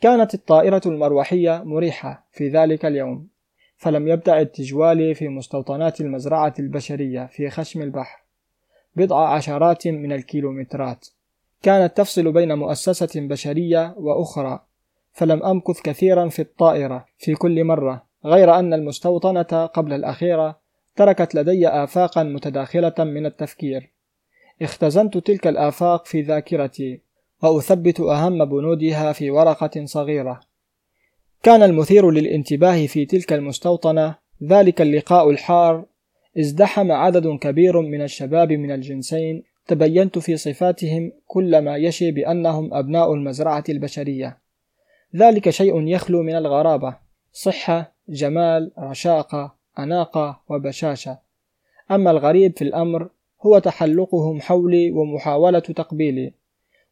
كانت 0.00 0.34
الطائرة 0.34 0.82
المروحية 0.86 1.62
مريحة 1.64 2.26
في 2.32 2.48
ذلك 2.48 2.86
اليوم 2.86 3.28
فلم 3.76 4.08
يبتعد 4.08 4.46
تجوالي 4.46 5.14
في 5.14 5.28
مستوطنات 5.28 6.00
المزرعة 6.00 6.54
البشرية 6.58 7.26
في 7.26 7.50
خشم 7.50 7.82
البحر. 7.82 8.22
بضع 8.96 9.28
عشرات 9.28 9.88
من 9.88 10.12
الكيلومترات. 10.12 11.08
كانت 11.62 11.96
تفصل 11.96 12.32
بين 12.32 12.58
مؤسسة 12.58 13.20
بشرية 13.20 13.94
وأخرى 13.98 14.60
فلم 15.12 15.42
أمكث 15.42 15.80
كثيرا 15.80 16.28
في 16.28 16.42
الطائرة 16.42 17.06
في 17.18 17.34
كل 17.34 17.64
مرة 17.64 18.06
غير 18.24 18.54
أن 18.58 18.74
المستوطنة 18.74 19.66
قبل 19.66 19.92
الأخيرة 19.92 20.58
تركت 20.96 21.34
لدي 21.34 21.68
آفاقا 21.68 22.22
متداخلة 22.22 22.94
من 22.98 23.26
التفكير. 23.26 23.92
اختزنت 24.62 25.18
تلك 25.18 25.46
الآفاق 25.46 26.06
في 26.06 26.22
ذاكرتي 26.22 27.00
وأثبت 27.42 28.00
أهم 28.00 28.44
بنودها 28.44 29.12
في 29.12 29.30
ورقة 29.30 29.84
صغيرة. 29.84 30.40
كان 31.42 31.62
المثير 31.62 32.10
للانتباه 32.10 32.86
في 32.86 33.04
تلك 33.04 33.32
المستوطنة 33.32 34.14
ذلك 34.42 34.80
اللقاء 34.80 35.30
الحار 35.30 35.84
إزدحم 36.38 36.92
عدد 36.92 37.26
كبير 37.26 37.80
من 37.80 38.02
الشباب 38.02 38.52
من 38.52 38.70
الجنسين 38.70 39.42
تبينت 39.66 40.18
في 40.18 40.36
صفاتهم 40.36 41.12
كل 41.26 41.58
ما 41.58 41.76
يشي 41.76 42.10
بأنهم 42.10 42.74
أبناء 42.74 43.14
المزرعة 43.14 43.64
البشرية. 43.68 44.38
ذلك 45.16 45.50
شيء 45.50 45.86
يخلو 45.86 46.22
من 46.22 46.36
الغرابة. 46.36 46.96
صحة 47.32 47.92
جمال 48.08 48.72
رشاقة 48.78 49.54
أناقة 49.78 50.40
وبشاشة. 50.48 51.18
أما 51.90 52.10
الغريب 52.10 52.56
في 52.56 52.62
الأمر 52.62 53.08
هو 53.42 53.58
تحلقهم 53.58 54.40
حولي 54.40 54.90
ومحاولة 54.90 55.58
تقبيلي. 55.58 56.32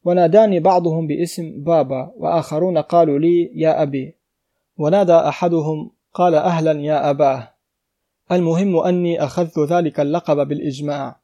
وناداني 0.04 0.60
بعضهم 0.60 1.06
باسم 1.06 1.64
بابا 1.64 2.12
وآخرون 2.16 2.78
قالوا 2.78 3.18
لي 3.18 3.50
يا 3.54 3.82
أبي 3.82 4.14
ونادى 4.78 5.12
أحدهم 5.12 5.90
قال 6.14 6.34
أهلا 6.34 6.72
يا 6.80 7.10
أباه 7.10 7.50
المهم 8.32 8.76
أني 8.76 9.24
أخذت 9.24 9.58
ذلك 9.58 10.00
اللقب 10.00 10.48
بالإجماع. 10.48 11.23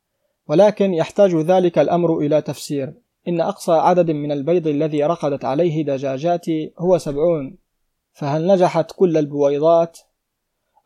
ولكن 0.50 0.94
يحتاج 0.94 1.36
ذلك 1.36 1.78
الأمر 1.78 2.18
إلى 2.18 2.42
تفسير. 2.42 2.94
إن 3.28 3.40
أقصى 3.40 3.72
عدد 3.72 4.10
من 4.10 4.32
البيض 4.32 4.66
الذي 4.66 5.04
رقدت 5.04 5.44
عليه 5.44 5.84
دجاجاتي 5.84 6.72
هو 6.78 6.98
سبعون. 6.98 7.58
فهل 8.12 8.46
نجحت 8.46 8.92
كل 8.96 9.16
البويضات؟ 9.16 9.98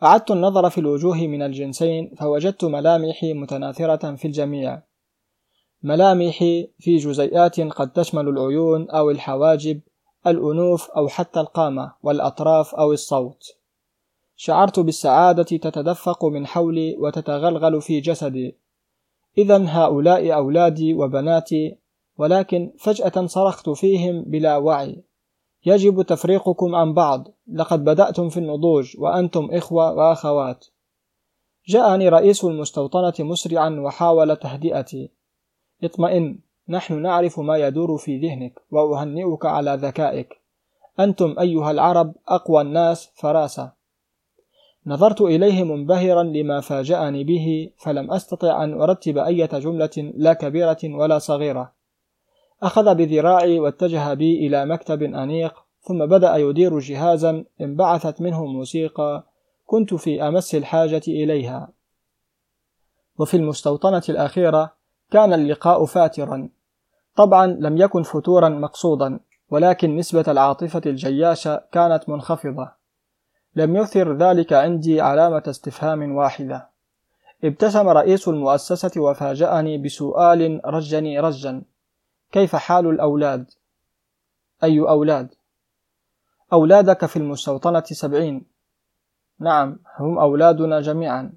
أعدت 0.03 0.31
النظر 0.31 0.71
في 0.71 0.79
الوجوه 0.79 1.17
من 1.17 1.43
الجنسين 1.43 2.15
فوجدت 2.19 2.65
ملامحي 2.65 3.35
متناثرة 3.35 4.15
في 4.15 4.25
الجميع. 4.25 4.83
ملامحي 5.83 6.71
في 6.79 6.97
جزيئات 6.97 7.61
قد 7.61 7.93
تشمل 7.93 8.29
العيون 8.29 8.91
أو 8.91 9.11
الحواجب 9.11 9.81
الأنوف 10.27 10.91
أو 10.91 11.09
حتى 11.09 11.41
القامة 11.41 11.93
والأطراف 12.03 12.75
أو 12.75 12.93
الصوت. 12.93 13.43
شعرت 14.37 14.81
بالسعادة 14.81 15.43
تتدفق 15.43 16.25
من 16.25 16.47
حولي 16.47 16.97
وتتغلغل 16.99 17.83
في 17.83 18.01
جسدي. 18.01 18.64
إذا 19.39 19.65
هؤلاء 19.69 20.35
أولادي 20.35 20.95
وبناتي 20.95 21.79
ولكن 22.19 22.73
فجأة 22.79 23.27
صرخت 23.27 23.71
فيهم 23.71 24.23
بلا 24.23 24.57
وعي. 24.57 25.05
يجب 25.67 26.03
تفريقكم 26.03 26.75
عن 26.75 26.95
بعض. 26.95 27.29
لقد 27.53 27.85
بدأتم 27.85 28.29
في 28.29 28.37
النضوج 28.37 28.97
وأنتم 28.99 29.49
إخوة 29.53 29.93
وأخوات. 29.93 30.67
جاءني 31.69 32.09
رئيس 32.09 32.45
المستوطنة 32.45 33.15
مسرعا 33.19 33.71
وحاول 33.71 34.37
تهدئتي. 34.37 35.11
اطمئن 35.85 36.39
نحن 36.69 37.03
نعرف 37.03 37.41
ما 37.41 37.57
يدور 37.57 37.97
في 37.97 38.19
ذهنك 38.19 38.61
وأهنئك 38.71 39.47
على 39.47 39.75
ذكائك. 39.75 40.29
أنتم 41.01 41.35
أيها 41.41 41.71
العرب 41.71 42.15
أقوى 42.29 42.63
الناس 42.63 43.11
فراسة. 43.15 43.73
نظرت 44.87 45.21
إليه 45.21 45.65
منبهرا 45.65 46.23
لما 46.23 46.61
فاجأني 46.61 47.25
به 47.25 47.71
فلم 47.77 48.13
أستطع 48.13 48.65
أن 48.65 48.81
أرتب 48.81 49.19
أية 49.19 49.59
جملة 49.59 50.13
لا 50.17 50.33
كبيرة 50.33 50.79
ولا 50.85 51.19
صغيرة. 51.19 51.73
أخذ 52.63 52.95
بذراعي 52.95 53.59
واتجه 53.59 54.15
بي 54.15 54.47
إلى 54.47 54.67
مكتب 54.67 55.03
أنيق 55.03 55.55
ثم 55.81 56.07
بدأ 56.07 56.37
يدير 56.37 56.79
جهازا 56.79 57.45
انبعثت 57.61 58.21
منه 58.21 58.45
موسيقى 58.45 59.25
كنت 59.67 59.95
في 59.95 60.29
أمس 60.29 60.55
الحاجة 60.55 61.03
إليها. 61.09 61.69
وفي 63.19 63.37
المستوطنة 63.37 64.03
الأخيرة 64.09 64.73
كان 65.11 65.33
اللقاء 65.33 65.85
فاترا. 65.85 66.49
طبعا 67.17 67.47
لم 67.47 67.77
يكن 67.77 68.03
فتورا 68.03 68.49
مقصودا 68.49 69.21
ولكن 69.51 69.97
نسبة 69.97 70.25
العاطفة 70.29 70.83
الجياشة 70.87 71.63
كانت 71.73 72.09
منخفضة. 72.09 72.84
لم 73.57 73.77
يثر 73.77 74.17
ذلك 74.17 74.53
عندي 74.53 75.01
علامة 75.01 75.43
استفهام 75.49 76.17
واحدة. 76.17 76.69
ابتسم 77.45 77.89
رئيس 77.89 78.29
المؤسسة 78.29 79.01
وفاجأني 79.01 79.79
بسؤال 79.79 80.61
رجني 80.65 81.21
رجا 81.21 81.63
كيف 82.33 82.57
حال 82.57 82.87
الأولاد؟ 82.87 83.51
أي 84.65 84.81
أولاد؟ 84.81 85.35
أولادك 86.53 87.07
في 87.07 87.17
المستوطنة 87.17 87.85
سبعين. 87.85 88.47
نعم 89.41 89.79
هم 89.99 90.19
أولادنا 90.19 90.81
جميعا. 90.81 91.33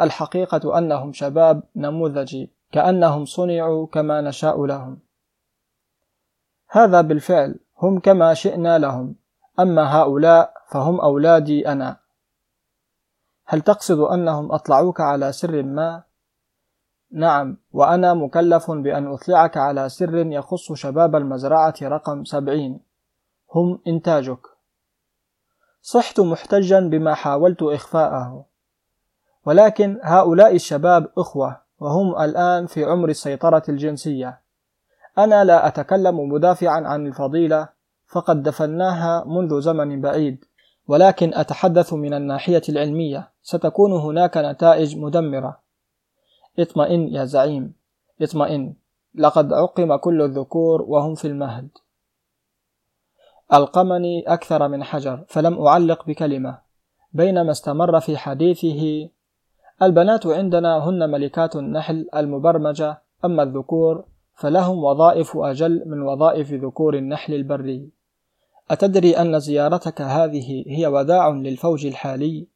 الحقيقة 0.00 0.78
أنهم 0.78 1.12
شباب 1.12 1.62
نموذجي 1.76 2.52
كأنهم 2.72 3.24
صنعوا 3.24 3.86
كما 3.86 4.20
نشاء 4.20 4.66
لهم. 4.66 4.98
هذا 6.68 7.00
بالفعل 7.00 7.54
هم 7.78 7.98
كما 7.98 8.34
شئنا 8.34 8.78
لهم. 8.78 9.14
أما 9.60 9.96
هؤلاء 9.96 10.59
فهم 10.70 11.00
أولادي 11.00 11.68
أنا. 11.68 11.96
هل 13.46 13.60
تقصد 13.60 13.98
أنهم 13.98 14.52
أطلعوك 14.52 15.00
على 15.00 15.32
سر 15.32 15.62
ما؟ 15.62 16.02
نعم 17.12 17.56
وأنا 17.72 18.14
مكلف 18.14 18.70
بأن 18.70 19.06
أطلعك 19.06 19.56
على 19.56 19.88
سر 19.88 20.14
يخص 20.14 20.72
شباب 20.72 21.16
المزرعة 21.16 21.74
رقم 21.82 22.24
سبعين. 22.24 22.80
هم 23.54 23.80
إنتاجك. 23.86 24.46
صحت 25.82 26.20
محتجا 26.20 26.80
بما 26.80 27.14
حاولت 27.14 27.62
إخفاءه. 27.62 28.44
ولكن 29.46 30.00
هؤلاء 30.02 30.54
الشباب 30.54 31.12
أخوة 31.18 31.60
وهم 31.78 32.20
الآن 32.20 32.66
في 32.66 32.84
عمر 32.84 33.08
السيطرة 33.08 33.62
الجنسية. 33.68 34.40
أنا 35.18 35.44
لا 35.44 35.66
أتكلم 35.66 36.20
مدافعا 36.20 36.80
عن 36.80 37.06
الفضيلة 37.06 37.68
فقد 38.06 38.42
دفناها 38.42 39.24
منذ 39.26 39.60
زمن 39.60 40.00
بعيد. 40.00 40.44
ولكن 40.90 41.34
أتحدث 41.34 41.92
من 41.92 42.14
الناحية 42.14 42.62
العلمية 42.68 43.32
ستكون 43.42 43.92
هناك 43.92 44.36
نتائج 44.36 44.96
مدمرة. 44.96 45.60
اطمئن 46.58 47.08
يا 47.08 47.24
زعيم. 47.24 47.74
اطمئن. 48.22 48.74
لقد 49.14 49.52
عقم 49.52 49.96
كل 49.96 50.22
الذكور 50.22 50.82
وهم 50.82 51.14
في 51.14 51.28
المهد. 51.28 51.68
ألقمني 53.54 54.24
أكثر 54.26 54.68
من 54.68 54.84
حجر 54.84 55.24
فلم 55.28 55.66
أعلق 55.66 56.06
بكلمة. 56.06 56.58
بينما 57.12 57.50
استمر 57.50 58.00
في 58.00 58.16
حديثه 58.16 59.10
البنات 59.82 60.26
عندنا 60.26 60.88
هن 60.88 61.10
ملكات 61.10 61.56
النحل 61.56 62.08
المبرمجة 62.16 63.02
أما 63.24 63.42
الذكور 63.42 64.04
فلهم 64.34 64.84
وظائف 64.84 65.36
أجل 65.36 65.82
من 65.86 66.02
وظائف 66.02 66.52
ذكور 66.52 66.96
النحل 66.96 67.34
البري. 67.34 67.99
أتدري 68.70 69.16
أن 69.16 69.40
زيارتك 69.40 70.00
هذه 70.00 70.64
هي 70.66 70.86
وداع 70.86 71.28
للفوج 71.28 71.86
الحالي؟ 71.86 72.48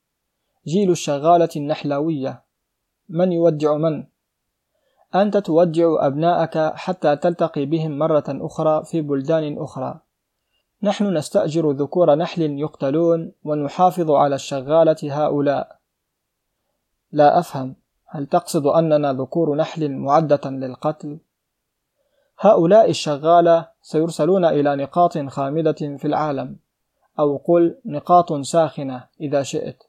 جيل 0.67 0.91
الشغالة 0.91 1.49
النحلوية. 1.57 2.43
من 3.09 3.33
يودع 3.33 3.77
من؟ 3.77 4.05
أنت 5.15 5.37
تودع 5.37 6.07
أبناءك 6.07 6.73
حتى 6.75 7.17
تلتقي 7.17 7.67
بهم 7.67 7.99
مرة 7.99 8.25
أخرى 8.29 8.85
في 8.85 9.01
بلدان 9.01 9.59
أخرى. 9.59 10.01
نحن 10.83 11.17
نستأجر 11.17 11.71
ذكور 11.71 12.15
نحل 12.15 12.43
يقتلون 12.43 13.33
ونحافظ 13.45 14.11
على 14.11 14.35
الشغالة 14.35 14.97
هؤلاء. 15.03 15.79
لا 17.13 17.39
أفهم. 17.39 17.77
هل 18.07 18.27
تقصد 18.27 18.67
أننا 18.67 19.13
ذكور 19.13 19.57
نحل 19.57 19.93
معدة 19.93 20.51
للقتل؟ 20.51 21.19
هؤلاء 22.39 22.91
الشغالة 22.91 23.69
سيرسلون 23.83 24.45
إلى 24.45 24.77
نقاط 24.77 25.19
خامدة 25.19 25.73
في 25.73 26.05
العالم 26.05 26.57
أو 27.19 27.37
قل 27.37 27.81
نقاط 27.85 28.33
ساخنة 28.33 29.07
إذا 29.21 29.43
شئت. 29.43 29.83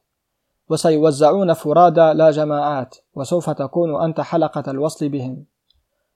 وسيوزعون 0.69 1.53
فرادى 1.53 2.13
لا 2.13 2.31
جماعات 2.31 2.95
وسوف 3.13 3.49
تكون 3.49 4.03
أنت 4.03 4.21
حلقة 4.21 4.71
الوصل 4.71 5.09
بهم. 5.09 5.45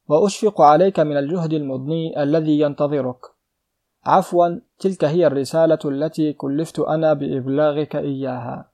وأشفق 0.08 0.62
عليك 0.62 1.00
من 1.00 1.18
الجهد 1.18 1.54
المضني 1.54 2.24
الذي 2.24 2.60
ينتظرك. 2.60 3.26
عفوا 4.06 4.60
تلك 4.80 5.06
هي 5.06 5.28
الرسالة 5.28 5.80
التي 5.86 6.34
كلفت 6.34 6.80
أنا 6.80 7.14
بإبلاغك 7.14 7.96
إياها. 7.96 8.70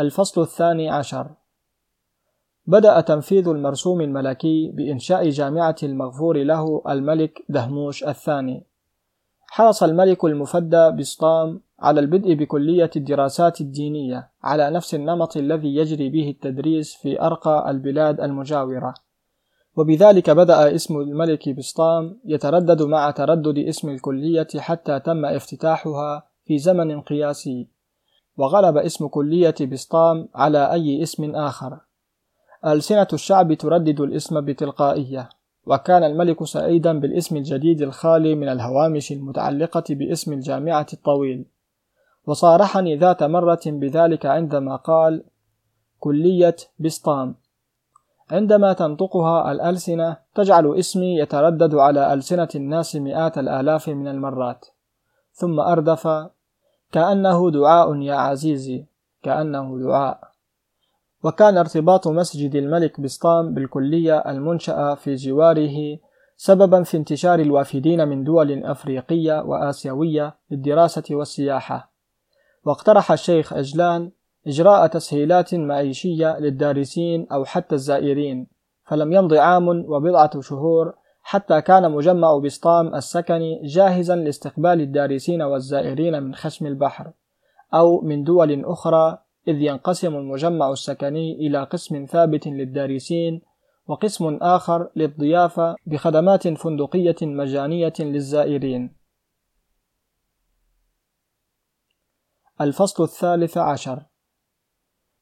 الفصل 0.00 0.40
الثاني 0.42 0.90
عشر. 0.90 1.30
بدأ 2.66 3.00
تنفيذ 3.00 3.48
المرسوم 3.48 4.00
الملكي 4.00 4.70
بإنشاء 4.74 5.28
جامعة 5.28 5.76
المغفور 5.82 6.36
له 6.42 6.82
الملك 6.88 7.44
دهموش 7.48 8.04
الثاني. 8.04 8.66
حرص 9.46 9.82
الملك 9.82 10.24
المفدى 10.24 10.90
بسطام 10.90 11.60
على 11.80 12.00
البدء 12.00 12.34
بكلية 12.34 12.90
الدراسات 12.96 13.60
الدينية 13.60 14.30
على 14.42 14.70
نفس 14.70 14.94
النمط 14.94 15.36
الذي 15.36 15.76
يجري 15.76 16.08
به 16.08 16.30
التدريس 16.30 16.94
في 16.94 17.22
أرقى 17.22 17.70
البلاد 17.70 18.20
المجاورة. 18.20 18.94
وبذلك 19.76 20.30
بدأ 20.30 20.74
اسم 20.74 21.00
الملك 21.00 21.48
بسطام 21.48 22.20
يتردد 22.24 22.82
مع 22.82 23.10
تردد 23.10 23.58
اسم 23.58 23.88
الكلية 23.88 24.48
حتى 24.58 25.00
تم 25.00 25.24
افتتاحها 25.24 26.26
في 26.44 26.58
زمن 26.58 27.00
قياسي. 27.00 27.68
وغلب 28.36 28.76
اسم 28.76 29.06
كلية 29.08 29.54
بسطام 29.72 30.28
على 30.34 30.72
أي 30.72 31.02
اسم 31.02 31.34
آخر. 31.34 31.89
ألسنة 32.66 33.06
الشعب 33.12 33.54
تردد 33.54 34.00
الاسم 34.00 34.40
بتلقائية 34.40 35.28
وكان 35.66 36.04
الملك 36.04 36.44
سعيدا 36.44 37.00
بالاسم 37.00 37.36
الجديد 37.36 37.82
الخالي 37.82 38.34
من 38.34 38.48
الهوامش 38.48 39.12
المتعلقة 39.12 39.84
باسم 39.90 40.32
الجامعة 40.32 40.86
الطويل. 40.92 41.44
وصارحني 42.26 42.96
ذات 42.96 43.22
مرة 43.22 43.60
بذلك 43.66 44.26
عندما 44.26 44.76
قال 44.76 45.24
كلية 45.98 46.56
بسطام 46.78 47.34
عندما 48.30 48.72
تنطقها 48.72 49.52
الألسنة 49.52 50.16
تجعل 50.34 50.74
اسمي 50.78 51.18
يتردد 51.18 51.74
على 51.74 52.12
ألسنة 52.12 52.48
الناس 52.54 52.96
مئات 52.96 53.38
الآلاف 53.38 53.88
من 53.88 54.08
المرات. 54.08 54.66
ثم 55.32 55.60
أردف 55.60 56.28
كأنه 56.92 57.50
دعاء 57.50 57.96
يا 57.96 58.14
عزيزي 58.14 58.84
كأنه 59.22 59.78
دعاء 59.78 60.29
وكان 61.24 61.58
ارتباط 61.58 62.08
مسجد 62.08 62.54
الملك 62.54 63.00
بسطام 63.00 63.54
بالكلية 63.54 64.18
المنشأة 64.18 64.94
في 64.94 65.14
جواره 65.14 65.98
سببا 66.36 66.82
في 66.82 66.96
انتشار 66.96 67.38
الوافدين 67.38 68.08
من 68.08 68.24
دول 68.24 68.64
أفريقية 68.64 69.42
وآسيوية 69.42 70.36
للدراسة 70.50 71.02
والسياحة. 71.10 71.92
واقترح 72.64 73.12
الشيخ 73.12 73.52
أجلان 73.52 74.10
إجراء 74.46 74.86
تسهيلات 74.86 75.54
معيشية 75.54 76.38
للدارسين 76.38 77.26
أو 77.32 77.44
حتى 77.44 77.74
الزائرين 77.74 78.46
فلم 78.84 79.12
يمض 79.12 79.34
عام 79.34 79.68
وبضعة 79.68 80.40
شهور 80.40 80.94
حتى 81.22 81.60
كان 81.60 81.92
مجمع 81.92 82.38
بسطام 82.38 82.94
السكني 82.94 83.60
جاهزا 83.64 84.16
لاستقبال 84.16 84.80
الدارسين 84.80 85.42
والزائرين 85.42 86.22
من 86.22 86.34
خشم 86.34 86.66
البحر 86.66 87.12
أو 87.74 88.00
من 88.00 88.24
دول 88.24 88.64
أخرى 88.64 89.18
إذ 89.48 89.62
ينقسم 89.62 90.16
المجمع 90.16 90.72
السكني 90.72 91.32
إلى 91.32 91.64
قسم 91.64 92.06
ثابت 92.06 92.46
للدارسين 92.46 93.42
وقسم 93.86 94.38
آخر 94.42 94.90
للضيافة 94.96 95.76
بخدمات 95.86 96.48
فندقية 96.48 97.16
مجانية 97.22 97.92
للزائرين. 98.00 98.96
الفصل 102.60 103.04
الثالث 103.04 103.58
عشر 103.58 104.02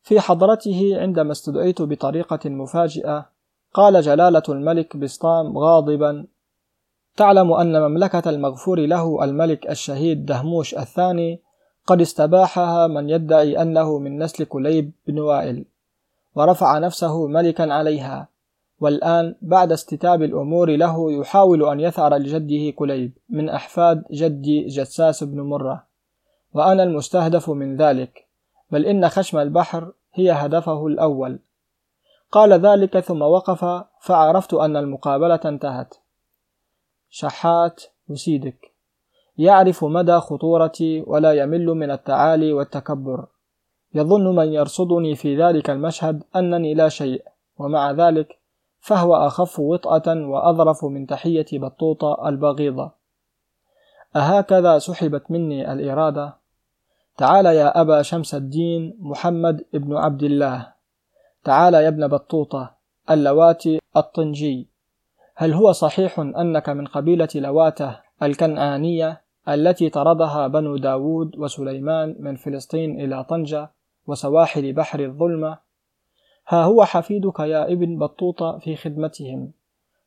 في 0.02 0.20
حضرته 0.20 1.00
عندما 1.00 1.32
استدعيت 1.32 1.82
بطريقة 1.82 2.50
مفاجئة 2.50 3.30
قال 3.74 4.00
جلالة 4.00 4.42
الملك 4.48 4.96
بسطام 4.96 5.58
غاضبا 5.58 6.26
تعلم 7.16 7.52
أن 7.52 7.82
مملكة 7.82 8.30
المغفور 8.30 8.80
له 8.80 9.24
الملك 9.24 9.70
الشهيد 9.70 10.26
دهموش 10.26 10.74
الثاني 10.74 11.42
قد 11.88 12.00
استباحها 12.00 12.86
من 12.86 13.10
يدعي 13.10 13.62
أنه 13.62 13.98
من 13.98 14.22
نسل 14.22 14.44
كليب 14.44 14.92
بن 15.06 15.18
وائل 15.18 15.64
ورفع 16.34 16.78
نفسه 16.78 17.26
ملكا 17.26 17.72
عليها 17.72 18.28
والآن 18.80 19.34
بعد 19.42 19.72
استتاب 19.72 20.22
الأمور 20.22 20.76
له 20.76 21.12
يحاول 21.12 21.68
أن 21.68 21.80
يثأر 21.80 22.16
لجده 22.16 22.70
كليب 22.70 23.12
من 23.28 23.48
أحفاد 23.48 24.04
جدي 24.10 24.66
جساس 24.66 25.24
بن 25.24 25.40
مرة. 25.40 25.84
وأنا 26.54 26.82
المستهدف 26.82 27.50
من 27.50 27.76
ذلك 27.76 28.26
بل 28.70 28.86
إن 28.86 29.08
خشم 29.08 29.38
البحر 29.38 29.92
هي 30.14 30.32
هدفه 30.32 30.86
الأول. 30.86 31.38
قال 32.32 32.52
ذلك 32.52 32.98
ثم 32.98 33.22
وقف 33.22 33.84
فعرفت 34.00 34.54
أن 34.54 34.76
المقابلة 34.76 35.40
انتهت. 35.44 35.94
شحات 37.10 37.82
يسيدك 38.08 38.67
يعرف 39.38 39.84
مدى 39.84 40.18
خطورتي 40.18 41.04
ولا 41.06 41.32
يمل 41.32 41.66
من 41.66 41.90
التعالي 41.90 42.52
والتكبر. 42.52 43.26
يظن 43.94 44.34
من 44.34 44.52
يرصدني 44.52 45.16
في 45.16 45.36
ذلك 45.36 45.70
المشهد 45.70 46.22
أنني 46.36 46.74
لا 46.74 46.88
شيء 46.88 47.24
ومع 47.58 47.90
ذلك 47.90 48.38
فهو 48.80 49.16
أخف 49.16 49.60
وطأة 49.60 50.26
وأظرف 50.26 50.84
من 50.84 51.06
تحية 51.06 51.46
بطوطة 51.52 52.28
البغيضة. 52.28 52.90
أهكذا 54.16 54.78
سحبت 54.78 55.30
مني 55.30 55.72
الإرادة. 55.72 56.36
تعال 57.16 57.46
يا 57.46 57.80
أبا 57.80 58.02
شمس 58.02 58.34
الدين 58.34 58.96
محمد 59.00 59.64
ابن 59.74 59.96
عبد 59.96 60.22
الله. 60.22 60.72
تعال 61.44 61.74
يا 61.74 61.88
ابن 61.88 62.08
بطوطة 62.08 62.74
اللواتي 63.10 63.80
الطنجي. 63.96 64.68
هل 65.34 65.52
هو 65.52 65.72
صحيح 65.72 66.18
أنك 66.18 66.68
من 66.68 66.86
قبيلة 66.86 67.28
لواته 67.34 67.96
الكنعانية؟ 68.22 69.27
التي 69.48 69.90
طردها 69.90 70.46
بنو 70.46 70.76
داود 70.76 71.38
وسليمان 71.38 72.16
من 72.18 72.36
فلسطين 72.36 73.00
إلى 73.00 73.24
طنجة 73.24 73.70
وسواحل 74.06 74.72
بحر 74.72 75.00
الظلمة. 75.00 75.58
ها 76.48 76.64
هو 76.64 76.84
حفيدك 76.84 77.40
يا 77.40 77.72
ابن 77.72 77.98
بطوطة 77.98 78.58
في 78.58 78.76
خدمتهم. 78.76 79.52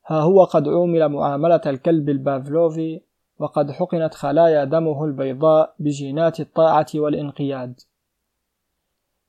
ها 0.08 0.22
هو 0.22 0.44
قد 0.44 0.68
عومل 0.68 1.10
معاملة 1.10 1.62
الكلب 1.66 2.10
البافلوفي 2.10 3.02
وقد 3.40 3.72
حقنت 3.72 4.14
خلايا 4.14 4.64
دمه 4.64 5.06
البيضاء 5.06 5.74
بجينات 5.80 6.40
الطاعة 6.40 6.88
والانقياد. 6.96 7.80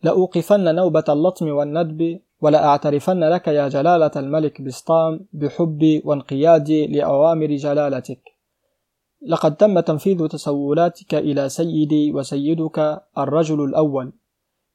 لأوقفن 0.02 0.74
نوبة 0.74 1.04
اللطم 1.08 1.48
والندب 1.48 2.20
ولأعترفن 2.40 3.24
لك 3.24 3.48
يا 3.48 3.68
جلالة 3.68 4.10
الملك 4.16 4.62
بسطام 4.62 5.20
بحبي 5.32 6.02
وانقيادي 6.04 6.86
لأوامر 6.86 7.46
جلالتك. 7.46 8.31
لقد 9.26 9.56
تم 9.56 9.80
تنفيذ 9.80 10.26
تسولاتك 10.26 11.14
إلى 11.14 11.48
سيدي 11.48 12.12
وسيدك 12.12 13.02
الرجل 13.18 13.64
الأول. 13.64 14.12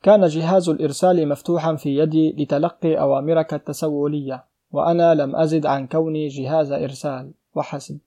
كان 0.03 0.27
جهاز 0.27 0.69
الإرسال 0.69 1.29
مفتوحا 1.29 1.75
في 1.75 1.97
يدي 1.97 2.31
لتلقي 2.43 2.99
أوامرك 2.99 3.53
التسولية 3.53 4.45
وأنا 4.71 5.15
لم 5.15 5.35
أزد 5.35 5.65
عن 5.65 5.87
كوني 5.87 6.27
جهاز 6.27 6.71
إرسال. 6.71 7.31
وحسب. 7.55 7.99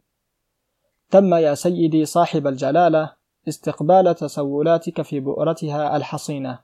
تم 1.10 1.34
يا 1.34 1.54
سيدي 1.54 2.04
صاحب 2.04 2.46
الجلالة 2.46 3.12
استقبال 3.48 4.14
تسولاتك 4.14 5.02
في 5.02 5.20
بؤرتها 5.20 5.96
الحصينة. 5.96 6.58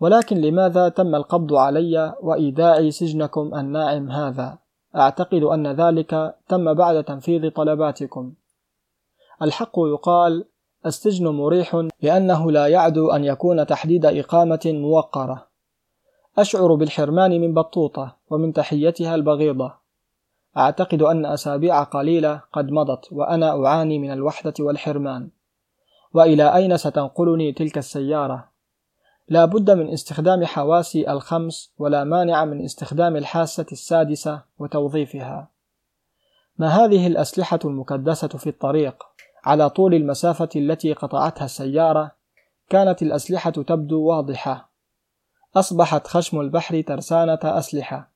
ولكن 0.00 0.36
لماذا 0.36 0.88
تم 0.88 1.14
القبض 1.14 1.54
علي 1.54 2.14
وإيداعي 2.22 2.90
سجنكم 2.90 3.54
الناعم 3.54 4.10
هذا؟ 4.10 4.58
أعتقد 4.96 5.42
أن 5.42 5.66
ذلك 5.66 6.34
تم 6.48 6.74
بعد 6.74 7.04
تنفيذ 7.04 7.50
طلباتكم. 7.50 8.32
الحق 9.42 9.72
يقال 9.78 10.44
السجن 10.86 11.28
مريح 11.28 11.86
لأنه 12.02 12.50
لا 12.50 12.66
يعدو 12.66 13.10
أن 13.10 13.24
يكون 13.24 13.66
تحديد 13.66 14.06
إقامة 14.06 14.60
موقرة 14.66 15.46
أشعر 16.38 16.74
بالحرمان 16.74 17.40
من 17.40 17.54
بطوطة 17.54 18.16
ومن 18.30 18.52
تحيتها 18.52 19.14
البغيضة 19.14 19.74
أعتقد 20.56 21.02
أن 21.02 21.26
أسابيع 21.26 21.82
قليلة 21.82 22.42
قد 22.52 22.70
مضت 22.70 23.12
وأنا 23.12 23.66
أعاني 23.66 23.98
من 23.98 24.12
الوحدة 24.12 24.54
والحرمان 24.60 25.30
وإلى 26.14 26.56
أين 26.56 26.76
ستنقلني 26.76 27.52
تلك 27.52 27.78
السيارة؟ 27.78 28.48
لا 29.28 29.44
بد 29.44 29.70
من 29.70 29.88
استخدام 29.88 30.44
حواسي 30.44 31.10
الخمس 31.12 31.72
ولا 31.78 32.04
مانع 32.04 32.44
من 32.44 32.64
استخدام 32.64 33.16
الحاسة 33.16 33.66
السادسة 33.72 34.42
وتوظيفها 34.58 35.48
ما 36.58 36.68
هذه 36.68 37.06
الأسلحة 37.06 37.58
المكدسة 37.64 38.28
في 38.28 38.46
الطريق؟ 38.46 39.09
على 39.44 39.70
طول 39.70 39.94
المسافة 39.94 40.48
التي 40.56 40.92
قطعتها 40.92 41.44
السيارة 41.44 42.10
كانت 42.68 43.02
الأسلحة 43.02 43.50
تبدو 43.50 44.02
واضحة. 44.02 44.70
أصبحت 45.56 46.06
خشم 46.06 46.40
البحر 46.40 46.80
ترسانة 46.80 47.38
أسلحة. 47.44 48.10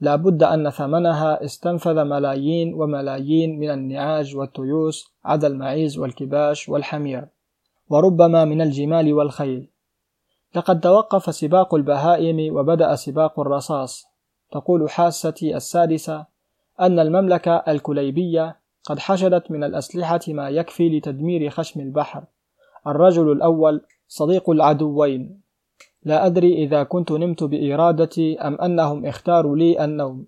لا 0.00 0.16
بد 0.16 0.42
أن 0.42 0.70
ثمنها 0.70 1.44
استنفذ 1.44 2.04
ملايين 2.04 2.74
وملايين 2.74 3.58
من 3.58 3.70
النعاج 3.70 4.36
والتيوس 4.36 5.14
عدا 5.24 5.46
المعيز 5.46 5.98
والكباش 5.98 6.68
والحمير. 6.68 7.28
وربما 7.88 8.44
من 8.44 8.60
الجمال 8.60 9.12
والخيل. 9.12 9.68
لقد 10.54 10.80
توقف 10.80 11.34
سباق 11.34 11.74
البهائم 11.74 12.56
وبدأ 12.56 12.94
سباق 12.94 13.40
الرصاص. 13.40 14.04
تقول 14.52 14.90
حاستي 14.90 15.56
السادسة 15.56 16.26
أن 16.80 16.98
المملكة 16.98 17.56
الكليبية 17.56 18.61
قد 18.84 18.98
حشدت 18.98 19.50
من 19.50 19.64
الأسلحة 19.64 20.20
ما 20.28 20.48
يكفي 20.48 20.98
لتدمير 20.98 21.50
خشم 21.50 21.80
البحر. 21.80 22.24
الرجل 22.86 23.32
الأول 23.32 23.80
صديق 24.08 24.50
العدوين. 24.50 25.40
لا 26.04 26.26
أدري 26.26 26.64
إذا 26.64 26.82
كنت 26.82 27.12
نمت 27.12 27.44
بإرادتي 27.44 28.38
أم 28.40 28.60
أنهم 28.60 29.06
اختاروا 29.06 29.56
لي 29.56 29.84
النوم. 29.84 30.26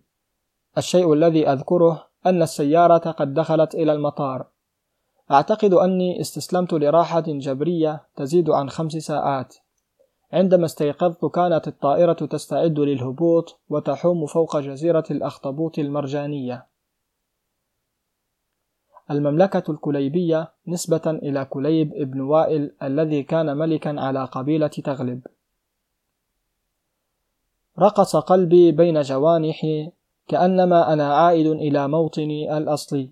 الشيء 0.79 1.13
الذي 1.13 1.49
أذكره 1.49 2.07
أن 2.27 2.43
السيارة 2.43 3.11
قد 3.11 3.35
دخلت 3.35 3.75
إلى 3.75 3.93
المطار. 3.93 4.47
أعتقد 5.31 5.75
أني 5.75 6.21
استسلمت 6.21 6.75
لراحة 6.75 7.25
جبرية 7.27 8.03
تزيد 8.17 8.51
عن 8.51 8.71
خمس 8.71 8.93
ساعات. 8.93 9.55
عندما 10.33 10.65
استيقظت 10.65 11.25
كانت 11.25 11.69
الطائرة 11.69 12.13
تستعد 12.13 12.79
للهبوط 12.79 13.61
وتحوم 13.69 14.27
فوق 14.27 14.57
جزيرة 14.57 15.05
الأخطبوط 15.11 15.79
المرجانية. 15.79 16.74
المملكة 19.11 19.71
الكليبية 19.71 20.53
نسبة 20.69 21.03
إلى 21.07 21.45
كليب 21.45 21.93
ابن 21.95 22.21
وائل 22.21 22.73
الذي 22.83 23.23
كان 23.23 23.57
ملكا 23.57 24.01
على 24.01 24.25
قبيلة 24.25 24.67
تغلب. 24.67 25.21
رقص 27.79 28.17
قلبي 28.17 28.73
بين 28.73 29.01
جوانحي 29.01 29.91
كأنما 30.29 30.93
أنا 30.93 31.15
عائد 31.15 31.47
إلى 31.47 31.89
موطني 31.89 32.57
الأصلي. 32.57 33.11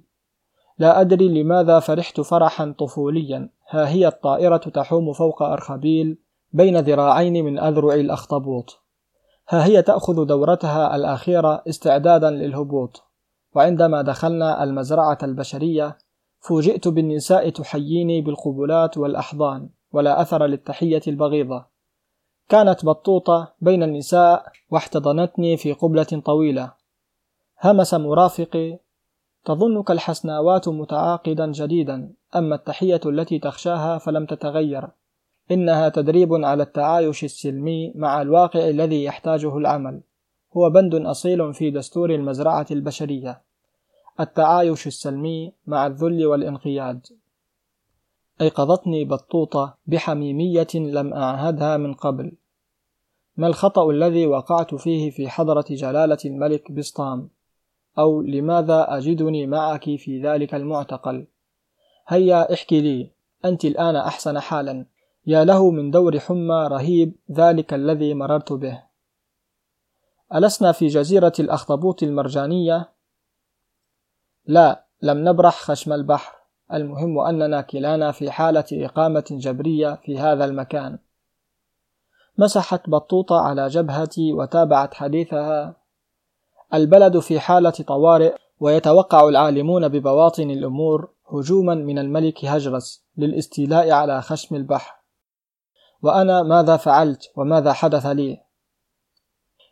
لا 0.78 1.00
أدري 1.00 1.42
لماذا 1.42 1.80
فرحت 1.80 2.20
فرحا 2.20 2.74
طفوليا. 2.78 3.48
ها 3.68 3.88
هي 3.88 4.08
الطائرة 4.08 4.56
تحوم 4.56 5.12
فوق 5.12 5.42
أرخبيل 5.42 6.18
بين 6.52 6.76
ذراعين 6.76 7.44
من 7.44 7.58
أذرع 7.58 7.94
الأخطبوط. 7.94 8.78
ها 9.48 9.64
هي 9.64 9.82
تأخذ 9.82 10.24
دورتها 10.24 10.96
الأخيرة 10.96 11.62
استعدادا 11.68 12.30
للهبوط. 12.30 13.02
وعندما 13.54 14.02
دخلنا 14.02 14.62
المزرعة 14.64 15.18
البشرية 15.22 15.98
فوجئت 16.40 16.88
بالنساء 16.88 17.50
تحييني 17.50 18.20
بالقبلات 18.20 18.98
والأحضان 18.98 19.68
ولا 19.92 20.22
أثر 20.22 20.46
للتحية 20.46 21.02
البغيضة. 21.08 21.64
كانت 22.48 22.84
بطوطة 22.84 23.54
بين 23.60 23.82
النساء 23.82 24.52
واحتضنتني 24.70 25.56
في 25.56 25.72
قبلة 25.72 26.22
طويلة. 26.24 26.72
همس 27.64 27.94
مرافقي 27.94 28.78
تظنك 29.44 29.90
الحسناوات 29.90 30.68
متعاقدا 30.68 31.52
جديدا 31.52 32.12
أما 32.36 32.54
التحية 32.54 33.00
التي 33.06 33.38
تخشاها 33.38 33.98
فلم 33.98 34.26
تتغير. 34.26 34.88
إنها 35.50 35.88
تدريب 35.88 36.34
على 36.34 36.62
التعايش 36.62 37.24
السلمي 37.24 37.92
مع 37.94 38.22
الواقع 38.22 38.68
الذي 38.68 39.04
يحتاجه 39.04 39.56
العمل. 39.58 40.00
هو 40.56 40.70
بند 40.70 40.94
أصيل 40.94 41.54
في 41.54 41.70
دستور 41.70 42.14
المزرعة 42.14 42.66
البشرية 42.70 43.42
التعايش 44.20 44.86
السلمي 44.86 45.52
مع 45.66 45.86
الذل 45.86 46.26
والانقياد. 46.26 47.06
أيقظتني 48.40 49.04
بطوطة 49.04 49.76
بحميمية 49.86 50.66
لم 50.74 51.14
أعهدها 51.14 51.76
من 51.76 51.94
قبل. 51.94 52.32
ما 53.36 53.46
الخطأ 53.46 53.90
الذي 53.90 54.26
وقعت 54.26 54.74
فيه 54.74 55.10
في 55.10 55.28
حضرة 55.28 55.64
جلالة 55.70 56.18
الملك 56.24 56.72
بسطام؟ 56.72 57.28
أو 57.98 58.22
لماذا 58.22 58.96
أجدني 58.96 59.46
معك 59.46 59.84
في 59.84 60.22
ذلك 60.22 60.54
المعتقل؟ 60.54 61.26
هيا 62.06 62.52
احكي 62.52 62.80
لي 62.80 63.10
أنت 63.44 63.64
الآن 63.64 63.96
أحسن 63.96 64.38
حالا. 64.38 64.86
يا 65.26 65.44
له 65.44 65.70
من 65.70 65.90
دور 65.90 66.18
حمى 66.18 66.68
رهيب 66.70 67.16
ذلك 67.30 67.74
الذي 67.74 68.14
مررت 68.14 68.52
به. 68.52 68.82
ألسنا 70.34 70.72
في 70.72 70.86
جزيرة 70.86 71.32
الأخطبوط 71.38 72.02
المرجانية؟ 72.02 72.88
لا 74.46 74.84
لم 75.02 75.28
نبرح 75.28 75.60
خشم 75.60 75.92
البحر. 75.92 76.34
المهم 76.72 77.18
أننا 77.18 77.60
كلانا 77.60 78.12
في 78.12 78.30
حالة 78.30 78.64
إقامة 78.72 79.24
جبرية 79.30 79.94
في 79.94 80.18
هذا 80.18 80.44
المكان. 80.44 80.98
مسحت 82.38 82.90
بطوطة 82.90 83.40
على 83.40 83.68
جبهتي 83.68 84.32
وتابعت 84.32 84.94
حديثها. 84.94 85.76
البلد 86.74 87.18
في 87.18 87.40
حالة 87.40 87.70
طوارئ 87.70 88.34
ويتوقع 88.60 89.28
العالمون 89.28 89.88
ببواطن 89.88 90.50
الأمور 90.50 91.10
هجوما 91.32 91.74
من 91.74 91.98
الملك 91.98 92.44
هجرس 92.44 93.04
للاستيلاء 93.16 93.90
على 93.90 94.22
خشم 94.22 94.56
البحر. 94.56 94.94
وأنا 96.02 96.42
ماذا 96.42 96.76
فعلت 96.76 97.32
وماذا 97.36 97.72
حدث 97.72 98.06
لي؟ 98.06 98.40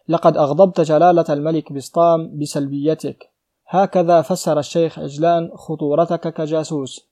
لقد 0.09 0.37
أغضبت 0.37 0.81
جلالة 0.81 1.25
الملك 1.31 1.73
بسطام 1.73 2.39
بسلبيتك. 2.39 3.31
هكذا 3.67 4.23
فسر 4.23 4.59
الشيخ 4.59 4.99
عجلان 4.99 5.51
خطورتك 5.55 6.35
كجاسوس. 6.35 7.11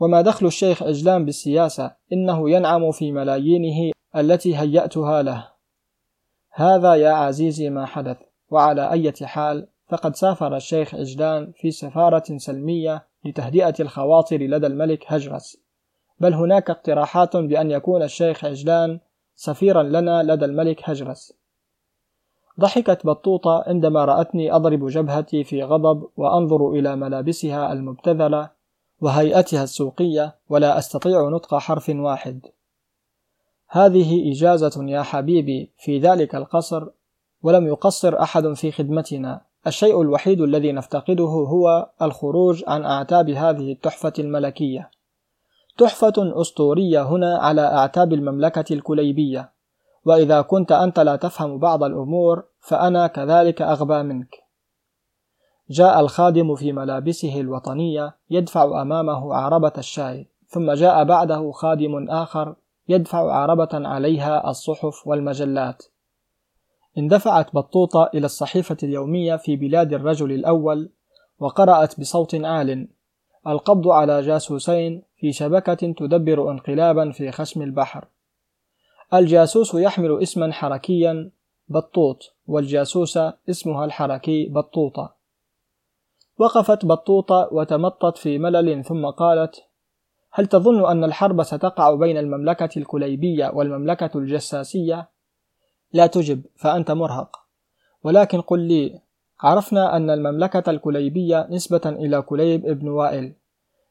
وما 0.00 0.20
دخل 0.20 0.46
الشيخ 0.46 0.82
عجلان 0.82 1.24
بالسياسة 1.24 1.94
إنه 2.12 2.50
ينعم 2.50 2.92
في 2.92 3.12
ملايينه 3.12 3.92
التي 4.16 4.56
هيأتها 4.56 5.22
له. 5.22 5.48
هذا 6.50 6.94
يا 6.94 7.10
عزيزي 7.10 7.70
ما 7.70 7.86
حدث 7.86 8.16
وعلى 8.50 8.90
أي 8.90 9.12
حال 9.22 9.66
فقد 9.88 10.16
سافر 10.16 10.56
الشيخ 10.56 10.94
عجلان 10.94 11.52
في 11.56 11.70
سفارة 11.70 12.24
سلمية 12.36 13.06
لتهدئة 13.24 13.74
الخواطر 13.80 14.36
لدى 14.36 14.66
الملك 14.66 15.04
هجرس. 15.06 15.56
بل 16.20 16.34
هناك 16.34 16.70
اقتراحات 16.70 17.36
بأن 17.36 17.70
يكون 17.70 18.02
الشيخ 18.02 18.44
عجلان 18.44 19.00
سفيرا 19.36 19.82
لنا 19.82 20.22
لدى 20.22 20.44
الملك 20.44 20.80
هجرس. 20.84 21.32
ضحكت 22.60 23.06
بطوطة 23.06 23.64
عندما 23.66 24.04
رأتني 24.04 24.52
أضرب 24.52 24.88
جبهتي 24.88 25.44
في 25.44 25.62
غضب 25.62 26.08
وأنظر 26.16 26.70
إلى 26.70 26.96
ملابسها 26.96 27.72
المبتذلة 27.72 28.50
وهيئتها 29.00 29.62
السوقية 29.62 30.34
ولا 30.48 30.78
أستطيع 30.78 31.28
نطق 31.28 31.54
حرف 31.54 31.88
واحد. 31.88 32.40
هذه 33.68 34.32
إجازة 34.32 34.84
يا 34.84 35.02
حبيبي 35.02 35.70
في 35.78 35.98
ذلك 35.98 36.34
القصر 36.34 36.86
ولم 37.42 37.66
يقصر 37.66 38.22
أحد 38.22 38.52
في 38.52 38.70
خدمتنا. 38.72 39.40
الشيء 39.66 40.02
الوحيد 40.02 40.40
الذي 40.40 40.72
نفتقده 40.72 41.24
هو 41.24 41.90
الخروج 42.02 42.64
عن 42.66 42.84
أعتاب 42.84 43.30
هذه 43.30 43.72
التحفة 43.72 44.12
الملكية. 44.18 44.90
تحفة 45.78 46.14
أسطورية 46.18 47.02
هنا 47.02 47.38
على 47.38 47.60
أعتاب 47.60 48.12
المملكة 48.12 48.74
الكليبية. 48.74 49.53
وإذا 50.04 50.40
كنت 50.40 50.72
أنت 50.72 51.00
لا 51.00 51.16
تفهم 51.16 51.58
بعض 51.58 51.82
الأمور 51.82 52.44
فأنا 52.60 53.06
كذلك 53.06 53.62
أغبى 53.62 54.02
منك. 54.02 54.44
جاء 55.70 56.00
الخادم 56.00 56.54
في 56.54 56.72
ملابسه 56.72 57.40
الوطنية 57.40 58.16
يدفع 58.30 58.82
أمامه 58.82 59.34
عربة 59.34 59.72
الشاي 59.78 60.28
ثم 60.46 60.72
جاء 60.72 61.04
بعده 61.04 61.50
خادم 61.50 62.10
آخر 62.10 62.56
يدفع 62.88 63.32
عربة 63.32 63.68
عليها 63.72 64.50
الصحف 64.50 65.06
والمجلات. 65.06 65.82
اندفعت 66.98 67.54
بطوطة 67.54 68.10
إلى 68.14 68.26
الصحيفة 68.26 68.76
اليومية 68.82 69.36
في 69.36 69.56
بلاد 69.56 69.92
الرجل 69.92 70.32
الأول 70.32 70.90
وقرأت 71.38 72.00
بصوت 72.00 72.34
عال 72.34 72.88
القبض 73.46 73.88
على 73.88 74.20
جاسوسين 74.20 75.02
في 75.16 75.32
شبكة 75.32 75.74
تدبر 75.74 76.50
انقلابا 76.50 77.10
في 77.10 77.30
خشم 77.30 77.62
البحر. 77.62 78.04
الجاسوس 79.14 79.74
يحمل 79.74 80.22
اسما 80.22 80.52
حركيا 80.52 81.30
بطوط 81.68 82.34
والجاسوسة 82.46 83.34
اسمها 83.50 83.84
الحركي 83.84 84.48
بطوطة 84.48 85.14
وقفت 86.38 86.84
بطوطة 86.84 87.48
وتمطت 87.52 88.18
في 88.18 88.38
ملل 88.38 88.84
ثم 88.84 89.06
قالت 89.06 89.64
هل 90.36 90.46
تظن 90.46 90.90
أن 90.90 91.04
الحرب 91.04 91.42
ستقع 91.42 91.94
بين 91.94 92.18
المملكة 92.18 92.78
الكليبية 92.78 93.50
والمملكة 93.54 94.18
الجساسية؟ 94.18 95.08
لا 95.92 96.06
تجب 96.06 96.42
فأنت 96.56 96.90
مرهق. 96.90 97.36
ولكن 98.02 98.40
قل 98.40 98.60
لي 98.60 99.00
عرفنا 99.40 99.96
أن 99.96 100.10
المملكة 100.10 100.70
الكليبية 100.70 101.46
نسبة 101.50 101.80
إلى 101.86 102.22
كليب 102.22 102.66
ابن 102.66 102.88
وائل. 102.88 103.34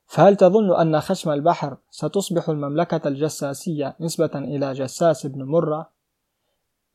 فهل 0.05 0.35
تظن 0.35 0.75
أن 0.75 0.99
خشم 0.99 1.31
البحر 1.31 1.77
ستصبح 1.89 2.49
المملكة 2.49 3.07
الجساسية 3.07 3.95
نسبة 3.99 4.31
إلى 4.35 4.73
جساس 4.73 5.25
بن 5.25 5.43
مرة؟ 5.43 5.89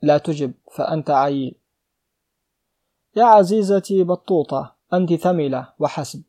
لا 0.03 0.19
تجب 0.19 0.53
فأنت 0.73 1.11
عيل 1.11 1.55
يا 3.17 3.25
عزيزتي 3.25 4.05
بطوطة 4.05 4.75
أنت 4.93 5.15
ثملة 5.15 5.69
وحسب. 5.79 6.23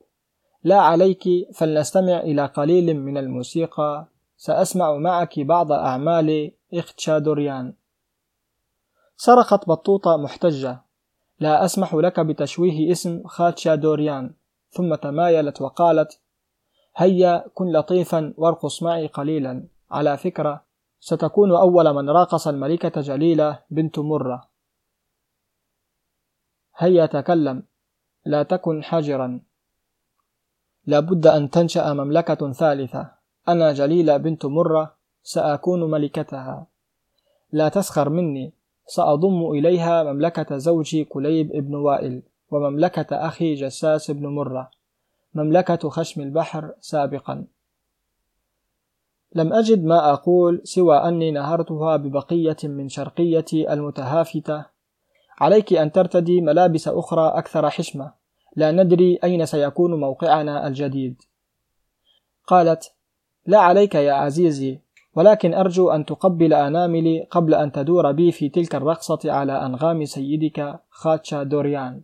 لا 0.64 0.80
عليك 0.80 1.24
فلنستمع 1.54 2.20
إلى 2.20 2.46
قليل 2.46 2.98
من 3.00 3.18
الموسيقى. 3.18 4.08
سأسمع 4.38 4.98
معك 4.98 5.40
بعض 5.40 5.72
أعمال 5.72 6.52
إختشادوريان. 6.74 7.74
صرخت 9.18 9.70
بطوطة 9.70 10.18
محتجة. 10.18 10.82
لا 11.40 11.66
أسمح 11.66 11.96
لك 11.96 12.20
بتشويه 12.20 12.92
اسم 12.92 13.28
خاتشادوريان. 13.28 14.34
ثم 14.72 14.96
تمايلت 14.96 15.62
وقالت 15.62 16.20
هيا 17.00 17.46
كن 17.54 17.72
لطيفا 17.72 18.34
وارقص 18.38 18.84
معي 18.84 19.08
قليلا. 19.08 19.68
على 19.92 20.18
فكرة 20.18 20.64
ستكون 21.00 21.56
أول 21.56 21.94
من 21.94 22.10
راقص 22.10 22.48
الملكة 22.48 23.02
جليلة 23.02 23.60
بنت 23.70 24.00
مرة. 24.00 24.50
هيا 26.78 27.06
تكلم. 27.06 27.64
لا 28.26 28.44
تكن 28.44 28.84
حجرا. 28.84 29.42
لابد 30.86 31.28
أن 31.28 31.50
تنشأ 31.50 31.94
مملكة 31.94 32.52
ثالثة. 32.52 33.12
أنا 33.48 33.74
جليلة 33.74 34.18
بنت 34.18 34.46
مرة 34.46 34.96
سأكون 35.24 35.92
ملكتها. 35.92 36.68
لا 37.52 37.70
تسخر 37.70 38.10
مني. 38.10 38.54
سأضم 38.86 39.52
إليها 39.52 40.04
مملكة 40.04 40.58
زوجي 40.58 41.06
كليب 41.06 41.52
ابن 41.56 41.76
وائل 41.76 42.22
ومملكة 42.52 43.28
أخي 43.28 43.54
جساس 43.54 44.12
بن 44.12 44.28
مرة. 44.28 44.79
مملكة 45.34 45.90
خشم 45.90 46.22
البحر 46.22 46.74
سابقا. 46.80 47.46
لم 49.36 49.54
أجد 49.54 49.84
ما 49.84 50.14
أقول 50.14 50.62
سوى 50.64 50.98
أني 50.98 51.32
نهرتها 51.32 51.98
ببقية 51.98 52.58
من 52.64 52.90
شرقيتي 52.90 53.74
المتهافتة. 53.74 54.66
عليك 55.40 55.74
أن 55.74 55.92
ترتدي 55.92 56.42
ملابس 56.42 56.88
أخرى 56.88 57.28
أكثر 57.28 57.70
حشمة. 57.70 58.14
لا 58.56 58.72
ندري 58.72 59.20
أين 59.24 59.46
سيكون 59.46 60.00
موقعنا 60.00 60.68
الجديد. 60.68 61.22
قالت 62.48 62.94
لا 63.46 63.60
عليك 63.60 63.96
يا 63.96 64.14
عزيزي 64.14 64.80
ولكن 65.16 65.54
أرجو 65.54 65.90
أن 65.90 66.06
تقبل 66.06 66.54
أناملي 66.54 67.28
قبل 67.32 67.54
أن 67.54 67.72
تدور 67.72 68.12
بي 68.12 68.32
في 68.32 68.50
تلك 68.50 68.76
الرقصة 68.76 69.20
على 69.26 69.66
أنغام 69.66 70.06
سيدك 70.06 70.80
خاتشا 70.90 71.44
دوريان. 71.44 72.02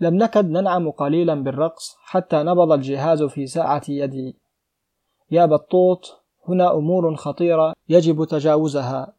لم 0.00 0.14
نكد 0.14 0.50
ننعم 0.50 0.90
قليلا 0.90 1.34
بالرقص 1.34 1.96
حتى 2.00 2.36
نبض 2.36 2.72
الجهاز 2.72 3.22
في 3.22 3.46
ساعة 3.46 3.82
يدي. 3.88 4.36
يا 5.30 5.46
بطوط 5.46 6.22
هنا 6.48 6.74
أمور 6.74 7.16
خطيرة 7.16 7.74
يجب 7.88 8.24
تجاوزها. 8.24 9.12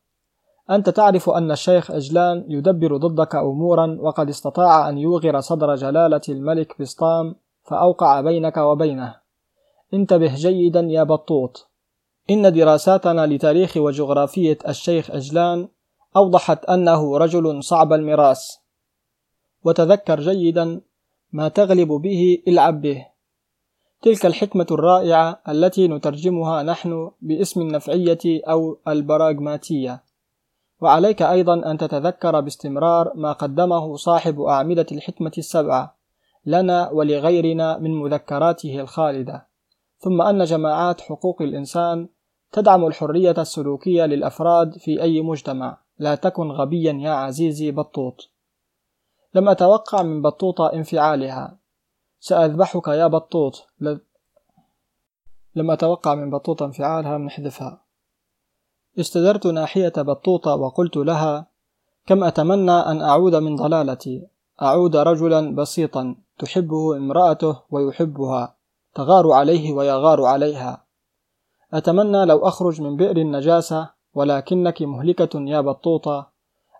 أنت 0.69 0.89
تعرف 0.89 1.29
أن 1.29 1.51
الشيخ 1.51 1.91
إجلان 1.91 2.45
يدبر 2.47 2.97
ضدك 2.97 3.35
أمورا 3.35 3.97
وقد 3.99 4.29
استطاع 4.29 4.89
أن 4.89 4.97
يوغر 4.97 5.39
صدر 5.39 5.75
جلالة 5.75 6.21
الملك 6.29 6.81
بسطام 6.81 7.35
فأوقع 7.63 8.21
بينك 8.21 8.57
وبينه. 8.57 9.15
انتبه 9.93 10.35
جيدا 10.35 10.79
يا 10.79 11.03
بطوط. 11.03 11.67
إن 12.29 12.53
دراساتنا 12.53 13.27
لتاريخ 13.27 13.77
وجغرافية 13.77 14.57
الشيخ 14.67 15.11
أجلان 15.11 15.67
أوضحت 16.15 16.65
أنه 16.65 17.17
رجل 17.17 17.63
صعب 17.63 17.93
المراس 17.93 18.60
وتذكر 19.63 20.19
جيدا 20.19 20.81
ما 21.31 21.47
تغلب 21.47 21.87
به 21.87 22.43
العب 22.47 22.81
به. 22.81 23.05
تلك 24.01 24.25
الحكمة 24.25 24.67
الرائعة 24.71 25.41
التي 25.49 25.87
نترجمها 25.87 26.63
نحن 26.63 27.11
باسم 27.21 27.61
النفعية 27.61 28.19
أو 28.25 28.77
البراغماتية. 28.87 30.03
وعليك 30.81 31.21
أيضا 31.21 31.71
أن 31.71 31.77
تتذكر 31.77 32.39
باستمرار 32.39 33.11
ما 33.15 33.31
قدمه 33.31 33.95
صاحب 33.95 34.41
أعمدة 34.41 34.85
الحكمة 34.91 35.31
السبعة 35.37 35.95
لنا 36.45 36.89
ولغيرنا 36.89 37.77
من 37.77 37.91
مذكراته 37.91 38.79
الخالدة. 38.81 39.47
ثم 39.99 40.21
أن 40.21 40.43
جماعات 40.43 41.01
حقوق 41.01 41.41
الإنسان 41.41 42.07
تدعم 42.51 42.87
الحرية 42.87 43.35
السلوكية 43.37 44.05
للأفراد 44.05 44.77
في 44.77 45.01
أي 45.01 45.21
مجتمع 45.21 45.77
لا 45.99 46.15
تكن 46.15 46.51
غبيا 46.51 46.93
يا 46.93 47.11
عزيزي 47.11 47.71
بطوط. 47.71 48.30
لم 49.33 49.49
أتوقع 49.49 50.01
من 50.01 50.21
بطوطة 50.21 50.73
انفعالها. 50.73 51.57
سأذبحك 52.19 52.87
يا 52.87 53.07
بطوط. 53.07 53.67
ل... 53.79 53.97
لم 55.55 55.71
أتوقع 55.71 56.15
من 56.15 56.29
بطوطة 56.29 56.65
انفعالها 56.65 57.17
نحذفها 57.17 57.81
استدرت 58.99 59.47
ناحية 59.47 59.93
بطوطة 59.97 60.55
وقلت 60.55 60.97
لها 60.97 61.47
كم 62.05 62.23
أتمنى 62.23 62.71
أن 62.71 63.01
أعود 63.01 63.35
من 63.35 63.55
ضلالتي؟ 63.55 64.27
أعود 64.61 64.95
رجلا 64.95 65.55
بسيطا 65.55 66.15
تحبه 66.39 66.97
امرأته 66.97 67.61
ويحبها. 67.71 68.55
تغار 68.95 69.31
عليه 69.31 69.73
ويغار 69.73 70.23
عليها. 70.23 70.83
أتمنى 71.73 72.25
لو 72.25 72.47
أخرج 72.47 72.81
من 72.81 72.95
بئر 72.95 73.17
النجاسة 73.17 73.89
ولكنك 74.13 74.81
مهلكة 74.81 75.39
يا 75.39 75.61
بطوطة 75.61 76.30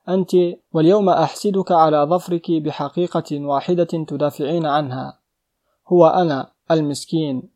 أنت 0.10 0.32
واليوم 0.73 1.10
أحسدك 1.10 1.72
على 1.72 2.03
ظفرك 2.10 2.52
بحقيقة 2.52 3.45
واحدة 3.45 3.84
تدافعين 3.84 4.65
عنها. 4.65 5.19
هو 5.88 6.07
أنا 6.07 6.52
المسكين. 6.72 7.49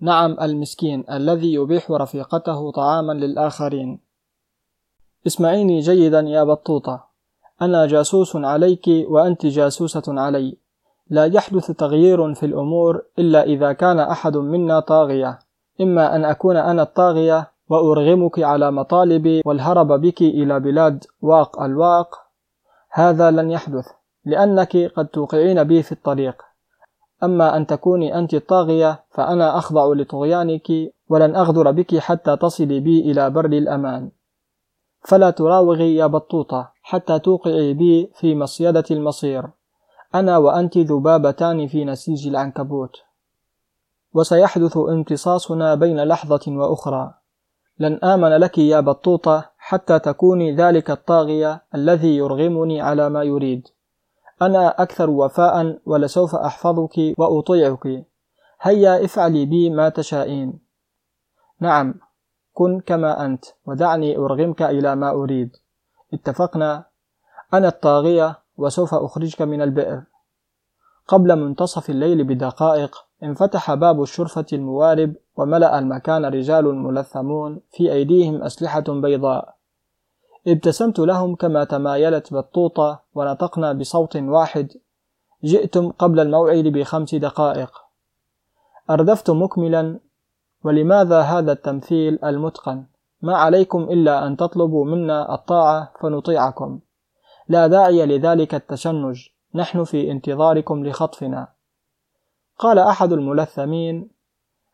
نعم 0.00 0.36
المسكين 0.40 1.04
الذي 1.10 1.52
يبيح 1.52 1.90
رفيقته 1.90 2.70
طعاما 2.70 3.12
للآخرين. 3.12 4.00
اسمعيني 5.26 5.80
جيدا 5.80 6.20
يا 6.20 6.44
بطوطة. 6.44 7.04
أنا 7.62 7.86
جاسوس 7.86 8.36
عليك 8.36 8.84
وأنت 8.88 9.46
جاسوسة 9.46 10.02
علي. 10.08 10.56
لا 11.10 11.24
يحدث 11.24 11.70
تغيير 11.70 12.34
في 12.34 12.46
الأمور 12.46 13.02
إلا 13.18 13.42
إذا 13.42 13.72
كان 13.72 14.00
أحد 14.00 14.36
منا 14.36 14.80
طاغية. 14.80 15.38
إما 15.80 16.16
أن 16.16 16.24
أكون 16.24 16.56
أنا 16.56 16.82
الطاغية 16.82 17.50
وأرغمك 17.68 18.38
على 18.38 18.70
مطالبي 18.70 19.42
والهرب 19.44 19.92
بك 20.00 20.22
إلى 20.22 20.60
بلاد 20.60 21.04
واق 21.20 21.62
الواق. 21.62 22.14
هذا 22.90 23.30
لن 23.30 23.50
يحدث 23.50 23.86
لأنك 24.24 24.76
قد 24.76 25.06
توقعين 25.06 25.64
بي 25.64 25.82
في 25.82 25.92
الطريق. 25.92 26.42
أما 27.22 27.56
أن 27.56 27.66
تكوني 27.66 28.18
أنت 28.18 28.34
الطاغية 28.34 29.04
فأنا 29.10 29.58
أخضع 29.58 29.86
لطغيانك 29.86 30.68
ولن 31.08 31.36
أغدر 31.36 31.70
بك 31.70 31.98
حتى 31.98 32.36
تصلي 32.36 32.80
بي 32.80 33.00
إلى 33.10 33.30
بر 33.30 33.44
الأمان. 33.44 34.10
فلا 35.00 35.30
تراوغي 35.30 35.96
يا 35.96 36.06
بطوطة 36.06 36.72
حتى 36.82 37.18
توقعي 37.18 37.74
بي 37.74 38.10
في 38.14 38.34
مصيدة 38.34 38.84
المصير. 38.90 39.44
أنا 40.14 40.38
وأنت 40.38 40.78
ذبابتان 40.78 41.66
في 41.66 41.84
نسيج 41.84 42.28
العنكبوت. 42.28 42.96
وسيحدث 44.14 44.76
امتصاصنا 44.76 45.74
بين 45.74 46.04
لحظة 46.04 46.40
وأخرى. 46.48 47.14
لن 47.80 48.04
آمن 48.04 48.28
لك 48.28 48.58
يا 48.58 48.80
بطوطة 48.80 49.50
حتى 49.58 49.98
تكوني 49.98 50.56
ذلك 50.56 50.90
الطاغية 50.90 51.62
الذي 51.74 52.16
يرغمني 52.16 52.80
على 52.80 53.08
ما 53.08 53.22
يريد. 53.22 53.68
أنا 54.42 54.82
أكثر 54.82 55.10
وفاء 55.10 55.78
ولسوف 55.86 56.34
أحفظك 56.34 57.14
وأطيعك. 57.18 58.06
هيا 58.60 59.04
افعلي 59.04 59.46
بي 59.46 59.70
ما 59.70 59.88
تشائين 59.88 60.58
نعم 61.60 61.94
كن 62.52 62.80
كما 62.80 63.24
أنت 63.24 63.44
ودعني 63.66 64.16
أرغمك 64.16 64.62
إلى 64.62 64.96
ما 64.96 65.10
أريد. 65.10 65.56
اتفقنا؟ 66.14 66.84
أنا 67.54 67.68
الطاغية 67.68 68.38
وسوف 68.56 68.94
أخرجك 68.94 69.42
من 69.42 69.62
البئر. 69.62 70.02
قبل 71.08 71.36
منتصف 71.36 71.90
الليل 71.90 72.24
بدقائق 72.24 73.04
انفتح 73.22 73.74
باب 73.74 74.02
الشرفة 74.02 74.46
الموارب 74.52 75.14
وملأ 75.38 75.78
المكان 75.78 76.24
رجال 76.24 76.74
ملثمون 76.74 77.60
في 77.70 77.92
أيديهم 77.92 78.42
أسلحة 78.42 78.84
بيضاء. 78.88 79.54
ابتسمت 80.46 80.98
لهم 80.98 81.34
كما 81.34 81.64
تمايلت 81.64 82.34
بطوطة 82.34 83.00
ونطقنا 83.14 83.72
بصوت 83.72 84.16
واحد 84.16 84.72
جئتم 85.44 85.90
قبل 85.90 86.20
الموعد 86.20 86.64
بخمس 86.64 87.14
دقائق. 87.14 87.70
أردفت 88.90 89.30
مكملا 89.30 90.00
ولماذا 90.64 91.20
هذا 91.20 91.52
التمثيل 91.52 92.18
المتقن؟ 92.24 92.84
ما 93.22 93.36
عليكم 93.36 93.82
إلا 93.82 94.26
أن 94.26 94.36
تطلبوا 94.36 94.84
منا 94.84 95.34
الطاعة 95.34 95.92
فنطيعكم. 96.00 96.80
لا 97.48 97.66
داعي 97.66 98.06
لذلك 98.06 98.54
التشنج. 98.54 99.28
نحن 99.54 99.84
في 99.84 100.10
انتظاركم 100.10 100.86
لخطفنا. 100.86 101.48
قال 102.58 102.78
أحد 102.78 103.12
الملثمين 103.12 104.17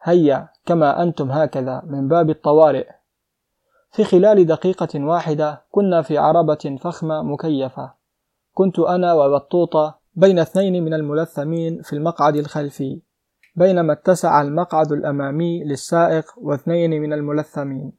هيا 0.06 0.48
كما 0.66 1.02
أنتم 1.02 1.30
هكذا 1.30 1.82
من 1.86 2.08
باب 2.08 2.30
الطوارئ. 2.30 2.86
في 3.90 4.04
خلال 4.04 4.46
دقيقة 4.46 5.04
واحدة 5.04 5.64
كنا 5.70 6.02
في 6.02 6.18
عربة 6.18 6.78
فخمة 6.80 7.22
مكيفة. 7.22 7.94
كنت 8.52 8.78
أنا 8.78 9.12
وبطوطة 9.12 9.98
بين 10.14 10.38
اثنين 10.38 10.84
من 10.84 10.94
الملثمين 10.94 11.82
في 11.82 11.92
المقعد 11.92 12.36
الخلفي 12.36 13.02
بينما 13.56 13.92
اتسع 13.92 14.42
المقعد 14.42 14.92
الأمامي 14.92 15.64
للسائق 15.64 16.24
واثنين 16.36 16.90
من 17.02 17.12
الملثمين. 17.12 17.92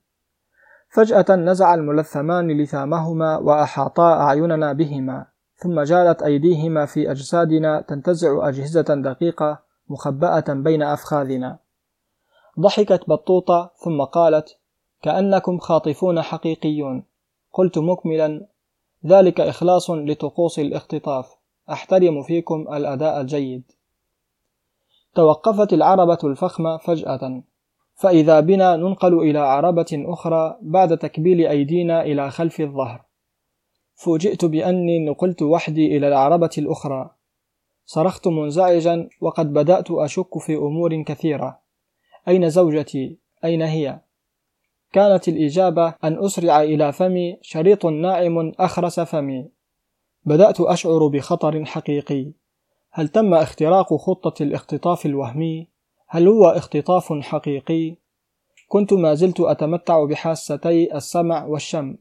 فجأة 0.89 1.35
نزع 1.35 1.73
الملثمان 1.73 2.61
لثامهما 2.61 3.37
وأحاطا 3.37 4.13
أعيننا 4.13 4.73
بهما 4.73 5.25
ثم 5.55 5.81
جالت 5.81 6.23
أيديهما 6.23 6.85
في 6.85 7.11
أجسادنا 7.11 7.81
تنتزع 7.81 8.47
أجهزة 8.47 8.81
دقيقة 8.81 9.59
مخبأة 9.89 10.45
بين 10.49 10.83
أفخاذنا. 10.83 11.64
ضحكت 12.59 13.09
بطوطة 13.09 13.71
ثم 13.75 14.01
قالت 14.01 14.57
كأنكم 15.01 15.59
خاطفون 15.59 16.21
حقيقيون. 16.21 17.03
قلت 17.53 17.77
مكملا 17.77 18.47
ذلك 19.05 19.41
إخلاص 19.41 19.91
لطقوس 19.91 20.59
الاختطاف. 20.59 21.35
أحترم 21.71 22.21
فيكم 22.23 22.65
الأداء 22.73 23.21
الجيد. 23.21 23.71
توقفت 25.15 25.73
العربة 25.73 26.17
الفخمة 26.23 26.77
فجأة. 26.77 27.43
فإذا 27.95 28.39
بنا 28.39 28.75
ننقل 28.75 29.13
إلى 29.13 29.39
عربة 29.39 29.85
أخرى 29.93 30.57
بعد 30.61 30.97
تكبيل 30.97 31.47
أيدينا 31.47 32.01
إلى 32.01 32.31
خلف 32.31 32.59
الظهر. 32.61 33.05
فوجئت 33.95 34.45
بأني 34.45 35.05
نقلت 35.05 35.41
وحدي 35.41 35.97
إلى 35.97 36.07
العربة 36.07 36.49
الأخرى. 36.57 37.09
صرخت 37.85 38.27
منزعجا 38.27 39.09
وقد 39.21 39.53
بدأت 39.53 39.91
أشك 39.91 40.37
في 40.37 40.55
أمور 40.55 41.03
كثيرة. 41.03 41.64
أين 42.27 42.49
زوجتي؟ 42.49 43.17
أين 43.43 43.61
هي؟ 43.61 43.99
كانت 44.93 45.27
الإجابة 45.27 45.95
أن 46.03 46.25
أسرع 46.25 46.63
إلى 46.63 46.93
فمي 46.93 47.37
شريط 47.41 47.85
ناعم 47.85 48.51
أخرس 48.59 48.99
فمي 48.99 49.49
بدأت 50.25 50.61
أشعر 50.61 51.07
بخطر 51.07 51.65
حقيقي 51.65 52.31
هل 52.91 53.07
تم 53.07 53.33
اختراق 53.33 53.93
خطة 53.93 54.43
الاختطاف 54.43 55.05
الوهمي؟ 55.05 55.67
هل 56.07 56.27
هو 56.27 56.49
اختطاف 56.49 57.13
حقيقي؟ 57.13 57.95
كنت 58.67 58.93
ما 58.93 59.13
زلت 59.13 59.39
أتمتع 59.39 60.05
بحاستي 60.05 60.95
السمع 60.95 61.45
والشم 61.45 61.97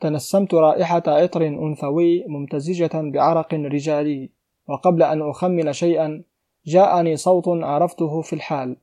تنسمت 0.00 0.54
رائحة 0.54 1.02
عطر 1.06 1.46
أنثوي 1.46 2.24
ممتزجة 2.28 2.90
بعرق 2.94 3.54
رجالي 3.54 4.30
وقبل 4.68 5.02
أن 5.02 5.30
أخمن 5.30 5.72
شيئا 5.72 6.22
جاءني 6.66 7.16
صوت 7.16 7.48
عرفته 7.48 8.20
في 8.20 8.32
الحال 8.32 8.76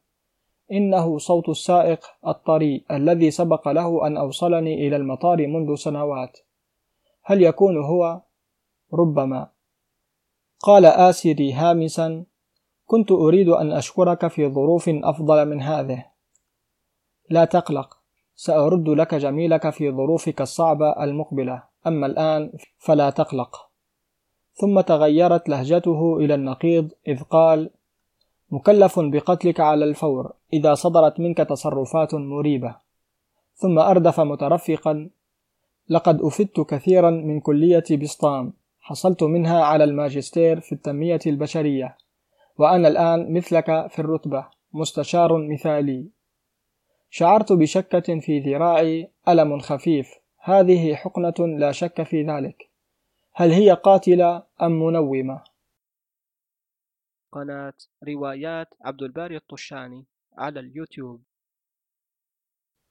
إنه 0.72 1.18
صوت 1.18 1.50
السائق 1.50 2.00
الطري 2.28 2.86
الذي 2.92 3.32
سبق 3.32 3.68
له 3.68 4.08
أن 4.08 4.18
أوصلني 4.18 4.88
إلى 4.88 4.96
المطار 4.96 5.48
منذ 5.48 5.76
سنوات. 5.76 6.40
هل 7.24 7.44
يكون 7.44 7.78
هو؟ 7.78 8.22
ربما. 8.94 9.48
قال 10.60 10.86
آسري 10.86 11.54
هامسا 11.54 12.24
كنت 12.86 13.12
أريد 13.12 13.50
أن 13.50 13.72
أشكرك 13.72 14.28
في 14.28 14.50
ظروف 14.50 14.90
أفضل 14.90 15.46
من 15.46 15.62
هذه. 15.62 16.06
لا 17.30 17.46
تقلق 17.46 17.98
سأرد 18.36 18.90
لك 18.90 19.16
جميلك 19.16 19.70
في 19.70 19.92
ظروفك 19.92 20.42
الصعبة 20.42 21.04
المقبلة 21.04 21.64
أما 21.88 22.08
الآن 22.08 22.52
فلا 22.78 23.10
تقلق. 23.10 23.72
ثم 24.54 24.82
تغيرت 24.82 25.50
لهجته 25.50 26.18
إلى 26.18 26.36
النقيض 26.36 26.92
إذ 27.08 27.24
قال 27.24 27.70
مكلف 28.52 29.00
بقتلك 29.00 29.60
على 29.60 29.86
الفور 29.86 30.34
إذا 30.54 30.74
صدرت 30.74 31.20
منك 31.20 31.38
تصرفات 31.38 32.14
مريبة. 32.14 32.76
ثم 33.56 33.80
أردف 33.80 34.20
مترفقا 34.20 35.10
لقد 35.90 36.22
أفدت 36.22 36.60
كثيرا 36.60 37.10
من 37.10 37.40
كلية 37.40 37.84
بسطام 38.02 38.54
حصلت 38.80 39.24
منها 39.24 39.64
على 39.64 39.84
الماجستير 39.84 40.60
في 40.60 40.72
التنمية 40.72 41.20
البشرية 41.28 41.98
وأنا 42.58 42.88
الآن 42.88 43.34
مثلك 43.34 43.88
في 43.88 44.00
الرتبة 44.00 44.46
مستشار 44.74 45.38
مثالي. 45.38 46.08
شعرت 47.10 47.54
بشكة 47.54 48.20
في 48.20 48.40
ذراعي 48.40 49.12
ألم 49.30 49.60
خفيف 49.60 50.10
هذه 50.40 50.96
حقنة 50.96 51.48
لا 51.58 51.72
شك 51.72 52.04
في 52.04 52.24
ذلك. 52.24 52.70
هل 53.34 53.52
هي 53.52 53.72
قاتلة 53.72 54.44
أم 54.62 54.72
منومة؟ 54.72 55.51
قناة 57.32 57.74
روايات 58.08 58.68
عبد 58.82 59.02
الباري 59.02 59.38
الطشاني 59.38 60.06
على 60.38 60.60
اليوتيوب. 60.60 61.22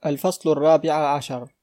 الفصل 0.06 0.52
الرابع 0.52 0.94
عشر. 0.94 1.54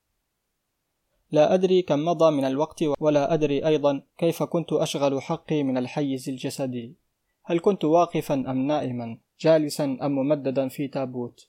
لا 1.31 1.53
أدري 1.53 1.81
كم 1.81 2.05
مضى 2.05 2.31
من 2.31 2.45
الوقت 2.45 2.83
ولا 2.99 3.33
أدري 3.33 3.67
أيضا 3.67 4.01
كيف 4.17 4.43
كنت 4.43 4.73
أشغل 4.73 5.21
حقي 5.21 5.63
من 5.63 5.77
الحيز 5.77 6.29
الجسدي. 6.29 6.95
هل 7.43 7.59
كنت 7.59 7.85
واقفا 7.85 8.33
أم 8.33 8.67
نائما 8.67 9.17
جالسا 9.39 9.97
أم 10.01 10.11
ممددا 10.11 10.67
في 10.67 10.87
تابوت؟ 10.87 11.47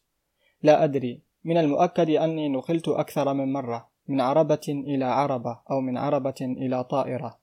لا 0.62 0.84
أدري. 0.84 1.20
من 1.44 1.56
المؤكد 1.56 2.10
أني 2.10 2.48
نقلت 2.48 2.88
أكثر 2.88 3.34
من 3.34 3.52
مرة 3.52 3.88
من 4.08 4.20
عربة 4.20 4.66
إلى 4.68 5.04
عربة 5.04 5.60
أو 5.70 5.80
من 5.80 5.96
عربة 5.96 6.40
إلى 6.40 6.84
طائرة. 6.84 7.38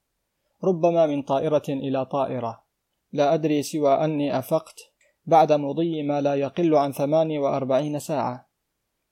ربما 0.63 1.05
من 1.05 1.21
طائرة 1.21 1.63
إلى 1.69 2.05
طائرة. 2.05 2.64
لا 3.15 3.33
أدري 3.33 3.63
سوى 3.63 3.93
أني 3.93 4.39
أفقت 4.39 4.91
بعد 5.25 5.51
مضي 5.53 6.03
ما 6.03 6.21
لا 6.21 6.35
يقل 6.35 6.75
عن 6.75 6.91
ثمان 6.91 7.37
وأربعين 7.37 7.99
ساعة. 7.99 8.49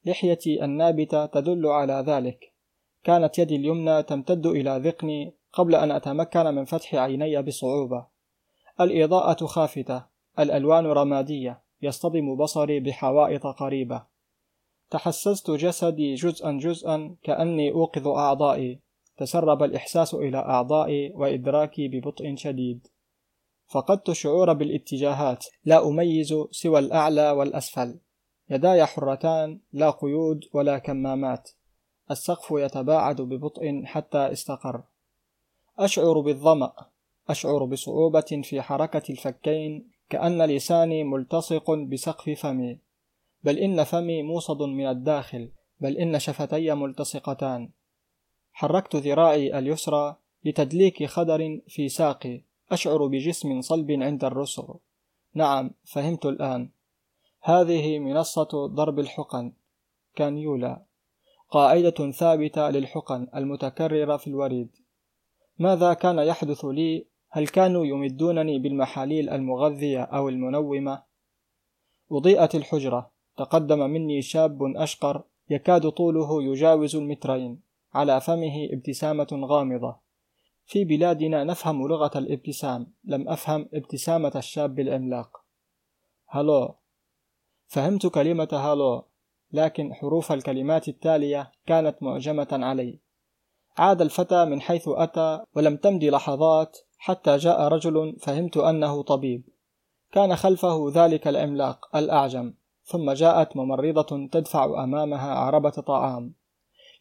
لحيتي 0.05 0.65
النابتة 0.65 1.25
تدل 1.25 1.67
على 1.67 2.03
ذلك. 2.07 2.53
كانت 3.03 3.39
يدي 3.39 3.55
اليمنى 3.55 4.03
تمتد 4.03 4.45
إلى 4.45 4.81
ذقني 4.83 5.33
قبل 5.53 5.75
أن 5.75 5.91
أتمكن 5.91 6.45
من 6.45 6.65
فتح 6.65 6.95
عيني 6.95 7.41
بصعوبة. 7.41 8.05
الإضاءة 8.81 9.45
خافتة 9.45 10.05
الألوان 10.39 10.85
رمادية 10.85 11.61
يصطدم 11.81 12.35
بصري 12.35 12.79
بحوائط 12.79 13.47
قريبة. 13.47 14.03
تحسست 14.89 15.51
جسدي 15.51 16.13
جزءا 16.13 16.51
جزءا 16.51 17.15
كأني 17.23 17.71
أوقظ 17.71 18.07
أعضائي. 18.07 18.79
تسرب 19.17 19.63
الإحساس 19.63 20.13
إلى 20.13 20.37
أعضائي 20.37 21.11
وإدراكي 21.15 21.87
ببطء 21.87 22.35
شديد. 22.35 22.87
فقدت 23.73 24.09
الشعور 24.09 24.53
بالاتجاهات 24.53 25.45
لا 25.65 25.87
أميز 25.87 26.33
سوى 26.51 26.79
الأعلى 26.79 27.31
والأسفل. 27.31 27.99
يداي 28.49 28.85
حرتان 28.85 29.59
لا 29.73 29.89
قيود 29.89 30.45
ولا 30.53 30.77
كمامات. 30.77 31.49
السقف 32.11 32.51
يتباعد 32.51 33.21
ببطء 33.21 33.83
حتى 33.85 34.17
استقر. 34.17 34.83
أشعر 35.79 36.19
بالظمأ 36.19 36.73
أشعر 37.29 37.65
بصعوبة 37.65 38.41
في 38.43 38.61
حركة 38.61 39.11
الفكين 39.11 39.87
كأن 40.09 40.41
لساني 40.41 41.03
ملتصق 41.03 41.71
بسقف 41.71 42.29
فمي. 42.29 42.79
بل 43.43 43.57
إن 43.57 43.83
فمي 43.83 44.23
موصد 44.23 44.61
من 44.61 44.87
الداخل 44.87 45.49
بل 45.81 45.97
إن 45.97 46.19
شفتي 46.19 46.73
ملتصقتان. 46.73 47.69
حركت 48.53 48.95
ذراعي 48.95 49.59
اليسرى 49.59 50.15
لتدليك 50.45 51.05
خدر 51.05 51.61
في 51.67 51.89
ساقي. 51.89 52.52
أشعر 52.71 53.07
بجسم 53.07 53.61
صلب 53.61 53.91
عند 53.91 54.23
الرسغ. 54.23 54.75
نعم 55.33 55.71
فهمت 55.83 56.25
الآن. 56.25 56.69
هذه 57.41 57.99
منصة 57.99 58.67
ضرب 58.67 58.99
الحقن. 58.99 59.53
كانيولا 60.15 60.83
قاعدة 61.49 62.11
ثابتة 62.11 62.69
للحقن 62.69 63.27
المتكررة 63.35 64.17
في 64.17 64.27
الوريد. 64.27 64.69
ماذا 65.59 65.93
كان 65.93 66.19
يحدث 66.19 66.65
لي؟ 66.65 67.07
هل 67.29 67.47
كانوا 67.47 67.85
يمدونني 67.85 68.59
بالمحاليل 68.59 69.29
المغذية 69.29 70.01
أو 70.03 70.29
المنومة؟ 70.29 71.03
أضيئت 72.11 72.55
الحجرة. 72.55 73.11
تقدم 73.37 73.79
مني 73.79 74.21
شاب 74.21 74.63
أشقر 74.63 75.23
يكاد 75.49 75.89
طوله 75.89 76.43
يجاوز 76.43 76.95
المترين. 76.95 77.61
على 77.93 78.21
فمه 78.21 78.67
ابتسامة 78.73 79.27
غامضة. 79.33 80.02
في 80.65 80.85
بلادنا 80.85 81.43
نفهم 81.43 81.87
لغة 81.87 82.11
الابتسام. 82.15 82.93
لم 83.03 83.29
أفهم 83.29 83.69
ابتسامة 83.73 84.31
الشاب 84.35 84.79
العملاق 84.79 85.43
هلو. 86.27 86.75
فهمت 87.67 88.07
كلمة 88.07 88.49
هالو 88.51 89.07
لكن 89.51 89.93
حروف 89.93 90.31
الكلمات 90.31 90.87
التالية 90.87 91.51
كانت 91.65 92.03
معجمة 92.03 92.47
علي. 92.51 92.99
عاد 93.77 94.01
الفتى 94.01 94.45
من 94.45 94.61
حيث 94.61 94.83
أتى 94.87 95.45
ولم 95.55 95.77
تمض 95.77 96.03
لحظات 96.03 96.77
حتى 96.97 97.37
جاء 97.37 97.61
رجل 97.61 98.15
فهمت 98.21 98.57
أنه 98.57 99.03
طبيب. 99.03 99.49
كان 100.11 100.35
خلفه 100.35 100.91
ذلك 100.93 101.27
العملاق 101.27 101.95
الأعجم 101.95 102.53
ثم 102.83 103.11
جاءت 103.11 103.57
ممرضة 103.57 104.27
تدفع 104.31 104.83
أمامها 104.83 105.33
عربة 105.33 105.69
طعام. 105.69 106.35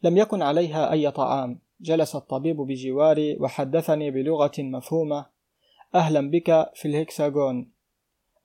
لم 0.03 0.17
يكن 0.17 0.41
عليها 0.41 0.91
أي 0.91 1.11
طعام. 1.11 1.61
جلس 1.81 2.15
الطبيب 2.15 2.57
بجواري 2.57 3.37
وحدثني 3.39 4.11
بلغة 4.11 4.51
مفهومة. 4.59 5.25
أهلا 5.95 6.29
بك 6.29 6.71
في 6.75 6.87
الهكساغون. 6.87 7.71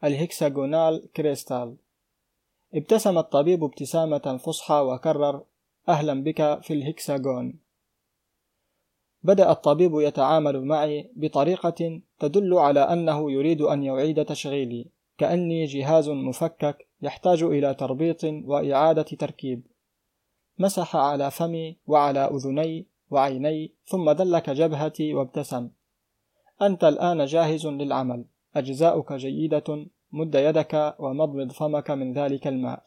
الهكساغونال 0.04 1.12
كريستال. 1.16 1.76
ابتسم 2.74 3.18
الطبيب 3.18 3.64
ابتسامة 3.64 4.40
فصحى 4.44 4.74
وكرر 4.74 5.44
أهلا 5.88 6.22
بك 6.22 6.62
في 6.62 6.72
الهكساغون. 6.74 7.58
بدأ 9.22 9.50
الطبيب 9.50 9.94
يتعامل 9.94 10.64
معي 10.64 11.10
بطريقة 11.16 12.00
تدل 12.18 12.54
على 12.54 12.80
أنه 12.80 13.32
يريد 13.32 13.62
أن 13.62 13.82
يعيد 13.82 14.24
تشغيلي. 14.24 14.90
كأني 15.18 15.64
جهاز 15.64 16.08
مفكك 16.08 16.88
يحتاج 17.02 17.42
إلى 17.42 17.74
تربيط 17.74 18.24
وإعادة 18.24 19.02
تركيب. 19.02 19.66
مسح 20.58 20.96
على 20.96 21.30
فمي 21.30 21.76
وعلى 21.86 22.20
أذني 22.20 22.86
وعيني 23.10 23.72
ثم 23.84 24.10
دلك 24.10 24.50
جبهتي 24.50 25.14
وابتسم. 25.14 25.70
أنت 26.62 26.84
الآن 26.84 27.24
جاهز 27.24 27.66
للعمل. 27.66 28.24
أجزاؤك 28.56 29.12
جيدة 29.12 29.86
مد 30.12 30.34
يدك 30.34 30.96
ومضمض 30.98 31.52
فمك 31.52 31.90
من 31.90 32.12
ذلك 32.12 32.46
الماء. 32.46 32.82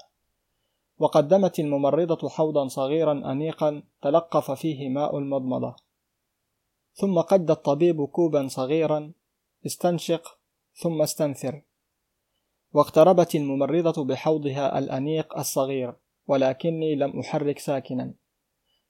وقدمت 1.00 1.60
الممرضة 1.60 2.30
حوضا 2.30 2.68
صغيرا 2.68 3.32
أنيقا 3.32 3.84
تلقف 4.02 4.52
فيه 4.52 4.90
ماء 4.90 5.18
المضمضة. 5.18 5.76
ثم 6.94 7.22
قد 7.22 7.52
الطبيب 7.52 8.06
كوبا 8.06 8.48
صغيرا. 8.48 9.12
استنشق 9.66 10.38
ثم 10.76 11.02
استنثر. 11.02 11.62
واقتربت 12.74 13.36
الممرضة 13.36 14.06
بحوضها 14.06 14.80
الأنيق 14.80 15.38
الصغير 15.38 15.94
ولكني 16.28 16.96
لم 16.96 17.20
أحرك 17.20 17.60
ساكنا. 17.60 18.14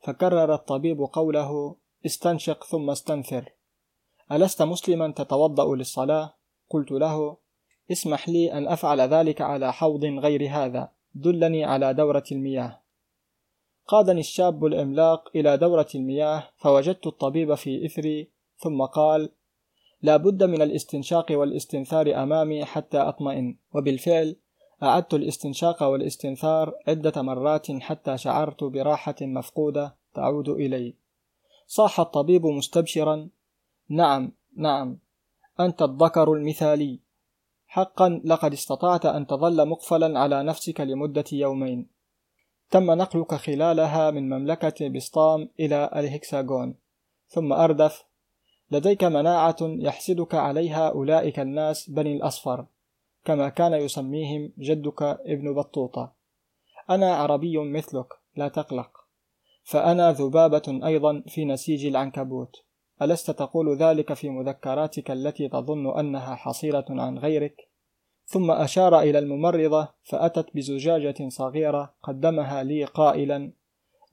فكرر 0.02 0.54
الطبيب 0.54 1.02
قوله 1.02 1.76
استنشق 2.06 2.64
ثم 2.64 2.90
استنثر. 2.90 3.50
ألست 4.32 4.62
مسلما 4.62 5.12
تتوضأ 5.12 5.76
للصلاة؟ 5.76 6.34
قلت 6.70 6.92
له 6.92 7.38
اسمح 7.92 8.30
لي 8.30 8.54
أن 8.54 8.68
أفعل 8.68 9.02
ذلك 9.02 9.42
على 9.42 9.74
حوض 9.74 10.06
غير 10.06 10.50
هذا 10.50 10.92
دلني 11.16 11.64
على 11.64 11.94
دورة 11.94 12.24
المياه. 12.32 12.82
قادني 13.88 14.20
الشاب 14.20 14.66
العملاق 14.66 15.30
إلى 15.36 15.58
دورة 15.58 15.88
المياه 15.96 16.44
فوجدت 16.58 17.08
الطبيب 17.08 17.56
في 17.56 17.86
إثري 17.86 18.30
ثم 18.58 18.82
قال 18.82 19.30
لا 20.02 20.18
بد 20.18 20.44
من 20.44 20.62
الاستنشاق 20.62 21.26
والاستنثار 21.32 22.24
أمامي 22.24 22.66
حتى 22.66 22.98
أطمئن. 22.98 23.58
وبالفعل 23.74 24.36
أعدت 24.84 25.14
الاستنشاق 25.14 25.84
والاستنثار 25.84 26.74
عدة 26.88 27.22
مرات 27.22 27.72
حتى 27.72 28.18
شعرت 28.18 28.64
براحة 28.64 29.16
مفقودة 29.22 29.96
تعود 30.14 30.50
إلي. 30.50 30.96
صاح 31.68 32.00
الطبيب 32.00 32.46
مستبشرا 32.46 33.30
نعم 33.90 34.32
نعم 34.58 34.98
أنت 35.60 35.82
الذكر 35.82 36.34
المثالي. 36.34 37.00
حقا 37.68 38.22
لقد 38.26 38.54
استطعت 38.54 39.06
أن 39.06 39.28
تظل 39.28 39.68
مقفلا 39.68 40.20
على 40.20 40.44
نفسك 40.44 40.82
لمدة 40.82 41.26
يومين. 41.32 41.88
تم 42.70 42.92
نقلك 42.92 43.36
خلالها 43.36 44.12
من 44.12 44.30
مملكة 44.30 44.88
بسطام 44.88 45.50
إلى 45.60 45.90
الهكساغون. 45.96 46.76
ثم 47.28 47.54
أردف 47.54 48.04
لديك 48.72 49.04
مناعة 49.04 49.58
يحسدك 49.62 50.36
عليها 50.36 50.90
أولئك 50.90 51.40
الناس 51.40 51.90
بني 51.90 52.16
الأصفر. 52.16 52.66
كما 53.26 53.50
كان 53.50 53.74
يسميهم 53.74 54.54
جدك 54.60 55.04
ابن 55.04 55.54
بطوطة. 55.54 56.14
أنا 56.90 57.16
عربي 57.16 57.58
مثلك 57.58 58.08
لا 58.36 58.48
تقلق. 58.48 58.92
فأنا 59.64 60.12
ذبابة 60.12 60.80
أيضا 60.86 61.24
في 61.28 61.46
نسيج 61.46 61.86
العنكبوت. 61.86 62.56
ألست 63.02 63.32
تقول 63.32 63.78
ذلك 63.78 64.14
في 64.14 64.30
مذكراتك 64.30 65.12
التي 65.12 65.50
تظن 65.50 66.00
أنها 66.00 66.36
حصيرة 66.36 66.86
عن 66.90 67.18
غيرك؟ 67.18 67.72
ثم 68.26 68.52
أشار 68.52 69.00
إلى 69.00 69.20
الممرضة 69.20 69.88
فأتت 70.04 70.56
بزجاجة 70.56 71.30
صغيرة 71.30 71.94
قدمها 72.04 72.64
لي 72.64 72.84
قائلا 72.84 73.52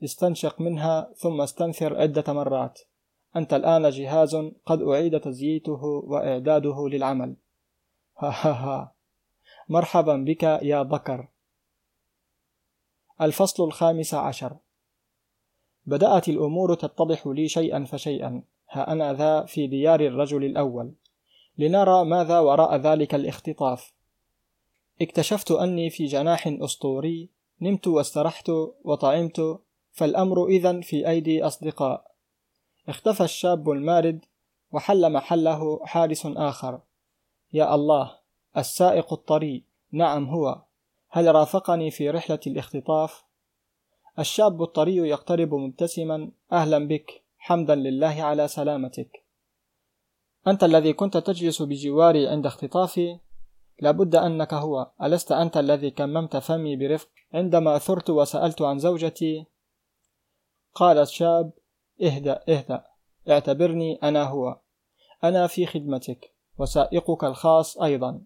استنشق 0.05 0.61
منها 0.61 1.13
ثم 1.17 1.41
استنثر 1.41 2.01
عدة 2.01 2.33
مرات. 2.33 2.81
أنت 3.37 3.55
الآن 3.55 3.91
جهاز 3.91 4.37
قد 4.67 4.83
أعيد 4.83 5.21
تزييته 5.21 5.85
وإعداده 5.85 6.89
للعمل. 6.89 7.37
ها 8.19 8.31
ها 8.31 8.53
ها. 8.53 8.98
مرحبا 9.69 10.16
بك 10.16 10.43
يا 10.43 10.82
بكر. 10.82 11.28
الفصل 13.20 13.65
الخامس 13.65 14.15
عشر. 14.15 14.57
بدأت 15.86 16.28
الأمور 16.28 16.74
تتضح 16.74 17.27
لي 17.27 17.49
شيئا 17.49 17.85
فشيئا. 17.85 18.43
ها 18.70 18.93
أنا 18.93 19.12
ذا 19.12 19.45
في 19.45 19.66
ديار 19.66 20.01
الرجل 20.01 20.45
الأول. 20.45 20.93
لنرى 21.59 22.05
ماذا 22.05 22.39
وراء 22.39 22.77
ذلك 22.77 23.15
الاختطاف. 23.15 23.93
اكتشفت 25.03 25.51
أني 25.51 25.90
في 25.90 26.07
جناح 26.07 26.47
أسطوري. 26.47 27.31
نمت 27.61 27.86
واسترحت 27.86 28.51
وطعمت. 28.85 29.61
فالأمر 29.93 30.47
إذا 30.47 30.81
في 30.81 31.09
أيدي 31.09 31.43
أصدقاء. 31.43 32.11
اختفى 32.89 33.24
الشاب 33.24 33.70
المارد 33.70 34.24
وحل 34.73 35.12
محله 35.12 35.86
حارس 35.86 36.27
آخر. 36.27 36.81
يا 37.53 37.74
الله. 37.74 38.19
السائق 38.57 39.12
الطري. 39.12 39.65
نعم 39.93 40.25
هو. 40.25 40.62
هل 41.11 41.35
رافقني 41.35 41.91
في 41.91 42.11
رحلة 42.11 42.41
الاختطاف؟ 42.47 43.25
الشاب 44.19 44.62
الطري 44.62 44.97
يقترب 44.97 45.55
مبتسما. 45.55 46.31
أهلا 46.53 46.89
بك. 46.89 47.23
حمدا 47.39 47.75
لله 47.75 48.23
على 48.23 48.49
سلامتك. 48.49 49.23
أنت 50.47 50.65
الذي 50.65 50.93
كنت 50.93 51.16
تجلس 51.16 51.62
بجواري 51.62 52.29
عند 52.29 52.47
اختطافي؟ 52.47 53.19
لابد 53.81 54.16
أنك 54.16 54.55
هو. 54.55 54.91
ألست 55.03 55.33
أنت 55.33 55.57
الذي 55.57 55.91
كممت 55.91 56.37
فمي 56.37 56.77
برفق 56.77 57.09
عندما 57.35 57.79
ثرت 57.79 58.11
وسألت 58.11 58.62
عن 58.62 58.79
زوجتي؟ 58.79 59.47
قال 60.75 60.99
الشاب 60.99 61.51
اهدأ 62.03 62.43
اهدأ. 62.49 62.85
اعتبرني 63.31 63.99
أنا 64.03 64.25
هو. 64.25 64.59
أنا 65.25 65.47
في 65.47 65.66
خدمتك. 65.66 66.33
وسائقك 66.59 67.25
الخاص 67.25 67.79
أيضا. 67.79 68.20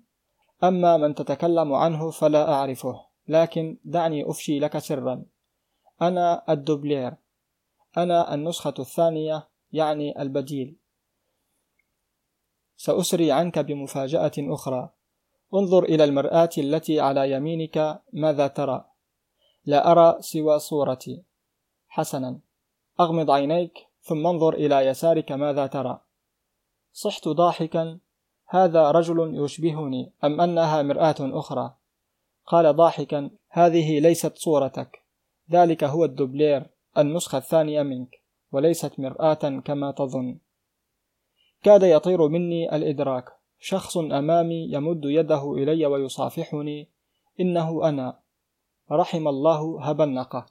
أما 0.65 0.97
من 0.97 1.15
تتكلم 1.15 1.73
عنه 1.73 2.11
فلا 2.11 2.53
أعرفه 2.53 3.01
لكن 3.29 3.79
دعني 3.85 4.31
أفشي 4.31 4.59
لك 4.59 4.79
سرا. 4.79 5.25
أنا 6.03 6.53
الدوبلير. 6.53 7.15
أنا 7.97 8.35
النسخة 8.35 8.75
الثانية 8.79 9.49
يعني 9.73 10.23
البديل. 10.23 10.77
سأسري 12.77 13.33
عنك 13.33 13.59
بمفاجأة 13.59 14.33
أخرى. 14.39 14.91
انظر 15.55 15.85
إلى 15.85 16.05
المرآة 16.05 16.51
التي 16.59 17.01
على 17.01 17.31
يمينك 17.31 18.03
ماذا 18.13 18.47
ترى؟ 18.47 18.85
لا 19.65 19.93
أرى 19.93 20.17
سوى 20.21 20.59
صورتي. 20.59 21.23
حسنا. 21.89 22.41
أغمض 23.01 23.31
عينيك 23.31 23.87
ثم 24.03 24.27
انظر 24.27 24.55
إلى 24.55 24.87
يسارك 24.87 25.33
ماذا 25.33 25.67
ترى؟ 25.67 26.01
صحت 26.93 27.29
ضاحكا. 27.29 27.99
هذا 28.55 28.91
رجل 28.91 29.45
يشبهني 29.45 30.13
أم 30.25 30.41
أنها 30.41 30.83
مرآة 30.83 31.15
أخرى؟ 31.21 31.75
قال 32.47 32.77
ضاحكا 32.77 33.31
هذه 33.51 34.01
ليست 34.01 34.37
صورتك. 34.37 35.03
ذلك 35.51 35.85
هو 35.85 36.05
الدوبلير 36.05 36.67
النسخة 36.99 37.39
الثانية 37.39 37.83
منك 37.83 38.23
وليست 38.53 39.01
مرآة 39.01 39.61
كما 39.65 39.91
تظن. 39.91 40.39
كاد 41.63 41.83
يطير 41.83 42.29
مني 42.29 42.77
الإدراك. 42.77 43.25
شخص 43.59 43.97
أمامي 43.97 44.69
يمد 44.73 45.05
يده 45.05 45.53
إلي 45.53 45.87
ويصافحني. 45.87 46.89
إنه 47.41 47.89
أنا. 47.89 48.19
رحم 48.91 49.29
الله 49.29 49.83
هبنقة 49.83 50.47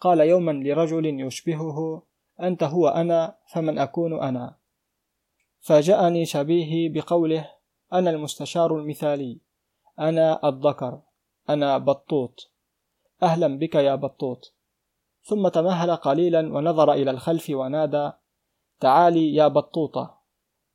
قال 0.00 0.20
يوما 0.20 0.52
لرجل 0.52 1.20
يشبهه 1.20 2.02
أنت 2.42 2.62
هو 2.62 2.88
أنا 2.88 3.34
فمن 3.52 3.78
أكون 3.78 4.22
أنا؟ 4.22 4.57
فاجأني 5.60 6.26
شبيهي 6.26 6.88
بقوله 6.88 7.50
أنا 7.92 8.10
المستشار 8.10 8.76
المثالي 8.76 9.40
أنا 9.98 10.48
الذكر 10.48 11.00
أنا 11.48 11.78
بطوط 11.78 12.50
أهلا 13.22 13.58
بك 13.58 13.74
يا 13.74 13.94
بطوط. 13.94 14.54
ثم 15.22 15.48
تمهل 15.48 15.96
قليلا 15.96 16.40
ونظر 16.40 16.92
إلى 16.92 17.10
الخلف 17.10 17.50
ونادى 17.50 18.10
تعالي 18.80 19.34
يا 19.34 19.48
بطوطة. 19.48 20.18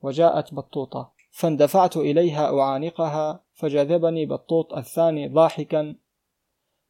وجاءت 0.02 0.54
بطوطة 0.54 1.12
فاندفعت 1.32 1.98
إليها 1.98 2.60
أعانقها 2.60 3.44
فجذبني 3.54 4.26
بطوط 4.26 4.74
الثاني 4.74 5.28
ضاحكا 5.28 5.96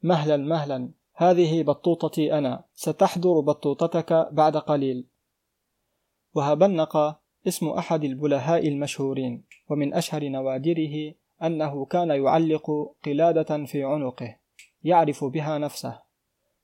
مهلا 0.04 0.38
مهلا 0.38 0.92
هذه 1.14 1.64
بطوطتي 1.64 2.38
أنا 2.38 2.64
ستحضر 2.74 3.40
بطوطتك 3.40 4.30
بعد 4.32 4.58
قليل. 4.58 5.08
وهبنق 6.34 7.20
اسم 7.48 7.70
أحد 7.70 8.04
البلهاء 8.04 8.68
المشهورين 8.68 9.44
ومن 9.70 9.94
أشهر 9.94 10.30
نوادره 10.30 11.14
أنه 11.44 11.86
كان 11.86 12.10
يعلق 12.10 12.96
قلادة 13.06 13.66
في 13.66 13.84
عنقه 13.84 14.38
يعرف 14.84 15.24
بها 15.24 15.58
نفسه. 15.58 16.02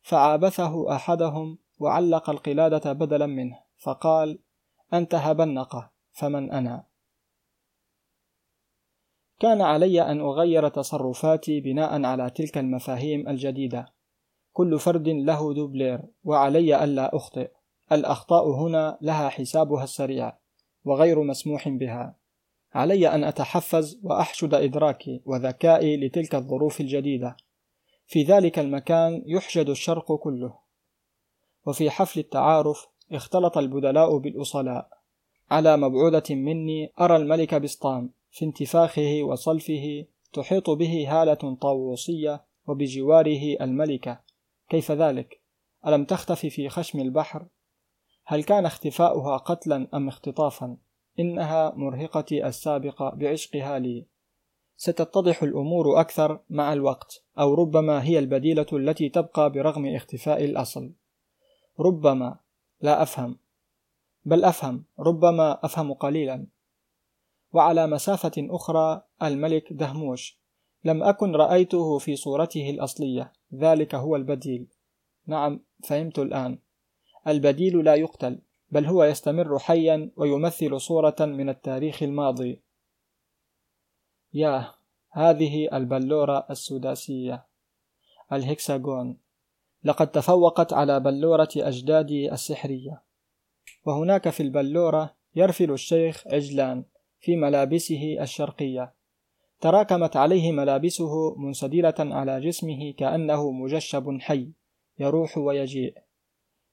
فعابثه 0.01 0.95
أحدهم 0.95 1.57
وعلق 1.79 2.29
القلادة 2.29 2.93
بدلا 2.93 3.25
منه 3.25 3.59
فقال 3.77 4.39
أنت 4.93 5.15
هبنقة 5.15 5.91
فمن 6.11 6.51
أنا؟ 6.51 6.83
كان 9.39 9.61
علي 9.61 10.01
أن 10.01 10.19
أغير 10.21 10.69
تصرفاتي 10.69 11.61
بناء 11.61 12.03
على 12.03 12.29
تلك 12.29 12.57
المفاهيم 12.57 13.29
الجديدة. 13.29 13.93
كل 14.53 14.79
فرد 14.79 15.07
له 15.07 15.53
دوبلير 15.53 16.01
وعلي 16.23 16.83
ألا 16.83 17.15
أخطئ. 17.15 17.51
الأخطاء 17.91 18.51
هنا 18.51 18.97
لها 19.01 19.29
حسابها 19.29 19.83
السريع. 19.83 20.38
وغير 20.85 21.23
مسموح 21.23 21.69
بها. 21.69 22.15
علي 22.73 23.07
أن 23.07 23.23
أتحفز 23.23 23.99
وأحشد 24.03 24.53
إدراكي 24.53 25.21
وذكائي 25.25 25.97
لتلك 25.97 26.35
الظروف 26.35 26.81
الجديدة. 26.81 27.37
في 28.07 28.23
ذلك 28.23 28.59
المكان 28.59 29.23
يحشد 29.25 29.69
الشرق 29.69 30.15
كله. 30.15 30.53
وفي 31.65 31.89
حفل 31.89 32.19
التعارف 32.19 32.87
اختلط 33.11 33.57
البدلاء 33.57 34.17
بالأصلاء. 34.17 34.89
على 35.51 35.77
مبعوثة 35.77 36.35
مني 36.35 36.93
أرى 36.99 37.15
الملك 37.15 37.55
بسطام 37.55 38.09
في 38.31 38.45
انتفاخه 38.45 39.19
وصلفه 39.23 40.05
تحيط 40.33 40.69
به 40.69 41.07
هالة 41.09 41.57
طاووسية 41.61 42.45
وبجواره 42.67 43.57
الملكة. 43.61 44.19
كيف 44.69 44.91
ذلك؟ 44.91 45.41
ألم 45.87 46.05
تختفي 46.05 46.49
في 46.49 46.69
خشم 46.69 46.99
البحر؟ 46.99 47.45
هل 48.31 48.43
كان 48.43 48.65
اختفاؤها 48.65 49.37
قتلا 49.37 49.87
أم 49.93 50.07
اختطافا؟ 50.07 50.77
إنها 51.19 51.73
مرهقتي 51.75 52.47
السابقة 52.47 53.09
بعشقها 53.09 53.79
لي. 53.79 54.05
ستتضح 54.77 55.43
الأمور 55.43 55.99
أكثر 56.01 56.39
مع 56.49 56.73
الوقت 56.73 57.23
أو 57.39 57.53
ربما 57.53 58.03
هي 58.03 58.19
البديلة 58.19 58.65
التي 58.73 59.09
تبقى 59.09 59.51
برغم 59.51 59.95
اختفاء 59.95 60.43
الأصل. 60.43 60.91
ربما. 61.79 62.39
لا 62.81 63.01
أفهم. 63.03 63.37
بل 64.25 64.43
أفهم. 64.43 64.83
ربما 64.99 65.65
أفهم 65.65 65.93
قليلا. 65.93 66.47
وعلى 67.53 67.87
مسافة 67.87 68.31
أخرى 68.37 69.01
الملك 69.23 69.73
دهموش. 69.73 70.39
لم 70.83 71.03
أكن 71.03 71.35
رأيته 71.35 71.97
في 71.97 72.15
صورته 72.15 72.69
الأصلية. 72.69 73.33
ذلك 73.53 73.95
هو 73.95 74.15
البديل. 74.15 74.67
نعم 75.27 75.59
فهمت 75.83 76.19
الآن. 76.19 76.59
البديل 77.29 77.85
لا 77.85 77.95
يقتل 77.95 78.39
بل 78.71 78.85
هو 78.85 79.03
يستمر 79.03 79.59
حيا 79.59 80.11
ويمثل 80.15 80.81
صورة 80.81 81.15
من 81.19 81.49
التاريخ 81.49 82.03
الماضي. 82.03 82.61
ياه 84.33 84.75
هذه 85.11 85.77
البلورة 85.77 86.47
السداسية. 86.49 87.45
الهكساغون. 88.33 89.17
لقد 89.83 90.11
تفوقت 90.11 90.73
على 90.73 90.99
بلورة 90.99 91.49
أجدادي 91.57 92.31
السحرية. 92.31 93.03
وهناك 93.85 94.29
في 94.29 94.43
البلورة 94.43 95.15
يرفل 95.35 95.71
الشيخ 95.71 96.27
عجلان 96.27 96.85
في 97.19 97.35
ملابسه 97.35 98.17
الشرقية. 98.21 98.93
تراكمت 99.59 100.15
عليه 100.15 100.51
ملابسه 100.51 101.35
منسدلة 101.35 101.95
على 101.99 102.41
جسمه 102.41 102.93
كأنه 102.97 103.51
مجشب 103.51 104.17
حي 104.19 104.51
يروح 104.99 105.37
ويجيء. 105.37 106.08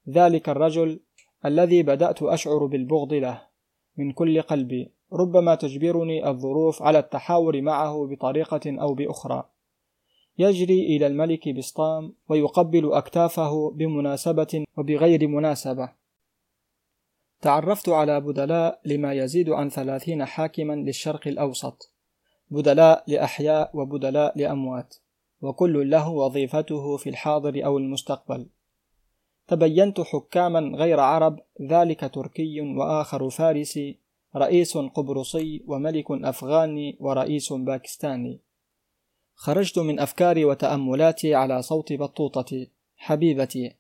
ذلك 0.08 0.48
الرجل 0.48 1.00
الذي 1.44 1.82
بدأت 1.82 2.22
أشعر 2.22 2.66
بالبغض 2.66 3.12
له 3.12 3.42
من 3.96 4.12
كل 4.12 4.42
قلبي 4.42 4.92
ربما 5.12 5.54
تجبرني 5.54 6.28
الظروف 6.28 6.82
على 6.82 6.98
التحاور 6.98 7.62
معه 7.62 8.06
بطريقة 8.06 8.60
أو 8.66 8.94
بأخرى. 8.94 9.48
يجري 10.38 10.96
إلى 10.96 11.06
الملك 11.06 11.48
بسطام 11.48 12.14
ويقبل 12.28 12.92
أكتافه 12.92 13.70
بمناسبة 13.70 14.64
وبغير 14.76 15.28
مناسبة. 15.28 15.92
تعرفت 17.40 17.88
على 17.88 18.20
بدلاء 18.20 18.80
لما 18.84 19.12
يزيد 19.12 19.50
عن 19.50 19.68
ثلاثين 19.68 20.24
حاكما 20.24 20.72
للشرق 20.72 21.28
الأوسط 21.28 21.92
بدلاء 22.50 23.04
لأحياء 23.08 23.70
وبدلاء 23.74 24.38
لأموات 24.38 24.96
وكل 25.40 25.90
له 25.90 26.08
وظيفته 26.08 26.96
في 26.96 27.10
الحاضر 27.10 27.64
أو 27.64 27.78
المستقبل. 27.78 28.46
تبينت 29.48 30.00
حكاما 30.00 30.60
غير 30.60 31.00
عرب 31.00 31.40
ذلك 31.62 32.14
تركي 32.14 32.60
وآخر 32.60 33.30
فارسي 33.30 33.98
رئيس 34.36 34.78
قبرصي 34.78 35.64
وملك 35.66 36.04
أفغاني 36.10 36.96
ورئيس 37.00 37.52
باكستاني. 37.52 38.40
خرجت 39.34 39.78
من 39.78 40.00
أفكاري 40.00 40.44
وتأملاتي 40.44 41.34
على 41.34 41.62
صوت 41.62 41.92
بطوطتي 41.92 42.70
حبيبتي 42.96 43.76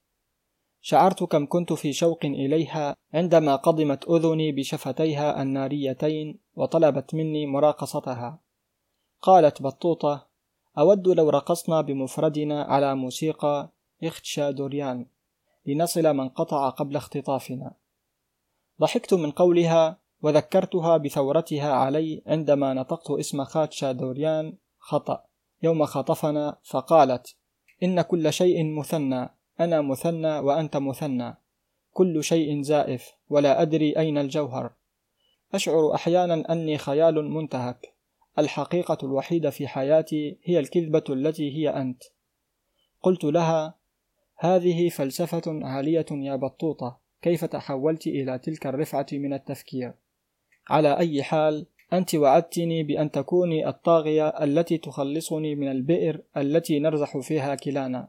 شعرت 0.80 1.24
كم 1.24 1.46
كنت 1.46 1.72
في 1.72 1.92
شوق 1.92 2.24
إليها 2.24 2.96
عندما 3.14 3.56
قضمت 3.56 4.08
أذني 4.08 4.52
بشفتيها 4.52 5.42
الناريتين 5.42 6.38
وطلبت 6.54 7.14
مني 7.14 7.46
مراقصتها. 7.46 8.40
قالت 9.22 9.62
بطوطة 9.62 10.26
أود 10.78 11.08
لو 11.08 11.30
رقصنا 11.30 11.80
بمفردنا 11.80 12.62
على 12.62 12.94
موسيقى 12.94 13.72
إختشادوريان. 14.04 15.06
لنصل 15.66 16.14
من 16.14 16.28
قطع 16.28 16.68
قبل 16.68 16.96
اختطافنا. 16.96 17.74
ضحكت 18.80 19.14
من 19.14 19.30
قولها 19.30 19.98
وذكرتها 20.22 20.96
بثورتها 20.96 21.72
علي 21.72 22.22
عندما 22.26 22.74
نطقت 22.74 23.10
اسم 23.10 23.44
خاتشادوريان 23.44 24.56
خطأ. 24.78 25.24
يوم 25.62 25.84
خطفنا 25.84 26.56
فقالت 26.62 27.36
إن 27.82 28.02
كل 28.02 28.32
شيء 28.32 28.78
مثنى 28.78 29.34
أنا 29.60 29.80
مثنى 29.80 30.38
وأنت 30.38 30.76
مثنى 30.76 31.34
كل 31.92 32.24
شيء 32.24 32.62
زائف 32.62 33.12
ولا 33.28 33.62
أدري 33.62 33.98
أين 33.98 34.18
الجوهر. 34.18 34.72
أشعر 35.54 35.94
أحيانا 35.94 36.52
أني 36.52 36.78
خيال 36.78 37.30
منتهك. 37.30 37.94
الحقيقة 38.38 38.98
الوحيدة 39.02 39.50
في 39.50 39.68
حياتي 39.68 40.38
هي 40.44 40.58
الكذبة 40.58 41.04
التي 41.10 41.56
هي 41.56 41.68
أنت. 41.68 42.02
قلت 43.02 43.24
لها 43.24 43.74
هذه 44.38 44.88
فلسفة 44.88 45.42
عالية 45.46 46.06
يا 46.10 46.36
بطوطة 46.36 47.00
كيف 47.22 47.44
تحولت 47.44 48.06
إلى 48.06 48.38
تلك 48.38 48.66
الرفعة 48.66 49.06
من 49.12 49.32
التفكير؟ 49.32 49.92
على 50.68 50.98
أي 50.98 51.22
حال 51.22 51.66
أنت 51.92 52.14
وعدتني 52.14 52.82
بأن 52.82 53.10
تكوني 53.10 53.68
الطاغية 53.68 54.28
التي 54.28 54.78
تخلصني 54.78 55.54
من 55.54 55.70
البئر 55.70 56.22
التي 56.36 56.78
نرزح 56.78 57.18
فيها 57.18 57.54
كلانا. 57.54 58.08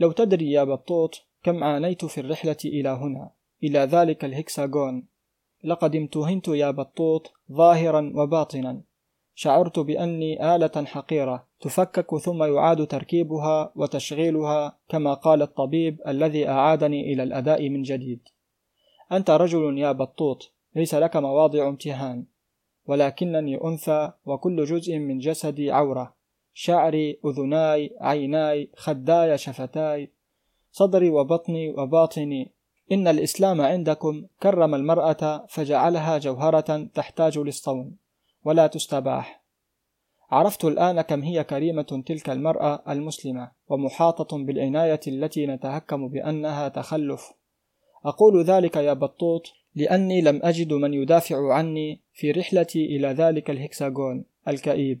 لو 0.00 0.12
تدري 0.12 0.50
يا 0.50 0.64
بطوط 0.64 1.26
كم 1.42 1.64
عانيت 1.64 2.04
في 2.04 2.20
الرحلة 2.20 2.56
إلى 2.64 2.88
هنا 2.88 3.30
إلى 3.62 3.78
ذلك 3.78 4.24
الهكساغون. 4.24 5.06
لقد 5.64 5.96
امتهنت 5.96 6.48
يا 6.48 6.70
بطوط 6.70 7.32
ظاهرا 7.52 8.12
وباطنا. 8.14 8.82
شعرت 9.38 9.78
بأني 9.78 10.56
آلة 10.56 10.84
حقيرة 10.84 11.46
تفكك 11.60 12.16
ثم 12.16 12.42
يعاد 12.42 12.86
تركيبها 12.86 13.72
وتشغيلها 13.76 14.78
كما 14.88 15.14
قال 15.14 15.42
الطبيب 15.42 16.00
الذي 16.06 16.48
أعادني 16.48 17.12
إلى 17.12 17.22
الأداء 17.22 17.68
من 17.68 17.82
جديد. 17.82 18.20
أنت 19.12 19.30
رجل 19.30 19.78
يا 19.78 19.92
بطوط 19.92 20.52
ليس 20.76 20.94
لك 20.94 21.16
مواضع 21.16 21.68
امتهان 21.68 22.24
ولكنني 22.86 23.64
أنثى 23.64 24.12
وكل 24.26 24.64
جزء 24.64 24.98
من 24.98 25.18
جسدي 25.18 25.70
عورة 25.70 26.14
شعري 26.54 27.18
أذناي 27.24 27.96
عيناي 28.00 28.70
خداي 28.76 29.38
شفتاي 29.38 30.10
صدري 30.72 31.10
وبطني 31.10 31.70
وباطني. 31.70 32.52
إن 32.92 33.08
الإسلام 33.08 33.60
عندكم 33.60 34.26
كرم 34.42 34.74
المرأة 34.74 35.46
فجعلها 35.48 36.18
جوهرة 36.18 36.88
تحتاج 36.94 37.38
للصون. 37.38 37.96
ولا 38.46 38.66
تستباح. 38.66 39.42
عرفت 40.30 40.64
الآن 40.64 41.00
كم 41.00 41.22
هي 41.22 41.44
كريمة 41.44 42.02
تلك 42.06 42.30
المرأة 42.30 42.82
المسلمة 42.88 43.50
ومحاطة 43.68 44.44
بالعناية 44.44 45.00
التي 45.06 45.46
نتهكم 45.46 46.08
بأنها 46.08 46.68
تخلف. 46.68 47.32
أقول 48.04 48.44
ذلك 48.44 48.76
يا 48.76 48.92
بطوط 48.92 49.52
لأني 49.74 50.20
لم 50.20 50.40
أجد 50.42 50.72
من 50.72 50.94
يدافع 50.94 51.54
عني 51.54 52.00
في 52.12 52.30
رحلتي 52.30 52.86
إلى 52.96 53.08
ذلك 53.08 53.50
الهكساغون 53.50 54.24
الكئيب. 54.48 55.00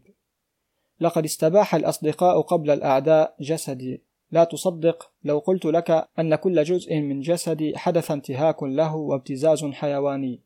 لقد 1.00 1.24
استباح 1.24 1.74
الأصدقاء 1.74 2.40
قبل 2.40 2.70
الأعداء 2.70 3.36
جسدي. 3.40 4.02
لا 4.30 4.44
تصدق 4.44 5.10
لو 5.24 5.38
قلت 5.38 5.64
لك 5.64 6.08
أن 6.18 6.34
كل 6.34 6.62
جزء 6.62 6.94
من 7.00 7.20
جسدي 7.20 7.78
حدث 7.78 8.10
انتهاك 8.10 8.62
له 8.62 8.96
وابتزاز 8.96 9.64
حيواني. 9.64 10.45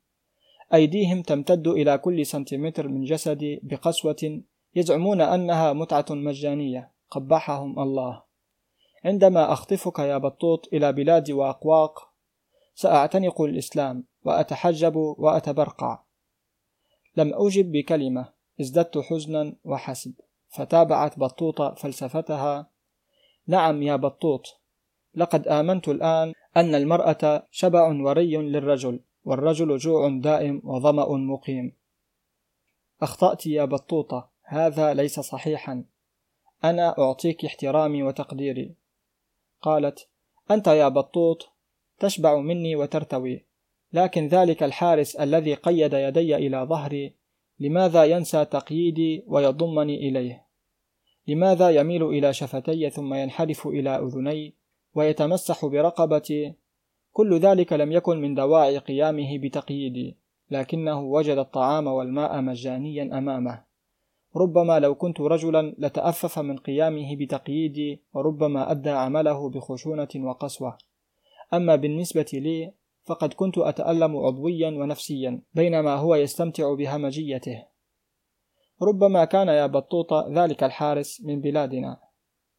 أيديهم 0.74 1.22
تمتد 1.22 1.68
إلى 1.68 1.98
كل 1.98 2.26
سنتيمتر 2.26 2.88
من 2.88 3.04
جسدي 3.04 3.60
بقسوة 3.62 4.42
يزعمون 4.74 5.20
أنها 5.20 5.72
متعة 5.72 6.06
مجانية. 6.10 6.92
قبحهم 7.10 7.78
الله. 7.78 8.22
عندما 9.04 9.52
أخطفك 9.52 9.98
يا 9.98 10.18
بطوط 10.18 10.68
إلى 10.72 10.92
بلاد 10.92 11.30
وأقواق 11.30 12.10
سأعتنق 12.74 13.40
الإسلام 13.40 14.04
وأتحجب 14.24 14.96
وأتبرقع. 14.96 16.02
لم 17.16 17.32
أجب 17.34 17.72
بكلمة 17.72 18.28
ازددت 18.60 18.98
حزنا 18.98 19.56
وحسب. 19.64 20.14
فتابعت 20.48 21.18
بطوطة 21.18 21.74
فلسفتها. 21.74 22.70
نعم 23.46 23.82
يا 23.82 23.96
بطوط 23.96 24.60
لقد 25.14 25.48
آمنت 25.48 25.88
الآن 25.88 26.32
أن 26.56 26.74
المرأة 26.74 27.46
شبع 27.50 27.88
وري 27.88 28.36
للرجل. 28.36 29.00
والرجل 29.30 29.76
جوع 29.76 30.08
دائم 30.08 30.62
وظمأ 30.64 31.16
مقيم. 31.16 31.72
أخطأت 33.02 33.46
يا 33.46 33.64
بطوطة 33.64 34.30
هذا 34.44 34.94
ليس 34.94 35.20
صحيحا. 35.20 35.84
أنا 36.64 36.98
أعطيك 36.98 37.44
احترامي 37.44 38.02
وتقديري. 38.02 38.74
قالت 39.62 40.08
أنت 40.50 40.66
يا 40.66 40.88
بطوط 40.88 41.48
تشبع 41.98 42.36
مني 42.36 42.76
وترتوي 42.76 43.44
لكن 43.92 44.28
ذلك 44.28 44.62
الحارس 44.62 45.16
الذي 45.16 45.54
قيد 45.54 45.92
يدي 45.92 46.36
إلى 46.36 46.66
ظهري 46.68 47.14
لماذا 47.58 48.04
ينسى 48.04 48.44
تقييدي 48.44 49.24
ويضمني 49.26 50.08
إليه؟ 50.08 50.46
لماذا 51.26 51.70
يميل 51.70 52.02
إلى 52.02 52.32
شفتي 52.32 52.90
ثم 52.90 53.14
ينحرف 53.14 53.66
إلى 53.66 53.90
أذني 53.90 54.54
ويتمسح 54.94 55.66
برقبتي 55.66 56.54
كل 57.12 57.38
ذلك 57.38 57.72
لم 57.72 57.92
يكن 57.92 58.20
من 58.20 58.34
دواعي 58.34 58.78
قيامه 58.78 59.38
بتقييدي 59.38 60.16
لكنه 60.50 61.00
وجد 61.00 61.38
الطعام 61.38 61.86
والماء 61.86 62.40
مجانيا 62.40 63.18
أمامه. 63.18 63.64
ربما 64.36 64.78
لو 64.78 64.94
كنت 64.94 65.20
رجلا 65.20 65.74
لتأفف 65.78 66.38
من 66.38 66.56
قيامه 66.56 67.16
بتقييدي 67.16 68.02
وربما 68.14 68.70
أدى 68.70 68.90
عمله 68.90 69.50
بخشونة 69.50 70.08
وقسوة. 70.16 70.78
أما 71.54 71.76
بالنسبة 71.76 72.30
لي 72.32 72.72
فقد 73.04 73.32
كنت 73.32 73.58
أتألم 73.58 74.16
عضويا 74.16 74.68
ونفسيا 74.68 75.42
بينما 75.54 75.94
هو 75.94 76.14
يستمتع 76.14 76.74
بهمجيته. 76.74 77.64
ربما 78.82 79.24
كان 79.24 79.48
يا 79.48 79.66
بطوطة 79.66 80.26
ذلك 80.30 80.64
الحارس 80.64 81.20
من 81.24 81.40
بلادنا. 81.40 82.00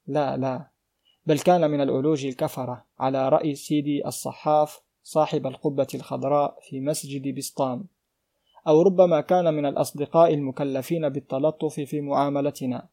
لا 0.08 0.38
لا. 0.38 0.71
بل 1.26 1.40
كان 1.40 1.72
من 1.72 1.82
العلوج 1.82 2.26
الكفرة 2.26 2.86
على 3.00 3.30
رأي 3.30 3.56
سيدي 3.56 4.08
الصحاف 4.08 4.82
صاحب 5.04 5.48
القبة 5.48 5.88
الخضراء 5.96 6.58
في 6.70 6.80
مسجد 6.80 7.36
بسطام 7.38 7.88
أو 8.68 8.82
ربما 8.82 9.22
كان 9.22 9.54
من 9.54 9.66
الأصدقاء 9.66 10.34
المكلفين 10.34 11.10
بالتلطف 11.10 11.80
في 11.80 12.02
معاملتنا. 12.02 12.88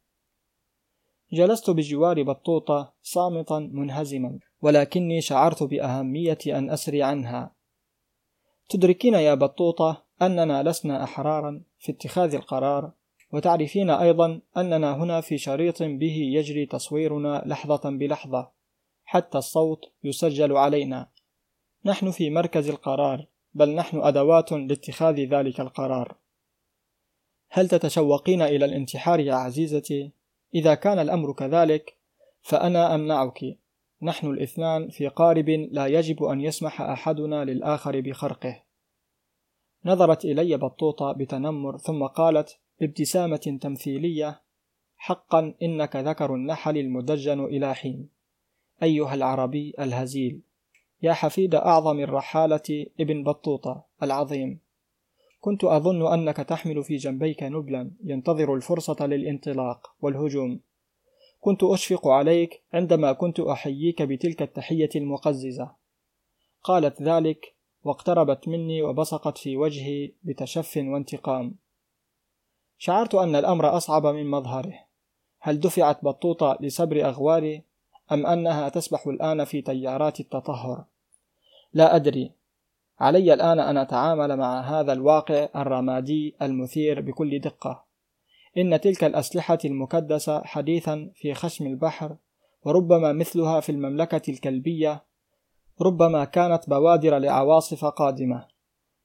جلست 1.33 1.69
بجوار 1.69 2.23
بطوطة 2.23 2.93
صامتا 3.01 3.59
منهزما 3.59 4.39
ولكني 4.61 5.21
شعرت 5.21 5.63
بأهمية 5.63 6.37
أن 6.47 6.69
أسري 6.69 7.03
عنها. 7.03 7.51
تدركين 8.69 9.13
يا 9.13 9.33
بطوطة 9.33 10.03
أننا 10.21 10.63
لسنا 10.63 11.03
أحرارا 11.03 11.61
في 11.79 11.91
اتخاذ 11.91 12.35
القرار 12.35 12.91
وتعرفين 13.31 13.89
أيضا 13.89 14.41
أننا 14.57 14.95
هنا 14.95 15.21
في 15.21 15.37
شريط 15.37 15.83
به 15.83 16.15
يجري 16.33 16.65
تصويرنا 16.65 17.43
لحظة 17.45 17.89
بلحظة 17.89 18.51
حتى 19.03 19.37
الصوت 19.37 19.91
يسجل 20.03 20.57
علينا. 20.57 21.09
نحن 21.85 22.11
في 22.11 22.29
مركز 22.29 22.69
القرار 22.69 23.25
بل 23.53 23.75
نحن 23.75 24.01
أدوات 24.01 24.51
لاتخاذ 24.51 25.15
ذلك 25.15 25.59
القرار. 25.59 26.15
هل 27.49 27.69
تتشوقين 27.69 28.41
إلى 28.41 28.65
الانتحار 28.65 29.19
يا 29.19 29.33
عزيزتي؟ 29.33 30.11
إذا 30.55 30.75
كان 30.75 30.99
الأمر 30.99 31.33
كذلك 31.33 31.97
فأنا 32.41 32.95
أمنعك. 32.95 33.39
نحن 34.01 34.27
الاثنان 34.27 34.89
في 34.89 35.07
قارب 35.07 35.49
لا 35.49 35.87
يجب 35.87 36.23
أن 36.23 36.41
يسمح 36.41 36.81
أحدنا 36.81 37.45
للآخر 37.45 38.01
بخرقه. 38.01 38.63
نظرت 39.85 40.25
إلي 40.25 40.57
بطوطة 40.57 41.11
بتنمر 41.11 41.77
ثم 41.77 42.03
قالت 42.03 42.59
بابتسامة 42.79 43.57
تمثيلية 43.61 44.41
حقا 44.97 45.53
إنك 45.61 45.95
ذكر 45.95 46.35
النحل 46.35 46.77
المدجن 46.77 47.45
إلى 47.45 47.75
حين. 47.75 48.09
أيها 48.83 49.13
العربي 49.13 49.73
الهزيل. 49.79 50.41
يا 51.01 51.13
حفيد 51.13 51.55
أعظم 51.55 51.99
الرحالة 51.99 52.85
ابن 52.99 53.23
بطوطة 53.23 53.85
العظيم. 54.03 54.59
كنت 55.41 55.63
أظن 55.63 56.13
أنك 56.13 56.37
تحمل 56.37 56.83
في 56.83 56.95
جنبيك 56.95 57.43
نبلا 57.43 57.91
ينتظر 58.03 58.55
الفرصة 58.55 59.05
للانطلاق 59.05 59.95
والهجوم. 60.01 60.59
كنت 61.39 61.63
أشفق 61.63 62.07
عليك 62.07 62.61
عندما 62.73 63.11
كنت 63.11 63.39
أحييك 63.39 64.01
بتلك 64.01 64.41
التحية 64.41 64.89
المقززة. 64.95 65.71
قالت 66.63 67.01
ذلك 67.01 67.53
واقتربت 67.83 68.47
مني 68.47 68.81
وبصقت 68.81 69.37
في 69.37 69.57
وجهي 69.57 70.11
بتشف 70.23 70.77
وانتقام. 70.77 71.55
شعرت 72.81 73.15
أن 73.15 73.35
الأمر 73.35 73.77
أصعب 73.77 74.07
من 74.07 74.31
مظهره. 74.31 74.73
هل 75.39 75.59
دفعت 75.59 76.05
بطوطة 76.05 76.57
لصبر 76.61 77.05
أغواري 77.05 77.63
أم 78.11 78.25
أنها 78.25 78.69
تسبح 78.69 79.07
الآن 79.07 79.43
في 79.43 79.61
تيارات 79.61 80.19
التطهر؟ 80.19 80.83
لا 81.73 81.95
أدري. 81.95 82.31
علي 82.99 83.33
الآن 83.33 83.59
أن 83.59 83.77
أتعامل 83.77 84.37
مع 84.37 84.61
هذا 84.61 84.93
الواقع 84.93 85.47
الرمادي 85.55 86.35
المثير 86.41 87.01
بكل 87.01 87.39
دقة. 87.39 87.83
إن 88.57 88.81
تلك 88.81 89.03
الأسلحة 89.03 89.59
المكدسة 89.65 90.43
حديثا 90.43 91.11
في 91.15 91.33
خشم 91.33 91.67
البحر 91.67 92.15
وربما 92.63 93.13
مثلها 93.13 93.59
في 93.59 93.71
المملكة 93.71 94.31
الكلبية 94.31 95.03
ربما 95.81 96.25
كانت 96.25 96.69
بوادر 96.69 97.17
لعواصف 97.17 97.85
قادمة. 97.85 98.45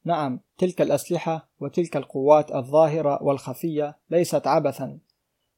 نعم 0.05 0.41
تلك 0.59 0.83
الأسلحة 0.83 1.49
وتلك 1.61 1.97
القوات 1.97 2.55
الظاهرة 2.55 3.23
والخفية 3.23 3.99
ليست 4.11 4.47
عبثا 4.47 4.99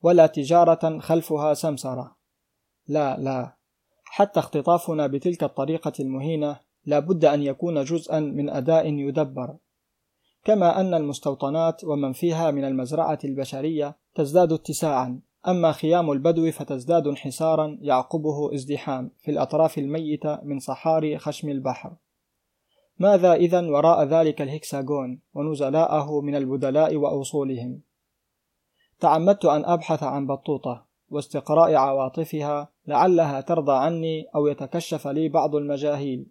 ولا 0.02 0.26
تجارة 0.26 0.98
خلفها 0.98 1.54
سمسرة. 1.54 2.16
لا 2.88 3.16
لا. 3.16 3.56
حتى 4.04 4.40
اختطافنا 4.40 5.06
بتلك 5.06 5.44
الطريقة 5.44 5.92
المهينة 6.00 6.60
لا 6.84 6.98
بد 6.98 7.24
أن 7.24 7.42
يكون 7.42 7.84
جزءا 7.84 8.20
من 8.20 8.50
أداء 8.50 8.86
يدبر. 8.86 9.56
كما 10.44 10.80
أن 10.80 10.94
المستوطنات 10.94 11.84
ومن 11.84 12.12
فيها 12.12 12.50
من 12.50 12.64
المزرعة 12.64 13.18
البشرية 13.24 13.96
تزداد 14.14 14.52
اتساعا 14.52 15.20
أما 15.48 15.72
خيام 15.72 16.12
البدو 16.12 16.50
فتزداد 16.50 17.06
انحسارا 17.06 17.78
يعقبه 17.80 18.54
ازدحام 18.54 19.10
في 19.18 19.30
الأطراف 19.30 19.78
الميتة 19.78 20.38
من 20.42 20.58
صحاري 20.58 21.18
خشم 21.18 21.48
البحر. 21.48 21.96
ماذا 22.98 23.34
إذا 23.34 23.70
وراء 23.70 24.04
ذلك 24.04 24.42
الهكساغون 24.42 25.20
ونزلاءه 25.34 26.20
من 26.20 26.34
البدلاء 26.34 26.96
وأوصولهم؟ 26.96 27.80
تعمدت 29.00 29.44
أن 29.44 29.64
أبحث 29.64 30.02
عن 30.02 30.26
بطوطة 30.26 30.86
واستقراء 31.10 31.74
عواطفها 31.74 32.68
لعلها 32.86 33.40
ترضى 33.40 33.72
عني 33.72 34.26
أو 34.34 34.46
يتكشف 34.46 35.06
لي 35.06 35.28
بعض 35.28 35.54
المجاهيل. 35.54 36.26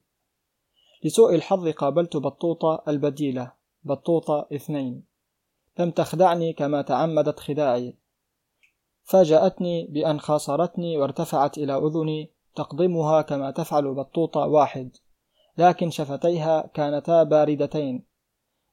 لسوء 1.03 1.35
الحظ 1.35 1.67
قابلت 1.67 2.17
بطوطة 2.17 2.83
البديلة 2.87 3.51
بطوطة 3.83 4.47
اثنين. 4.53 5.03
لم 5.79 5.91
تخدعني 5.91 6.53
كما 6.53 6.81
تعمدت 6.81 7.39
خداعي. 7.39 7.95
فاجأتني 9.03 9.87
بأن 9.87 10.19
خاصرتني 10.19 10.97
وارتفعت 10.97 11.57
إلى 11.57 11.77
أذني 11.77 12.31
تقضمها 12.55 13.21
كما 13.21 13.51
تفعل 13.51 13.93
بطوطة 13.93 14.39
واحد. 14.39 14.97
لكن 15.57 15.89
شفتيها 15.89 16.67
كانتا 16.73 17.23
باردتين. 17.23 18.05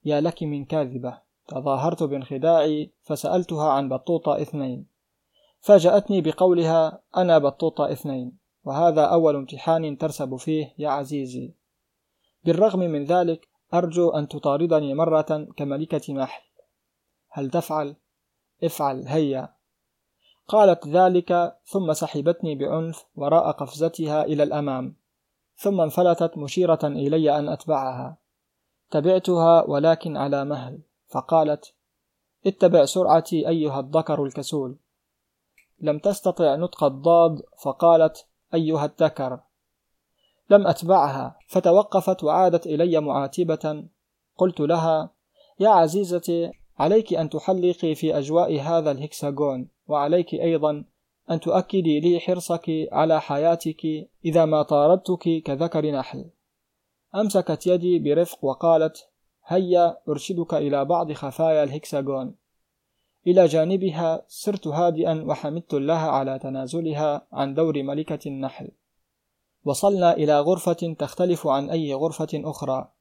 يا 0.04 0.20
لك 0.20 0.42
من 0.42 0.64
كاذبة. 0.64 1.18
تظاهرت 1.48 2.02
بانخداعي 2.02 2.92
فسألتها 3.02 3.70
عن 3.72 3.88
بطوطة 3.88 4.42
اثنين. 4.42 4.86
فاجأتني 5.60 6.20
بقولها 6.20 7.02
أنا 7.16 7.38
بطوطة 7.38 7.92
اثنين 7.92 8.38
وهذا 8.64 9.04
أول 9.04 9.36
امتحان 9.36 9.98
ترسب 9.98 10.36
فيه 10.36 10.74
يا 10.78 10.88
عزيزي. 10.88 11.54
بالرغم 12.44 12.78
من 12.78 13.04
ذلك 13.04 13.48
أرجو 13.74 14.10
أن 14.10 14.28
تطاردني 14.28 14.94
مرة 14.94 15.48
كملكة 15.56 16.14
محل. 16.14 16.42
هل 17.30 17.50
تفعل؟ 17.50 17.96
افعل 18.64 19.08
هيا. 19.08 19.54
قالت 20.48 20.88
ذلك 20.88 21.58
ثم 21.64 21.92
سحبتني 21.92 22.54
بعنف 22.54 23.04
وراء 23.14 23.50
قفزتها 23.50 24.24
إلى 24.24 24.42
الأمام. 24.42 25.01
ثم 25.62 25.80
انفلتت 25.80 26.38
مشيرة 26.38 26.78
إلي 26.84 27.38
أن 27.38 27.48
أتبعها. 27.48 28.16
تبعتها 28.90 29.64
ولكن 29.68 30.16
على 30.16 30.44
مهل. 30.44 30.78
فقالت 31.08 31.74
اتبع 32.46 32.84
سرعتي 32.84 33.48
أيها 33.48 33.80
الذكر 33.80 34.24
الكسول. 34.24 34.76
لم 35.80 35.98
تستطع 35.98 36.56
نطق 36.56 36.84
الضاد 36.84 37.42
فقالت 37.62 38.26
أيها 38.54 38.84
الذكر. 38.84 39.40
لم 40.50 40.66
أتبعها. 40.66 41.38
فتوقفت 41.48 42.24
وعادت 42.24 42.66
إلي 42.66 43.00
معاتبة. 43.00 43.84
قلت 44.36 44.60
لها 44.60 45.10
يا 45.60 45.68
عزيزتي 45.68 46.50
عليك 46.78 47.14
أن 47.14 47.30
تحلقي 47.30 47.94
في 47.94 48.18
أجواء 48.18 48.60
هذا 48.60 48.90
الهكساغون 48.90 49.68
وعليك 49.88 50.34
أيضا 50.34 50.84
أن 51.30 51.40
تؤكدي 51.40 52.00
لي 52.00 52.20
حرصك 52.20 52.70
على 52.92 53.20
حياتك 53.20 53.86
إذا 54.24 54.44
ما 54.44 54.62
طاردتك 54.62 55.42
كذكر 55.44 55.90
نحل. 55.90 56.30
أمسكت 57.14 57.66
يدي 57.66 57.98
برفق 57.98 58.44
وقالت 58.44 59.08
هيا 59.46 59.98
أرشدك 60.08 60.54
إلى 60.54 60.84
بعض 60.84 61.12
خفايا 61.12 61.64
الهكساغون. 61.64 62.34
إلى 63.26 63.46
جانبها 63.46 64.24
سرت 64.26 64.66
هادئا 64.66 65.24
وحمدت 65.26 65.74
الله 65.74 65.94
على 65.94 66.38
تنازلها 66.38 67.26
عن 67.32 67.54
دور 67.54 67.82
ملكة 67.82 68.28
النحل. 68.28 68.68
وصلنا 69.64 70.12
إلى 70.12 70.40
غرفة 70.40 70.96
تختلف 70.98 71.46
عن 71.46 71.70
أي 71.70 71.94
غرفة 71.94 72.28
أخرى. 72.34 72.92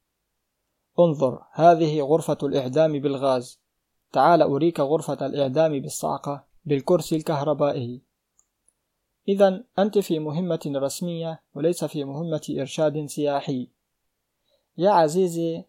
انظر 0.99 1.43
هذه 1.52 2.02
غرفة 2.02 2.38
الإعدام 2.43 2.99
بالغاز. 2.99 3.61
تعال 4.11 4.41
أريك 4.41 4.80
غرفة 4.80 5.26
الإعدام 5.26 5.80
بالصعقة 5.80 6.43
بالكرسي 6.65 7.15
الكهربائي. 7.15 8.11
إذا 9.27 9.64
أنت 9.80 9.99
في 9.99 10.19
مهمة 10.19 10.60
رسمية 10.68 11.41
وليس 11.56 11.85
في 11.85 12.03
مهمة 12.03 12.56
إرشاد 12.60 13.06
سياحي. 13.06 13.68
يا 14.77 14.89
عزيزي 14.89 15.64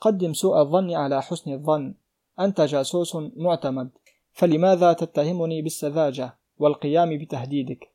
قدم 0.00 0.32
سوء 0.32 0.60
الظن 0.60 0.94
على 0.94 1.22
حسن 1.22 1.52
الظن. 1.52 1.94
أنت 2.40 2.60
جاسوس 2.60 3.16
معتمد. 3.36 3.90
فلماذا 4.32 4.92
تتهمني 4.92 5.62
بالسذاجة 5.62 6.34
والقيام 6.58 7.18
بتهديدك؟ 7.18 7.90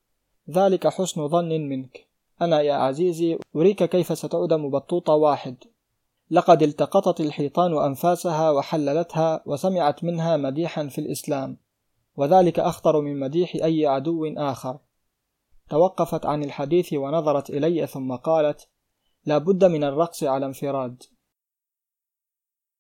ذلك 0.49 0.88
حسن 0.88 1.27
ظن 1.27 1.49
منك. 1.49 2.07
أنا 2.41 2.61
يا 2.61 2.73
عزيزي 2.73 3.40
أريك 3.56 3.84
كيف 3.84 4.18
ستعدم 4.18 4.69
بطوطة 4.69 5.14
واحد. 5.14 5.56
لقد 6.32 6.64
التقطت 6.64 7.22
الحيطان 7.22 7.77
أنفاسها 7.77 8.52
وحللتها 8.52 9.44
وسمعت 9.45 10.03
منها 10.03 10.38
مديحا 10.38 10.88
في 10.88 11.02
الإسلام. 11.02 11.57
وذلك 12.18 12.60
أخطر 12.60 13.02
من 13.02 13.19
مديح 13.19 13.56
أي 13.56 13.86
عدو 13.86 14.34
آخر. 14.38 14.77
توقفت 15.70 16.26
عن 16.26 16.44
الحديث 16.44 16.94
ونظرت 16.94 17.50
إلي 17.50 17.88
ثم 17.88 18.16
قالت 18.16 18.70
لا 19.26 19.38
بد 19.38 19.64
من 19.64 19.84
الرقص 19.84 20.24
على 20.24 20.46
انفراد. 20.46 21.04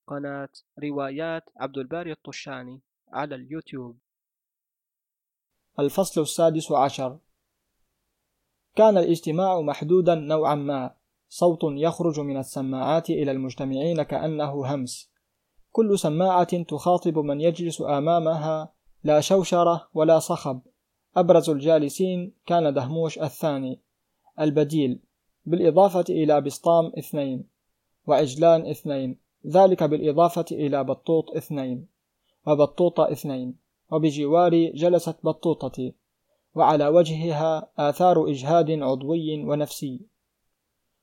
قناة 0.07 0.49
روايات 0.83 1.49
عبد 1.57 1.77
الباري 1.77 2.11
الطشاني 2.11 2.81
على 3.11 3.35
اليوتيوب. 3.35 3.97
الفصل 5.79 6.21
السادس 6.21 6.71
عشر. 6.71 7.17
كان 8.75 8.97
الاجتماع 8.97 9.61
محدودا 9.61 10.15
نوعا 10.15 10.55
ما. 10.55 10.95
صوت 11.29 11.59
يخرج 11.63 12.19
من 12.19 12.37
السماعات 12.37 13.09
إلى 13.09 13.31
المجتمعين 13.31 14.03
كأنه 14.03 14.73
همس. 14.73 15.11
كل 15.71 15.99
سماعة 15.99 16.63
تخاطب 16.63 17.17
من 17.17 17.41
يجلس 17.41 17.81
أمامها. 17.81 18.73
لا 19.03 19.21
شوشرة 19.21 19.89
ولا 19.93 20.19
صخب. 20.19 20.61
أبرز 21.17 21.49
الجالسين 21.49 22.33
كان 22.45 22.73
دهموش 22.73 23.19
الثاني 23.19 23.79
البديل 24.39 24.99
بالإضافة 25.45 26.05
إلى 26.09 26.41
بسطام 26.41 26.91
اثنين 26.97 27.47
وعجلان 28.07 28.67
اثنين 28.67 29.19
ذلك 29.47 29.83
بالإضافة 29.83 30.45
إلى 30.51 30.83
بطوط 30.83 31.31
اثنين 31.31 31.87
وبطوطة 32.47 33.11
اثنين 33.11 33.55
وبجواري 33.91 34.71
جلست 34.71 35.17
بطوطتي 35.23 35.93
وعلى 36.55 36.87
وجهها 36.87 37.69
آثار 37.77 38.29
إجهاد 38.29 38.71
عضوي 38.71 39.43
ونفسي. 39.43 40.01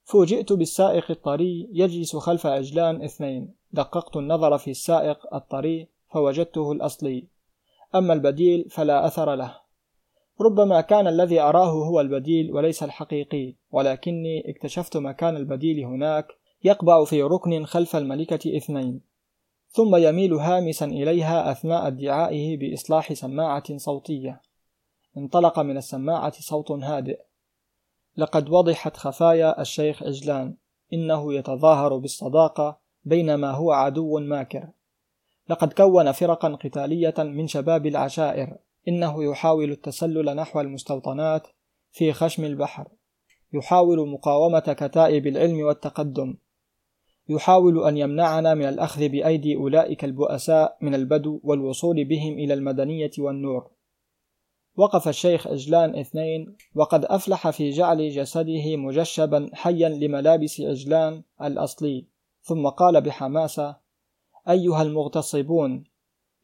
فوجئت 0.05 0.53
بالسائق 0.53 1.11
الطري 1.11 1.69
يجلس 1.73 2.17
خلف 2.17 2.47
عجلان 2.47 3.03
اثنين 3.03 3.55
دققت 3.73 4.17
النظر 4.17 4.59
في 4.59 4.71
السائق 4.71 5.35
الطري 5.35 5.89
فوجدته 6.13 6.73
الأصلي. 6.73 7.27
أما 7.95 8.13
البديل 8.13 8.71
فلا 8.71 9.07
أثر 9.07 9.35
له. 9.35 9.62
ربما 10.43 10.81
كان 10.81 11.07
الذي 11.07 11.41
أراه 11.41 11.71
هو 11.71 12.01
البديل 12.01 12.53
وليس 12.53 12.83
الحقيقي 12.83 13.55
ولكني 13.71 14.51
اكتشفت 14.51 14.97
مكان 14.97 15.37
البديل 15.37 15.85
هناك 15.85 16.27
يقبع 16.65 17.05
في 17.05 17.23
ركن 17.23 17.65
خلف 17.65 17.97
الملكة 17.97 18.57
اثنين. 18.57 19.01
ثم 19.69 19.97
يميل 19.97 20.35
هامسا 20.35 20.87
إليها 20.87 21.53
أثناء 21.53 21.87
ادعائه 21.87 22.57
بإصلاح 22.57 23.13
سماعة 23.13 23.77
صوتية. 23.77 24.41
انطلق 25.17 25.59
من 25.59 25.77
السماعة 25.77 26.33
صوت 26.41 26.71
هادئ. 26.71 27.21
لقد 28.17 28.49
وضحت 28.49 28.97
خفايا 28.97 29.61
الشيخ 29.61 30.03
عجلان 30.03 30.57
إنه 30.93 31.35
يتظاهر 31.35 31.97
بالصداقة 31.97 32.79
بينما 33.05 33.51
هو 33.51 33.73
عدو 33.73 34.19
ماكر. 34.19 34.69
لقد 35.49 35.73
كون 35.73 36.13
فرقا 36.13 36.49
قتالية 36.49 37.15
من 37.19 37.47
شباب 37.47 37.87
العشائر. 37.87 38.57
إنه 38.89 39.25
يحاول 39.25 39.71
التسلل 39.71 40.37
نحو 40.37 40.61
المستوطنات 40.61 41.47
في 41.91 42.13
خشم 42.13 42.45
البحر. 42.45 42.89
يحاول 43.53 44.09
مقاومة 44.09 44.77
كتائب 44.79 45.27
العلم 45.27 45.61
والتقدم. 45.61 46.37
يحاول 47.29 47.85
أن 47.89 47.97
يمنعنا 47.97 48.55
من 48.55 48.65
الأخذ 48.65 49.09
بأيدي 49.09 49.57
أولئك 49.57 50.05
البؤساء 50.05 50.79
من 50.81 50.95
البدو 50.95 51.41
والوصول 51.45 52.05
بهم 52.05 52.33
إلى 52.33 52.55
المدنية 52.55 53.11
والنور. 53.19 53.71
وقف 54.77 55.09
الشيخ 55.09 55.47
عجلان 55.47 55.99
اثنين 55.99 56.57
وقد 56.75 57.05
أفلح 57.05 57.51
في 57.51 57.71
جعل 57.71 58.11
جسده 58.11 58.77
مجشبا 58.77 59.51
حيا 59.53 59.89
لملابس 59.89 60.61
عجلان 60.61 61.23
الأصلي. 61.43 62.07
ثم 62.43 62.69
قال 62.69 63.01
بحماسة 63.01 63.77
أيها 64.49 64.83
المغتصبون 64.83 65.85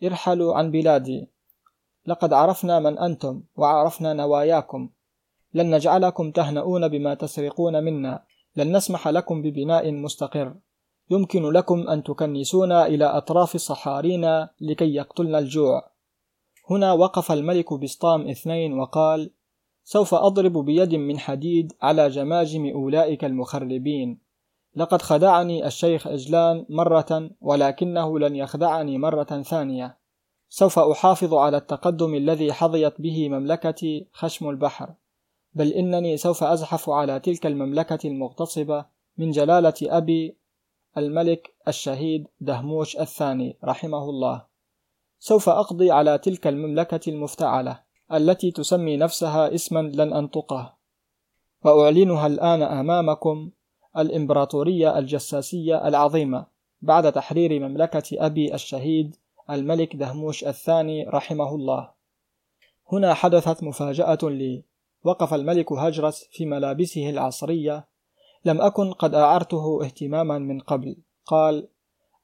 ارحلوا 0.04 0.54
عن 0.54 0.70
بلادي. 0.70 1.28
لقد 2.08 2.32
عرفنا 2.32 2.78
من 2.78 2.98
أنتم 2.98 3.42
وعرفنا 3.56 4.12
نواياكم. 4.12 4.90
لن 5.54 5.74
نجعلكم 5.74 6.30
تهنؤون 6.30 6.88
بما 6.88 7.14
تسرقون 7.14 7.84
منا. 7.84 8.24
لن 8.56 8.76
نسمح 8.76 9.08
لكم 9.08 9.42
ببناء 9.42 9.92
مستقر. 9.92 10.54
يمكن 11.10 11.42
لكم 11.42 11.88
أن 11.88 12.02
تكنسونا 12.02 12.86
إلى 12.86 13.04
أطراف 13.04 13.56
صحارينا 13.56 14.50
لكي 14.60 14.94
يقتلنا 14.94 15.38
الجوع. 15.38 15.90
هنا 16.70 16.92
وقف 16.92 17.32
الملك 17.32 17.74
بسطام 17.74 18.28
اثنين 18.28 18.72
وقال 18.78 19.30
سوف 19.84 20.14
أضرب 20.14 20.64
بيد 20.64 20.94
من 20.94 21.18
حديد 21.18 21.72
على 21.82 22.08
جماجم 22.08 22.66
أولئك 22.66 23.24
المخربين. 23.24 24.20
لقد 24.76 25.02
خدعني 25.02 25.66
الشيخ 25.66 26.06
إجلان 26.06 26.66
مرة 26.68 27.30
ولكنه 27.40 28.18
لن 28.18 28.36
يخدعني 28.36 28.98
مرة 28.98 29.42
ثانية. 29.42 29.97
سوف 30.48 30.78
أحافظ 30.78 31.34
على 31.34 31.56
التقدم 31.56 32.14
الذي 32.14 32.52
حظيت 32.52 33.00
به 33.00 33.28
مملكتي 33.28 34.06
خشم 34.12 34.50
البحر. 34.50 34.94
بل 35.54 35.72
إنني 35.72 36.16
سوف 36.16 36.44
أزحف 36.44 36.90
على 36.90 37.20
تلك 37.20 37.46
المملكة 37.46 38.08
المغتصبة 38.08 38.84
من 39.18 39.30
جلالة 39.30 39.74
أبي 39.82 40.36
الملك 40.98 41.54
الشهيد 41.68 42.26
دهموش 42.40 42.96
الثاني 42.96 43.58
رحمه 43.64 44.10
الله. 44.10 44.46
سوف 45.18 45.48
أقضي 45.48 45.90
على 45.90 46.18
تلك 46.18 46.46
المملكة 46.46 47.10
المفتعلة 47.10 47.80
التي 48.12 48.50
تسمي 48.50 48.96
نفسها 48.96 49.54
اسما 49.54 49.80
لن 49.80 50.12
أنطقه. 50.12 50.74
وأعلنها 51.64 52.26
الآن 52.26 52.62
أمامكم 52.62 53.50
الإمبراطورية 53.98 54.98
الجساسية 54.98 55.88
العظيمة 55.88 56.46
بعد 56.82 57.12
تحرير 57.12 57.68
مملكة 57.68 58.26
أبي 58.26 58.54
الشهيد 58.54 59.16
الملك 59.50 59.96
دهموش 59.96 60.44
الثاني 60.44 61.04
رحمه 61.08 61.54
الله. 61.54 61.90
هنا 62.92 63.14
حدثت 63.14 63.62
مفاجأة 63.62 64.18
لي. 64.22 64.64
وقف 65.04 65.34
الملك 65.34 65.72
هجرس 65.72 66.28
في 66.30 66.46
ملابسه 66.46 67.10
العصرية. 67.10 67.88
لم 68.44 68.60
أكن 68.60 68.92
قد 68.92 69.14
أعرته 69.14 69.84
اهتماما 69.84 70.38
من 70.38 70.60
قبل. 70.60 70.96
قال 71.26 71.68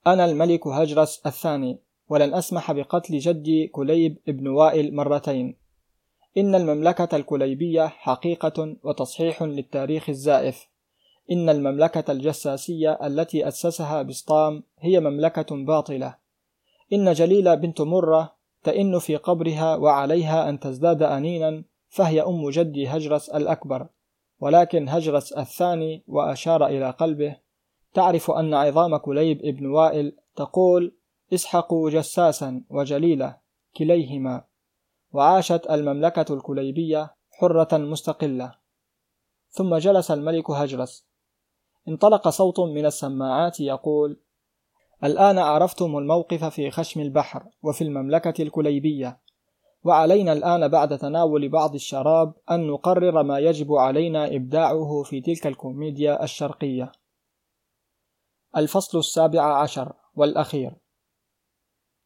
أنا 0.06 0.24
الملك 0.24 0.66
هجرس 0.66 1.22
الثاني 1.26 1.78
ولن 2.08 2.34
أسمح 2.34 2.72
بقتل 2.72 3.18
جدي 3.18 3.66
كليب 3.66 4.18
ابن 4.28 4.48
وائل 4.48 4.94
مرتين. 4.94 5.56
إن 6.36 6.54
المملكة 6.54 7.16
الكليبية 7.16 7.86
حقيقة 7.86 8.76
وتصحيح 8.82 9.42
للتاريخ 9.42 10.08
الزائف. 10.08 10.68
إن 11.30 11.48
المملكة 11.48 12.12
الجساسية 12.12 12.98
التي 13.06 13.48
أسسها 13.48 14.02
بسطام 14.02 14.62
هي 14.78 15.00
مملكة 15.00 15.64
باطلة. 15.64 16.23
إن 16.92 17.12
جليلة 17.12 17.54
بنت 17.54 17.80
مرة 17.80 18.36
تئن 18.62 18.98
في 18.98 19.16
قبرها 19.16 19.76
وعليها 19.76 20.48
أن 20.48 20.60
تزداد 20.60 21.02
أنينا 21.02 21.64
فهي 21.88 22.22
أم 22.22 22.50
جدي 22.50 22.88
هجرس 22.88 23.28
الأكبر. 23.28 23.88
ولكن 24.40 24.88
هجرس 24.88 25.32
الثاني 25.32 26.04
وأشار 26.06 26.66
إلى 26.66 26.90
قلبه. 26.90 27.36
تعرف 27.94 28.30
أن 28.30 28.54
عظام 28.54 28.96
كليب 28.96 29.40
ابن 29.44 29.66
وائل 29.66 30.16
تقول 30.36 30.96
اسحقوا 31.32 31.90
جساسا 31.90 32.64
وجليلة 32.70 33.36
كليهما 33.76 34.44
وعاشت 35.12 35.66
المملكة 35.70 36.34
الكليبية 36.34 37.14
حرة 37.30 37.76
مستقلة. 37.76 38.54
ثم 39.50 39.76
جلس 39.76 40.10
الملك 40.10 40.50
هجرس. 40.50 41.06
انطلق 41.88 42.28
صوت 42.28 42.60
من 42.60 42.86
السماعات 42.86 43.60
يقول 43.60 44.20
الآن 45.04 45.38
عرفتم 45.38 45.98
الموقف 45.98 46.44
في 46.44 46.70
خشم 46.70 47.00
البحر 47.00 47.44
وفي 47.62 47.84
المملكة 47.84 48.42
الكليبية. 48.42 49.20
وعلينا 49.84 50.32
الآن 50.32 50.68
بعد 50.68 50.98
تناول 50.98 51.48
بعض 51.48 51.74
الشراب 51.74 52.34
أن 52.50 52.66
نقرر 52.66 53.22
ما 53.22 53.38
يجب 53.38 53.72
علينا 53.72 54.36
إبداعه 54.36 55.02
في 55.02 55.20
تلك 55.20 55.46
الكوميديا 55.46 56.24
الشرقية. 56.24 56.92
الفصل 58.56 58.98
السابع 58.98 59.42
عشر 59.42 59.92
والأخير. 60.14 60.76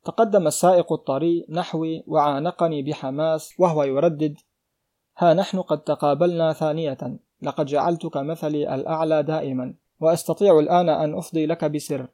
تقدم 0.05 0.47
السائق 0.47 0.93
الطري 0.93 1.47
نحوي 1.49 2.05
وعانقني 2.07 2.83
بحماس 2.83 3.55
وهو 3.59 3.83
يردد 3.83 4.39
ها 5.17 5.35
نحن 5.35 5.61
قد 5.61 5.83
تقابلنا 5.83 6.53
ثانية 6.53 7.19
لقد 7.43 7.67
جعلتك 7.67 8.17
مثلي 8.17 8.75
الأعلى 8.75 9.23
دائما 9.23 9.75
وأستطيع 10.01 10.59
الآن 10.59 10.89
أن 10.89 11.15
أفضي 11.15 11.47
لك 11.47 11.65
بسر. 11.65 12.09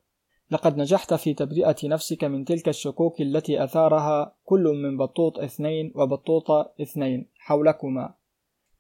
لقد 0.51 0.79
نجحت 0.79 1.15
في 1.15 1.35
تبرئة 1.35 1.77
نفسك 1.85 2.25
من 2.25 2.45
تلك 2.45 2.69
الشكوك 2.69 3.21
التي 3.21 3.65
أثارها 3.65 4.35
كل 4.45 4.63
من 4.83 4.97
بطوط 4.97 5.39
اثنين 5.39 5.93
وبطوطة 5.95 6.73
اثنين 6.83 7.29
حولكما. 7.39 8.15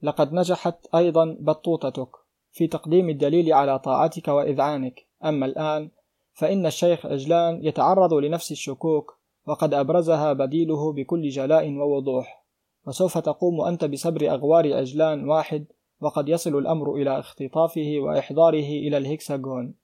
لقد 0.02 0.32
نجحت 0.32 0.86
أيضا 0.94 1.36
بطوطتك 1.40 2.08
في 2.52 2.66
تقديم 2.66 3.08
الدليل 3.08 3.52
على 3.52 3.78
طاعتك 3.78 4.28
وإذعانك. 4.28 5.06
أما 5.24 5.46
الآن 5.46 5.90
فإن 6.32 6.66
الشيخ 6.66 7.06
عجلان 7.06 7.64
يتعرض 7.64 8.14
لنفس 8.14 8.52
الشكوك 8.52 9.18
وقد 9.46 9.74
أبرزها 9.74 10.32
بديله 10.32 10.92
بكل 10.92 11.28
جلاء 11.28 11.72
ووضوح. 11.72 12.44
وسوف 12.86 13.18
تقوم 13.18 13.60
أنت 13.60 13.84
بسبر 13.84 14.30
أغوار 14.30 14.74
عجلان 14.74 15.28
واحد 15.28 15.64
وقد 16.00 16.28
يصل 16.28 16.58
الأمر 16.58 16.94
إلى 16.94 17.18
اختطافه 17.18 17.94
وإحضاره 17.98 18.68
إلى 18.88 18.96
الهكساغون 18.96 19.74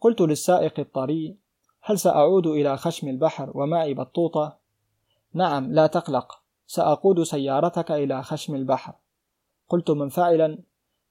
قلت 0.00 0.20
للسائق 0.20 0.80
الطري 0.80 1.36
هل 1.82 1.98
سأعود 1.98 2.46
إلى 2.46 2.76
خشم 2.76 3.08
البحر 3.08 3.50
ومعي 3.54 3.94
بطوطة؟ 3.94 4.58
نعم 5.34 5.72
لا 5.72 5.86
تقلق 5.86 6.42
سأقود 6.66 7.22
سيارتك 7.22 7.92
إلى 7.92 8.22
خشم 8.22 8.54
البحر 8.54 8.94
قلت 9.68 9.90
منفعلا 9.90 10.58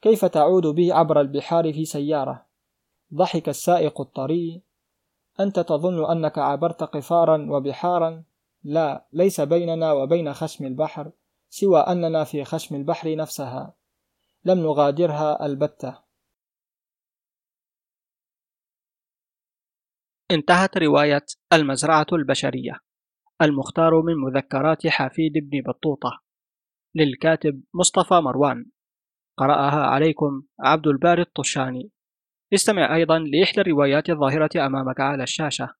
كيف 0.01 0.25
تعود 0.25 0.67
بي 0.67 0.91
عبر 0.91 1.21
البحار 1.21 1.73
في 1.73 1.85
سيارة؟ 1.85 2.45
ضحك 3.13 3.49
السائق 3.49 4.01
الطري 4.01 4.61
أنت 5.39 5.59
تظن 5.59 6.11
أنك 6.11 6.37
عبرت 6.37 6.83
قفارا 6.83 7.47
وبحارا؟ 7.49 8.23
لا 8.63 9.05
ليس 9.13 9.41
بيننا 9.41 9.93
وبين 9.93 10.33
خشم 10.33 10.65
البحر 10.65 11.11
سوى 11.49 11.79
أننا 11.79 12.23
في 12.23 12.43
خشم 12.43 12.75
البحر 12.75 13.15
نفسها 13.15 13.73
لم 14.45 14.59
نغادرها 14.59 15.45
البتة 15.45 16.08
انتهت 20.31 20.77
رواية 20.77 21.25
المزرعة 21.53 22.07
البشرية 22.13 22.79
المختار 23.41 24.01
من 24.01 24.15
مذكرات 24.15 24.87
حفيد 24.87 25.33
بن 25.33 25.61
بطوطة 25.61 26.21
للكاتب 26.95 27.61
مصطفى 27.73 28.13
مروان. 28.13 28.65
قرأها 29.37 29.85
عليكم 29.85 30.41
عبد 30.59 30.87
الباري 30.87 31.21
الطشاني. 31.21 31.91
استمع 32.53 32.95
أيضا 32.95 33.19
لإحدى 33.19 33.61
الروايات 33.61 34.09
الظاهرة 34.09 34.65
أمامك 34.65 34.99
على 34.99 35.23
الشاشة. 35.23 35.78